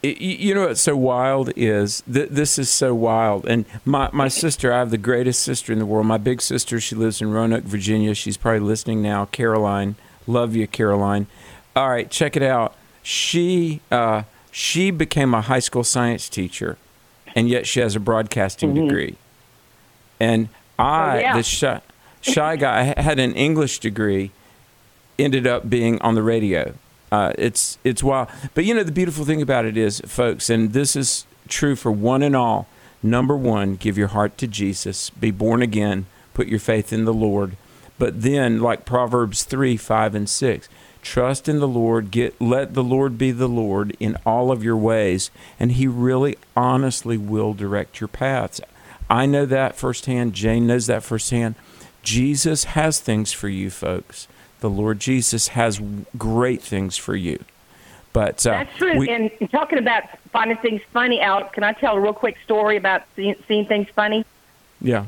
You 0.03 0.55
know 0.55 0.67
what's 0.67 0.81
so 0.81 0.95
wild 0.97 1.51
is 1.55 2.01
th- 2.11 2.29
this 2.29 2.57
is 2.57 2.69
so 2.71 2.95
wild. 2.95 3.45
And 3.45 3.65
my, 3.85 4.09
my 4.11 4.27
sister, 4.43 4.73
I 4.73 4.79
have 4.79 4.89
the 4.89 4.97
greatest 4.97 5.41
sister 5.43 5.71
in 5.71 5.77
the 5.79 5.85
world. 5.85 6.07
My 6.07 6.17
big 6.17 6.41
sister, 6.41 6.79
she 6.79 6.95
lives 6.95 7.21
in 7.21 7.31
Roanoke, 7.31 7.65
Virginia. 7.65 8.15
She's 8.15 8.35
probably 8.37 8.61
listening 8.61 9.03
now. 9.03 9.25
Caroline, 9.25 9.95
love 10.25 10.55
you, 10.55 10.65
Caroline. 10.67 11.27
All 11.75 11.89
right, 11.89 12.09
check 12.09 12.35
it 12.35 12.41
out. 12.41 12.73
She 13.03 13.81
uh, 13.91 14.23
she 14.51 14.89
became 14.91 15.33
a 15.35 15.41
high 15.41 15.59
school 15.59 15.83
science 15.83 16.29
teacher, 16.29 16.77
and 17.35 17.47
yet 17.47 17.67
she 17.67 17.79
has 17.79 17.95
a 17.95 17.99
broadcasting 17.99 18.73
Mhm. 18.73 18.87
degree. 18.87 19.15
And 20.19 20.49
I, 20.79 21.17
Oh, 21.17 21.19
yeah. 21.19 21.37
the 21.37 21.43
shy, 21.43 21.81
shy 22.21 22.55
guy, 22.55 22.99
had 22.99 23.19
an 23.19 23.33
English 23.33 23.79
degree, 23.79 24.31
ended 25.19 25.45
up 25.47 25.69
being 25.69 26.01
on 26.01 26.15
the 26.15 26.23
radio. 26.23 26.73
Uh, 27.11 27.33
it's 27.37 27.77
it's 27.83 28.01
wild. 28.01 28.29
But 28.53 28.65
you 28.65 28.73
know 28.73 28.83
the 28.83 28.91
beautiful 28.91 29.25
thing 29.25 29.41
about 29.41 29.65
it 29.65 29.75
is, 29.75 29.99
folks, 30.05 30.49
and 30.49 30.73
this 30.73 30.95
is 30.95 31.25
true 31.47 31.75
for 31.75 31.91
one 31.91 32.23
and 32.23 32.35
all. 32.35 32.67
Number 33.03 33.35
one, 33.35 33.75
give 33.75 33.97
your 33.97 34.09
heart 34.09 34.37
to 34.37 34.47
Jesus, 34.47 35.09
be 35.09 35.31
born 35.31 35.61
again, 35.61 36.05
put 36.33 36.47
your 36.47 36.59
faith 36.59 36.93
in 36.93 37.05
the 37.05 37.13
Lord. 37.13 37.57
But 37.97 38.21
then, 38.21 38.59
like 38.59 38.85
Proverbs 38.85 39.43
three, 39.43 39.75
five, 39.75 40.15
and 40.15 40.29
six, 40.29 40.69
trust 41.01 41.49
in 41.49 41.59
the 41.59 41.67
Lord. 41.67 42.11
Get 42.11 42.39
let 42.39 42.73
the 42.73 42.83
Lord 42.83 43.17
be 43.17 43.31
the 43.31 43.49
Lord 43.49 43.97
in 43.99 44.17
all 44.25 44.51
of 44.51 44.63
your 44.63 44.77
ways, 44.77 45.31
and 45.59 45.73
He 45.73 45.87
really, 45.87 46.37
honestly 46.55 47.17
will 47.17 47.53
direct 47.53 47.99
your 47.99 48.07
paths. 48.07 48.61
I 49.09 49.25
know 49.25 49.45
that 49.45 49.75
firsthand. 49.75 50.33
Jane 50.33 50.67
knows 50.67 50.87
that 50.87 51.03
firsthand. 51.03 51.55
Jesus 52.03 52.63
has 52.63 52.99
things 52.99 53.31
for 53.33 53.49
you, 53.49 53.69
folks. 53.69 54.27
The 54.61 54.69
Lord 54.69 54.99
Jesus 54.99 55.49
has 55.49 55.81
great 56.17 56.61
things 56.61 56.95
for 56.97 57.15
you. 57.15 57.43
But 58.13 58.45
uh, 58.45 58.51
That's 58.51 58.77
true. 58.77 58.97
we- 58.97 59.09
and 59.09 59.31
talking 59.51 59.77
about 59.79 60.03
finding 60.31 60.57
things 60.57 60.81
funny, 60.93 61.19
Alex, 61.21 61.49
can 61.53 61.63
I 61.63 61.73
tell 61.73 61.95
a 61.95 61.99
real 61.99 62.13
quick 62.13 62.37
story 62.43 62.77
about 62.77 63.03
seeing, 63.15 63.35
seeing 63.47 63.65
things 63.65 63.87
funny? 63.95 64.23
yeah. 64.79 65.05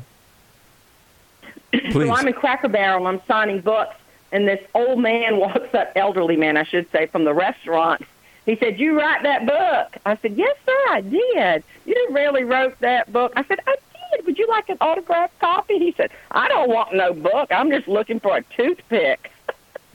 Please. 1.90 2.06
So 2.08 2.14
I'm 2.14 2.28
in 2.28 2.34
Cracker 2.34 2.68
Barrel 2.68 3.06
I'm 3.08 3.20
signing 3.26 3.60
books, 3.60 3.96
and 4.30 4.46
this 4.46 4.64
old 4.74 5.00
man 5.00 5.36
walks 5.38 5.74
up, 5.74 5.90
elderly 5.96 6.36
man, 6.36 6.56
I 6.56 6.62
should 6.62 6.88
say, 6.92 7.06
from 7.06 7.24
the 7.24 7.34
restaurant. 7.34 8.02
He 8.46 8.54
said, 8.56 8.78
"You 8.78 8.96
write 8.96 9.24
that 9.24 9.44
book?" 9.44 10.00
I 10.06 10.16
said, 10.22 10.34
"Yes, 10.36 10.56
sir, 10.64 10.78
I 10.90 11.00
did. 11.00 11.64
You 11.84 12.08
really 12.12 12.44
wrote 12.44 12.78
that 12.80 13.12
book?" 13.12 13.32
I 13.34 13.42
said, 13.44 13.58
"I 13.66 13.74
did. 14.16 14.24
Would 14.26 14.38
you 14.38 14.46
like 14.46 14.68
an 14.68 14.76
autographed 14.80 15.36
copy?" 15.40 15.78
He 15.80 15.92
said, 15.96 16.12
"I 16.30 16.46
don't 16.46 16.70
want 16.70 16.94
no 16.94 17.12
book. 17.12 17.50
I'm 17.50 17.70
just 17.70 17.88
looking 17.88 18.20
for 18.20 18.36
a 18.36 18.42
toothpick." 18.56 19.32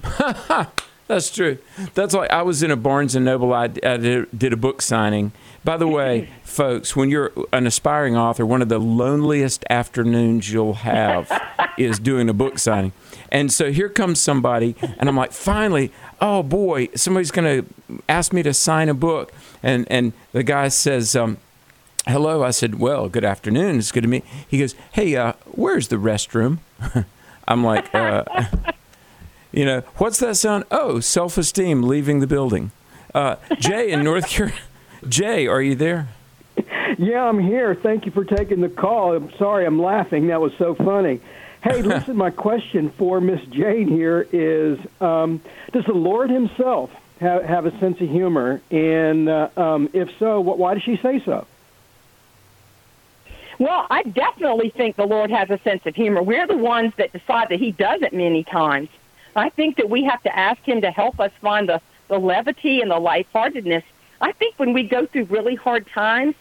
That's 1.07 1.31
true. 1.31 1.57
That's 1.95 2.13
like 2.13 2.29
I 2.29 2.43
was 2.43 2.61
in 2.61 2.69
a 2.69 2.75
Barnes 2.75 3.15
and 3.15 3.25
Noble. 3.25 3.51
I, 3.51 3.63
I 3.63 3.67
did, 3.97 4.27
did 4.37 4.53
a 4.53 4.57
book 4.57 4.79
signing. 4.79 5.31
By 5.63 5.75
the 5.75 5.87
way, 5.87 6.29
folks, 6.43 6.95
when 6.95 7.09
you're 7.09 7.31
an 7.51 7.65
aspiring 7.65 8.15
author, 8.15 8.45
one 8.45 8.61
of 8.61 8.69
the 8.69 8.77
loneliest 8.77 9.65
afternoons 9.71 10.51
you'll 10.51 10.75
have 10.75 11.31
is 11.79 11.97
doing 11.97 12.29
a 12.29 12.33
book 12.33 12.59
signing. 12.59 12.93
And 13.31 13.51
so 13.51 13.71
here 13.71 13.89
comes 13.89 14.19
somebody, 14.21 14.75
and 14.99 15.09
I'm 15.09 15.15
like, 15.15 15.31
finally, 15.31 15.91
oh 16.21 16.43
boy, 16.43 16.89
somebody's 16.95 17.31
going 17.31 17.63
to 17.63 18.01
ask 18.07 18.31
me 18.31 18.43
to 18.43 18.53
sign 18.53 18.87
a 18.87 18.93
book. 18.93 19.33
And 19.63 19.87
and 19.89 20.13
the 20.31 20.43
guy 20.43 20.67
says, 20.67 21.15
um, 21.15 21.37
hello. 22.07 22.43
I 22.43 22.51
said, 22.51 22.79
well, 22.79 23.09
good 23.09 23.25
afternoon. 23.25 23.79
It's 23.79 23.91
good 23.91 24.01
to 24.01 24.07
meet. 24.07 24.25
He 24.47 24.59
goes, 24.59 24.75
hey, 24.91 25.15
uh, 25.15 25.33
where's 25.45 25.87
the 25.87 25.95
restroom? 25.95 26.59
I'm 27.47 27.63
like, 27.63 27.93
uh, 27.95 28.23
you 29.51 29.65
know, 29.65 29.81
what's 29.97 30.19
that 30.19 30.35
sound? 30.35 30.65
Oh, 30.71 30.99
self 30.99 31.37
esteem 31.37 31.83
leaving 31.83 32.19
the 32.19 32.27
building. 32.27 32.71
Uh, 33.13 33.37
Jay 33.57 33.91
in 33.91 34.03
North 34.03 34.27
Carolina. 34.27 34.59
Jay, 35.07 35.47
are 35.47 35.61
you 35.61 35.75
there? 35.75 36.09
Yeah, 36.97 37.23
I'm 37.23 37.39
here. 37.39 37.75
Thank 37.75 38.05
you 38.05 38.11
for 38.11 38.25
taking 38.25 38.59
the 38.59 38.69
call. 38.69 39.15
I'm 39.15 39.31
sorry, 39.37 39.65
I'm 39.65 39.81
laughing. 39.81 40.27
That 40.27 40.41
was 40.41 40.51
so 40.57 40.75
funny. 40.75 41.21
Hey, 41.63 41.81
listen, 41.81 42.17
my 42.17 42.29
question 42.29 42.89
for 42.91 43.21
Miss 43.21 43.41
Jane 43.45 43.87
here 43.87 44.27
is 44.31 44.77
um, 44.99 45.41
Does 45.71 45.85
the 45.85 45.93
Lord 45.93 46.29
Himself 46.29 46.91
have, 47.19 47.43
have 47.43 47.65
a 47.65 47.77
sense 47.79 48.01
of 48.01 48.09
humor? 48.09 48.61
And 48.69 49.29
uh, 49.29 49.49
um, 49.55 49.89
if 49.93 50.09
so, 50.19 50.43
wh- 50.43 50.59
why 50.59 50.73
does 50.73 50.83
she 50.83 50.97
say 50.97 51.23
so? 51.23 51.47
Well, 53.59 53.87
I 53.89 54.03
definitely 54.03 54.69
think 54.69 54.95
the 54.95 55.07
Lord 55.07 55.31
has 55.31 55.49
a 55.49 55.59
sense 55.59 55.85
of 55.85 55.95
humor. 55.95 56.21
We're 56.21 56.47
the 56.47 56.57
ones 56.57 56.93
that 56.97 57.11
decide 57.11 57.49
that 57.49 57.59
He 57.59 57.71
doesn't 57.71 58.13
many 58.13 58.43
times. 58.43 58.89
I 59.39 59.49
think 59.49 59.77
that 59.77 59.89
we 59.89 60.03
have 60.03 60.21
to 60.23 60.37
ask 60.37 60.61
Him 60.61 60.81
to 60.81 60.91
help 60.91 61.19
us 61.19 61.31
find 61.41 61.69
the, 61.69 61.81
the 62.07 62.19
levity 62.19 62.81
and 62.81 62.91
the 62.91 62.99
lightheartedness. 62.99 63.83
I 64.21 64.31
think 64.33 64.55
when 64.57 64.73
we 64.73 64.83
go 64.83 65.05
through 65.05 65.25
really 65.25 65.55
hard 65.55 65.87
times 65.87 66.35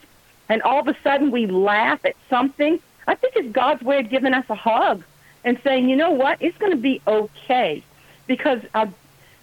and 0.49 0.63
all 0.63 0.81
of 0.81 0.89
a 0.89 0.97
sudden 1.03 1.31
we 1.31 1.47
laugh 1.47 2.05
at 2.05 2.17
something, 2.29 2.81
I 3.07 3.15
think 3.15 3.37
it's 3.37 3.53
God's 3.53 3.83
way 3.83 4.01
of 4.01 4.11
giving 4.11 4.35
us 4.35 4.45
a 4.49 4.55
hug 4.55 5.05
and 5.45 5.59
saying, 5.63 5.89
you 5.89 5.97
know 5.97 6.11
what, 6.11 6.43
it's 6.43 6.59
going 6.59 6.73
to 6.73 6.79
be 6.79 7.01
okay 7.07 7.83
because 8.27 8.61
uh, 8.75 8.87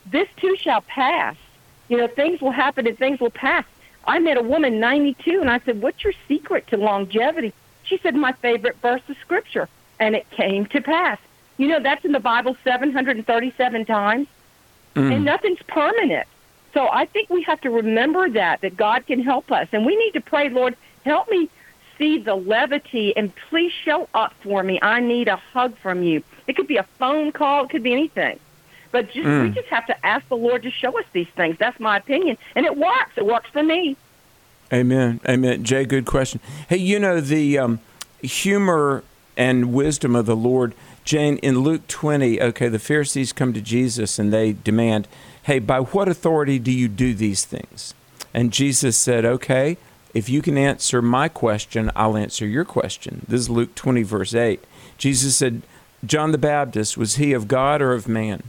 this 0.06 0.28
too 0.38 0.56
shall 0.58 0.82
pass. 0.82 1.36
You 1.88 1.97
know, 1.97 2.08
things 2.08 2.41
will 2.41 2.51
happen 2.51 2.88
and 2.88 2.97
things 2.97 3.20
will 3.20 3.32
pass. 3.32 3.66
I 4.06 4.20
met 4.20 4.38
a 4.38 4.43
woman, 4.43 4.80
92, 4.80 5.41
and 5.41 5.49
I 5.49 5.60
said, 5.60 5.82
What's 5.82 6.03
your 6.03 6.14
secret 6.28 6.68
to 6.68 6.78
longevity? 6.78 7.53
She 7.84 7.97
said, 7.97 8.16
My 8.16 8.34
favorite 8.34 8.78
verse 8.82 9.01
of 9.08 9.18
Scripture. 9.18 9.68
And 9.99 10.16
it 10.16 10.30
came 10.30 10.66
to 10.68 10.82
pass. 10.82 11.18
You 11.58 11.68
know, 11.68 11.80
that's 11.80 12.03
in 12.06 12.12
the 12.12 12.20
Bible 12.20 12.56
737 12.64 13.86
times, 13.86 14.28
Mm. 14.95 15.14
and 15.16 15.26
nothing's 15.26 15.62
permanent. 15.68 16.28
So 16.74 16.88
I 16.89 17.06
think 17.06 17.30
we 17.30 17.41
have 17.43 17.60
to 17.62 17.70
remember 17.70 18.30
that, 18.30 18.62
that 18.62 18.76
God 18.78 19.06
can 19.08 19.22
help 19.22 19.51
us. 19.51 19.68
And 19.74 19.86
we 19.86 19.95
need 19.95 20.12
to 20.12 20.22
pray, 20.22 20.49
Lord, 20.49 20.76
help 21.06 21.30
me 21.30 21.49
see 21.97 22.18
the 22.18 22.36
levity, 22.36 23.16
and 23.16 23.32
please 23.49 23.72
show 23.72 24.08
up 24.14 24.34
for 24.43 24.64
me. 24.64 24.80
I 24.82 24.99
need 24.99 25.28
a 25.30 25.38
hug 25.38 25.78
from 25.78 26.03
you. 26.03 26.24
It 26.47 26.56
could 26.58 26.68
be 26.68 26.78
a 26.78 26.84
phone 26.99 27.32
call, 27.32 27.64
it 27.66 27.70
could 27.70 27.84
be 27.84 27.93
anything. 27.93 28.39
But 28.91 29.06
just, 29.08 29.18
we 29.18 29.22
Mm. 29.49 29.53
just 29.53 29.68
have 29.68 29.86
to 29.88 30.06
ask 30.06 30.28
the 30.30 30.38
Lord 30.38 30.64
to 30.64 30.72
show 30.72 30.97
us 30.97 31.06
these 31.14 31.28
things. 31.36 31.58
That's 31.58 31.80
my 31.80 31.97
opinion. 31.97 32.38
And 32.56 32.66
it 32.66 32.78
works. 32.78 33.12
It 33.18 33.26
works 33.26 33.49
for 33.51 33.64
me. 33.64 33.95
Amen. 34.74 35.20
Amen. 35.28 35.64
Jay, 35.64 35.86
good 35.86 36.06
question. 36.06 36.39
Hey, 36.70 36.78
you 36.78 36.99
know, 36.99 37.20
the 37.22 37.58
um, 37.58 37.80
humor 38.22 39.03
and 39.38 39.74
wisdom 39.74 40.16
of 40.16 40.26
the 40.26 40.36
Lord, 40.36 40.74
Jane, 41.06 41.38
in 41.38 41.60
Luke 41.60 41.88
20, 41.88 42.41
okay, 42.41 42.68
the 42.68 42.80
Pharisees 42.80 43.32
come 43.32 43.53
to 43.53 43.62
Jesus 43.62 44.18
and 44.18 44.34
they 44.34 44.53
demand, 44.53 45.08
hey, 45.43 45.60
by 45.60 45.80
what 45.80 46.10
authority 46.10 46.58
do 46.58 46.72
you 46.72 46.88
do 46.88 47.14
these 47.14 47.45
things? 47.45 47.93
And 48.34 48.51
Jesus 48.51 48.97
said, 48.97 49.24
okay, 49.24 49.78
if 50.16 50.30
you 50.30 50.41
can 50.41 50.58
answer 50.58 51.03
my 51.03 51.30
question, 51.30 51.91
I'll 51.95 52.18
answer 52.18 52.47
your 52.47 52.66
question. 52.66 53.24
This 53.28 53.41
is 53.41 53.49
Luke 53.51 53.76
20, 53.76 54.01
verse 54.01 54.34
8. 54.34 54.64
Jesus 54.97 55.36
said, 55.36 55.62
John 56.03 56.32
the 56.32 56.39
Baptist, 56.39 56.97
was 56.97 57.16
he 57.16 57.34
of 57.34 57.47
God 57.47 57.84
or 57.84 57.93
of 57.93 58.08
man? 58.08 58.41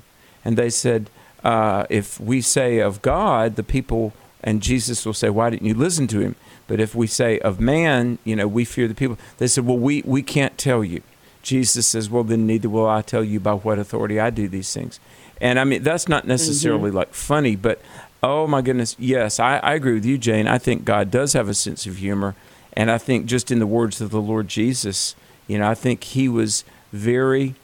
And 0.42 0.56
they 0.56 0.70
said, 0.70 1.10
uh, 1.44 1.84
if 1.90 2.18
we 2.18 2.40
say 2.40 2.78
of 2.78 3.02
God, 3.02 3.56
the 3.56 3.62
people, 3.62 4.14
and 4.42 4.62
Jesus 4.62 5.04
will 5.04 5.12
say, 5.12 5.28
why 5.28 5.50
didn't 5.50 5.66
you 5.66 5.74
listen 5.74 6.06
to 6.08 6.20
him? 6.20 6.36
But 6.68 6.80
if 6.80 6.94
we 6.94 7.06
say 7.06 7.38
of 7.40 7.60
man, 7.60 8.18
you 8.24 8.34
know, 8.34 8.48
we 8.48 8.64
fear 8.64 8.88
the 8.88 8.94
people. 8.94 9.18
They 9.36 9.46
said, 9.46 9.66
well, 9.66 9.78
we, 9.78 10.02
we 10.06 10.22
can't 10.22 10.56
tell 10.56 10.82
you. 10.82 11.02
Jesus 11.46 11.86
says, 11.86 12.10
well, 12.10 12.24
then 12.24 12.44
neither 12.44 12.68
will 12.68 12.88
I 12.88 13.02
tell 13.02 13.22
you 13.22 13.38
by 13.38 13.52
what 13.54 13.78
authority 13.78 14.18
I 14.18 14.30
do 14.30 14.48
these 14.48 14.74
things. 14.74 14.98
And 15.40 15.60
I 15.60 15.64
mean, 15.64 15.84
that's 15.84 16.08
not 16.08 16.26
necessarily 16.26 16.90
like 16.90 17.14
funny, 17.14 17.54
but 17.54 17.80
oh 18.20 18.48
my 18.48 18.62
goodness, 18.62 18.96
yes, 18.98 19.38
I, 19.38 19.58
I 19.58 19.74
agree 19.74 19.94
with 19.94 20.04
you, 20.04 20.18
Jane. 20.18 20.48
I 20.48 20.58
think 20.58 20.84
God 20.84 21.08
does 21.08 21.34
have 21.34 21.48
a 21.48 21.54
sense 21.54 21.86
of 21.86 21.98
humor. 21.98 22.34
And 22.72 22.90
I 22.90 22.98
think 22.98 23.26
just 23.26 23.52
in 23.52 23.60
the 23.60 23.66
words 23.66 24.00
of 24.00 24.10
the 24.10 24.20
Lord 24.20 24.48
Jesus, 24.48 25.14
you 25.46 25.58
know, 25.58 25.70
I 25.70 25.74
think 25.74 26.02
he 26.02 26.28
was 26.28 26.64
very, 26.92 27.54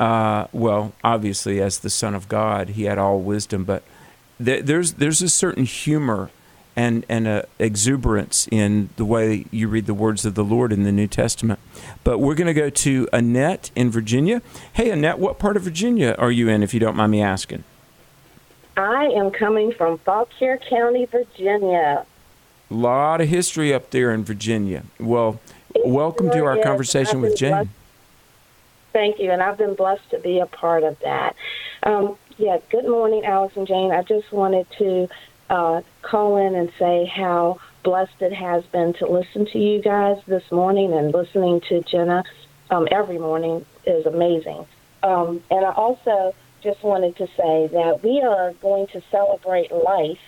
uh, 0.00 0.46
well, 0.52 0.94
obviously 1.04 1.60
as 1.60 1.80
the 1.80 1.90
Son 1.90 2.14
of 2.14 2.30
God, 2.30 2.70
he 2.70 2.84
had 2.84 2.96
all 2.96 3.20
wisdom, 3.20 3.64
but 3.64 3.82
th- 4.42 4.64
there's 4.64 4.94
there's 4.94 5.20
a 5.20 5.28
certain 5.28 5.64
humor 5.64 6.30
and 6.78 7.04
and 7.08 7.26
a 7.26 7.44
exuberance 7.58 8.46
in 8.52 8.88
the 8.96 9.04
way 9.04 9.44
you 9.50 9.66
read 9.66 9.86
the 9.86 9.94
words 9.94 10.24
of 10.24 10.36
the 10.36 10.44
Lord 10.44 10.72
in 10.72 10.84
the 10.84 10.92
New 10.92 11.08
Testament. 11.08 11.58
But 12.04 12.18
we're 12.18 12.36
going 12.36 12.46
to 12.46 12.54
go 12.54 12.70
to 12.70 13.08
Annette 13.12 13.72
in 13.74 13.90
Virginia. 13.90 14.40
Hey, 14.72 14.88
Annette, 14.90 15.18
what 15.18 15.40
part 15.40 15.56
of 15.56 15.64
Virginia 15.64 16.14
are 16.18 16.30
you 16.30 16.48
in, 16.48 16.62
if 16.62 16.72
you 16.72 16.78
don't 16.78 16.94
mind 16.94 17.10
me 17.10 17.20
asking? 17.20 17.64
I 18.76 19.06
am 19.06 19.32
coming 19.32 19.72
from 19.72 19.98
Fauquier 19.98 20.56
County, 20.56 21.04
Virginia. 21.06 22.06
A 22.70 22.74
lot 22.74 23.20
of 23.20 23.28
history 23.28 23.74
up 23.74 23.90
there 23.90 24.12
in 24.12 24.22
Virginia. 24.22 24.84
Well, 25.00 25.40
welcome 25.84 26.30
to 26.30 26.44
our 26.44 26.58
is. 26.58 26.64
conversation 26.64 27.20
with 27.20 27.36
Jane. 27.36 27.50
blessed- 27.50 27.70
Thank 28.92 29.18
you, 29.18 29.32
and 29.32 29.42
I've 29.42 29.58
been 29.58 29.74
blessed 29.74 30.08
to 30.10 30.18
be 30.20 30.38
a 30.38 30.46
part 30.46 30.84
of 30.84 30.98
that. 31.00 31.34
Um, 31.82 32.16
yeah, 32.36 32.58
good 32.70 32.84
morning, 32.86 33.24
Alex 33.24 33.56
and 33.56 33.66
Jane. 33.66 33.90
I 33.90 34.02
just 34.02 34.32
wanted 34.32 34.66
to 34.78 35.08
uh, 35.50 35.80
call 36.02 36.36
in 36.36 36.54
and 36.54 36.70
say 36.78 37.10
how 37.14 37.58
blessed 37.84 38.20
it 38.20 38.32
has 38.32 38.64
been 38.72 38.92
to 38.94 39.06
listen 39.06 39.46
to 39.52 39.58
you 39.58 39.80
guys 39.80 40.16
this 40.26 40.42
morning 40.52 40.92
and 40.92 41.12
listening 41.12 41.60
to 41.68 41.82
Jenna 41.82 42.22
um, 42.70 42.86
every 42.90 43.18
morning 43.18 43.64
is 43.86 44.04
amazing. 44.06 44.66
Um, 45.02 45.42
and 45.50 45.64
I 45.64 45.72
also 45.72 46.34
just 46.62 46.82
wanted 46.82 47.16
to 47.16 47.26
say 47.28 47.68
that 47.72 48.00
we 48.02 48.20
are 48.20 48.52
going 48.60 48.88
to 48.88 49.00
celebrate 49.10 49.70
life, 49.70 50.18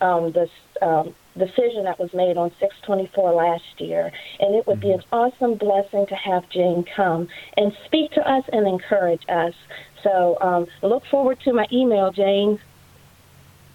um, 0.00 0.32
this 0.32 0.50
um, 0.82 1.14
decision 1.36 1.84
that 1.84 1.98
was 1.98 2.12
made 2.14 2.36
on 2.36 2.50
624 2.58 3.34
last 3.34 3.62
year. 3.78 4.10
And 4.40 4.54
it 4.54 4.66
would 4.66 4.80
be 4.80 4.90
an 4.90 5.02
awesome 5.12 5.56
blessing 5.56 6.06
to 6.08 6.14
have 6.14 6.48
Jane 6.50 6.84
come 6.96 7.28
and 7.56 7.72
speak 7.86 8.12
to 8.12 8.20
us 8.20 8.44
and 8.52 8.66
encourage 8.66 9.22
us. 9.28 9.54
So 10.02 10.38
um, 10.40 10.66
look 10.82 11.04
forward 11.10 11.38
to 11.44 11.52
my 11.52 11.66
email, 11.72 12.12
Jane. 12.12 12.58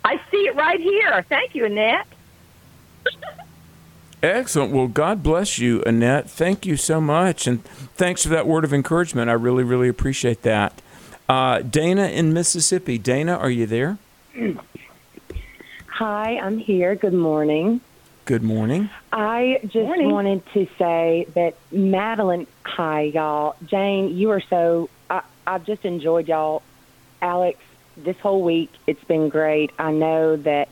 I 0.10 0.20
see 0.32 0.48
it 0.48 0.56
right 0.56 0.80
here. 0.80 1.24
Thank 1.30 1.54
you, 1.54 1.66
Annette. 1.66 2.08
Excellent. 4.24 4.74
Well, 4.74 4.88
God 4.88 5.22
bless 5.22 5.60
you, 5.60 5.84
Annette. 5.84 6.28
Thank 6.28 6.66
you 6.66 6.78
so 6.78 7.00
much. 7.00 7.46
And 7.46 7.64
thanks 7.64 8.24
for 8.24 8.30
that 8.30 8.48
word 8.48 8.64
of 8.64 8.74
encouragement. 8.74 9.30
I 9.30 9.34
really, 9.34 9.64
really 9.64 9.88
appreciate 9.88 10.42
that. 10.42 10.82
Uh, 11.30 11.60
Dana 11.62 12.08
in 12.08 12.34
Mississippi. 12.34 12.98
Dana, 12.98 13.38
are 13.38 13.52
you 13.52 13.68
there? 13.68 14.00
Hi, 15.90 16.40
I'm 16.40 16.58
here. 16.58 16.96
Good 16.96 17.14
morning. 17.14 17.80
Good 18.26 18.42
morning. 18.42 18.90
I 19.12 19.60
just 19.62 19.76
Morning. 19.76 20.10
wanted 20.10 20.44
to 20.54 20.68
say 20.80 21.28
that 21.36 21.56
Madeline, 21.72 22.48
hi, 22.64 23.02
y'all. 23.02 23.56
Jane, 23.64 24.18
you 24.18 24.32
are 24.32 24.42
so, 24.42 24.90
I, 25.08 25.22
I've 25.46 25.66
just 25.66 25.86
enjoyed 25.86 26.28
y'all. 26.28 26.64
Alex, 27.22 27.60
this 28.04 28.18
whole 28.18 28.42
week, 28.42 28.72
it's 28.88 29.04
been 29.06 29.30
great. 29.30 29.72
I 29.78 29.92
know 29.92 30.36
that 30.38 30.70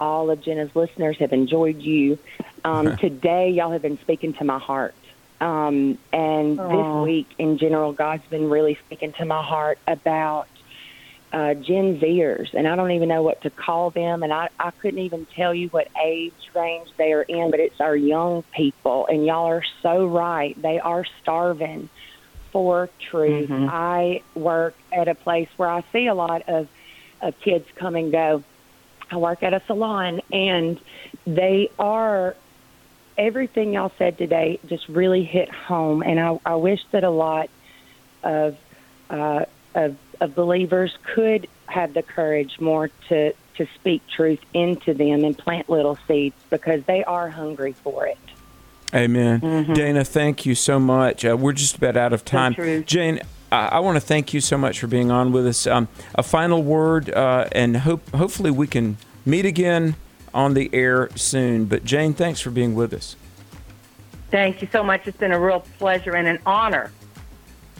all 0.00 0.30
of 0.30 0.42
Jenna's 0.42 0.74
listeners 0.74 1.16
have 1.18 1.32
enjoyed 1.32 1.80
you. 1.80 2.18
Um, 2.64 2.96
today, 2.98 3.50
y'all 3.50 3.72
have 3.72 3.82
been 3.82 3.98
speaking 4.00 4.34
to 4.34 4.44
my 4.44 4.58
heart. 4.58 4.94
Um, 5.40 5.98
and 6.12 6.58
Aw. 6.58 6.68
this 6.68 7.06
week, 7.06 7.26
in 7.38 7.58
general, 7.58 7.92
God's 7.92 8.26
been 8.28 8.48
really 8.48 8.78
speaking 8.86 9.12
to 9.14 9.24
my 9.24 9.42
heart 9.42 9.78
about 9.86 10.48
uh, 11.32 11.54
Gen 11.54 11.98
Zers, 11.98 12.54
and 12.54 12.68
I 12.68 12.76
don't 12.76 12.92
even 12.92 13.08
know 13.08 13.22
what 13.22 13.42
to 13.42 13.50
call 13.50 13.90
them, 13.90 14.22
and 14.22 14.32
I, 14.32 14.50
I 14.58 14.70
couldn't 14.70 15.00
even 15.00 15.26
tell 15.34 15.52
you 15.52 15.66
what 15.68 15.88
age 16.02 16.32
range 16.54 16.88
they 16.96 17.12
are 17.12 17.22
in, 17.22 17.50
but 17.50 17.58
it's 17.58 17.80
our 17.80 17.96
young 17.96 18.44
people, 18.54 19.08
and 19.08 19.26
y'all 19.26 19.46
are 19.46 19.64
so 19.82 20.06
right. 20.06 20.60
They 20.62 20.78
are 20.78 21.04
starving 21.20 21.90
for 22.54 22.88
truth. 23.10 23.50
Mhm. 23.50 23.68
I 23.68 24.22
work 24.36 24.76
at 24.92 25.08
a 25.08 25.14
place 25.16 25.48
where 25.56 25.68
I 25.68 25.82
see 25.92 26.06
a 26.06 26.14
lot 26.14 26.48
of, 26.48 26.68
of 27.20 27.38
kids 27.40 27.66
come 27.74 27.96
and 27.96 28.12
go. 28.12 28.44
I 29.10 29.16
work 29.16 29.42
at 29.42 29.52
a 29.52 29.60
salon, 29.66 30.22
and 30.32 30.78
they 31.26 31.68
are 31.80 32.36
everything 33.18 33.72
y'all 33.74 33.92
said 33.98 34.16
today 34.18 34.60
just 34.66 34.88
really 34.88 35.24
hit 35.24 35.50
home, 35.50 36.02
and 36.02 36.18
I, 36.20 36.38
I 36.46 36.54
wish 36.54 36.80
that 36.92 37.02
a 37.04 37.10
lot 37.10 37.50
of, 38.22 38.56
uh, 39.10 39.44
of 39.74 39.96
of 40.20 40.34
believers 40.36 40.96
could 41.14 41.48
have 41.68 41.92
the 41.92 42.02
courage 42.02 42.60
more 42.60 42.88
to 43.08 43.32
to 43.56 43.66
speak 43.74 44.02
truth 44.16 44.38
into 44.52 44.94
them 44.94 45.24
and 45.24 45.36
plant 45.36 45.68
little 45.68 45.98
seeds 46.06 46.36
because 46.50 46.84
they 46.86 47.02
are 47.04 47.28
hungry 47.28 47.74
for 47.82 48.06
it. 48.06 48.18
Amen. 48.94 49.40
Mhm. 49.40 49.74
Dana, 49.74 50.04
thank 50.04 50.46
you 50.46 50.54
so 50.54 50.78
much. 50.78 51.24
Uh, 51.24 51.36
we're 51.36 51.52
just 51.52 51.76
about 51.76 51.96
out 51.96 52.12
of 52.12 52.24
time. 52.24 52.54
Jane, 52.86 53.20
I, 53.50 53.66
I 53.72 53.78
want 53.80 53.96
to 53.96 54.00
thank 54.00 54.32
you 54.32 54.40
so 54.40 54.56
much 54.56 54.78
for 54.78 54.86
being 54.86 55.10
on 55.10 55.32
with 55.32 55.46
us. 55.46 55.66
Um, 55.66 55.88
a 56.14 56.22
final 56.22 56.62
word, 56.62 57.10
uh, 57.10 57.46
and 57.52 57.78
hope 57.78 58.08
hopefully 58.14 58.50
we 58.50 58.66
can 58.66 58.96
meet 59.26 59.46
again 59.46 59.96
on 60.32 60.54
the 60.54 60.70
air 60.72 61.08
soon. 61.16 61.64
But 61.64 61.84
Jane, 61.84 62.14
thanks 62.14 62.40
for 62.40 62.50
being 62.50 62.74
with 62.74 62.92
us. 62.92 63.16
Thank 64.30 64.62
you 64.62 64.68
so 64.70 64.82
much. 64.82 65.06
It's 65.06 65.16
been 65.16 65.32
a 65.32 65.38
real 65.40 65.64
pleasure 65.78 66.14
and 66.16 66.26
an 66.26 66.38
honor. 66.46 66.90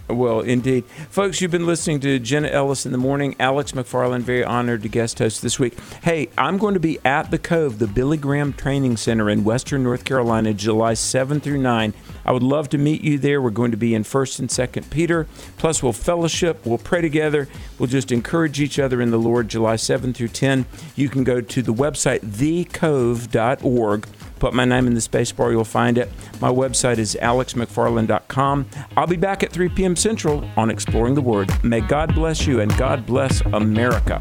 Well, 0.09 0.41
indeed. 0.41 0.85
Folks, 1.09 1.41
you've 1.41 1.51
been 1.51 1.65
listening 1.67 2.01
to 2.01 2.19
Jenna 2.19 2.49
Ellis 2.49 2.85
in 2.85 2.93
the 2.93 2.99
morning. 2.99 3.37
Alex 3.41 3.73
McFarland, 3.73 4.21
very 4.21 4.45
honored 4.45 4.83
to 4.83 4.89
guest 4.89 5.19
host 5.19 5.41
this 5.41 5.59
week. 5.59 5.79
Hey, 6.03 6.29
I'm 6.37 6.59
going 6.59 6.75
to 6.75 6.81
be 6.81 6.99
at 7.07 7.31
the 7.31 7.39
Cove, 7.39 7.79
the 7.79 7.87
Billy 7.87 8.19
Graham 8.19 8.53
Training 8.53 8.99
Center 8.99 9.31
in 9.31 9.45
Western 9.45 9.83
North 9.83 10.05
Carolina, 10.05 10.53
July 10.53 10.93
7 10.93 11.41
through 11.41 11.57
9. 11.57 11.95
I 12.27 12.33
would 12.33 12.43
love 12.43 12.69
to 12.71 12.79
meet 12.79 13.01
you 13.01 13.19
there. 13.19 13.41
We're 13.41 13.49
going 13.49 13.71
to 13.71 13.79
be 13.79 13.95
in 13.95 14.05
1st 14.05 14.41
and 14.41 14.49
2nd 14.51 14.91
Peter. 14.91 15.27
Plus, 15.57 15.83
we'll 15.83 15.95
fellowship, 15.95 16.67
we'll 16.67 16.77
pray 16.77 17.01
together, 17.01 17.49
we'll 17.79 17.89
just 17.89 18.13
encourage 18.13 18.61
each 18.61 18.79
other 18.79 19.01
in 19.01 19.11
the 19.11 19.19
Lord, 19.19 19.49
July 19.49 19.77
7 19.77 20.13
through 20.13 20.29
10. 20.29 20.67
You 20.97 21.09
can 21.09 21.25
go 21.25 21.41
to 21.41 21.63
the 21.63 21.73
website, 21.73 22.21
thecove.org. 22.21 24.07
Put 24.45 24.53
my 24.53 24.67
name 24.67 24.87
in 24.87 24.93
the 24.93 25.01
space 25.01 25.33
bar, 25.33 25.53
you'll 25.53 25.65
find 25.65 25.97
it. 25.97 26.13
My 26.39 26.51
website 26.51 26.99
is 26.99 27.17
alexmcfarland.com. 27.19 28.67
I'll 28.95 29.07
be 29.07 29.17
back 29.17 29.43
at 29.43 29.51
3 29.51 29.71
p.m. 29.71 29.97
Central 29.97 30.47
on 30.59 30.69
Exploring 30.69 31.15
the 31.15 31.23
Word. 31.23 31.51
May 31.65 31.81
God 31.81 32.15
bless 32.15 32.47
you 32.47 32.61
and 32.61 32.77
God 32.77 33.07
bless 33.07 33.41
America. 33.41 34.21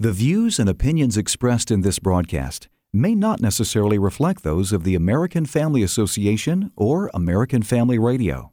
The 0.00 0.12
views 0.12 0.58
and 0.58 0.70
opinions 0.70 1.18
expressed 1.18 1.70
in 1.70 1.82
this 1.82 1.98
broadcast 1.98 2.68
may 2.90 3.14
not 3.14 3.42
necessarily 3.42 3.98
reflect 3.98 4.42
those 4.42 4.72
of 4.72 4.84
the 4.84 4.94
American 4.94 5.44
Family 5.44 5.82
Association 5.82 6.72
or 6.74 7.10
American 7.12 7.62
Family 7.62 7.98
Radio. 7.98 8.50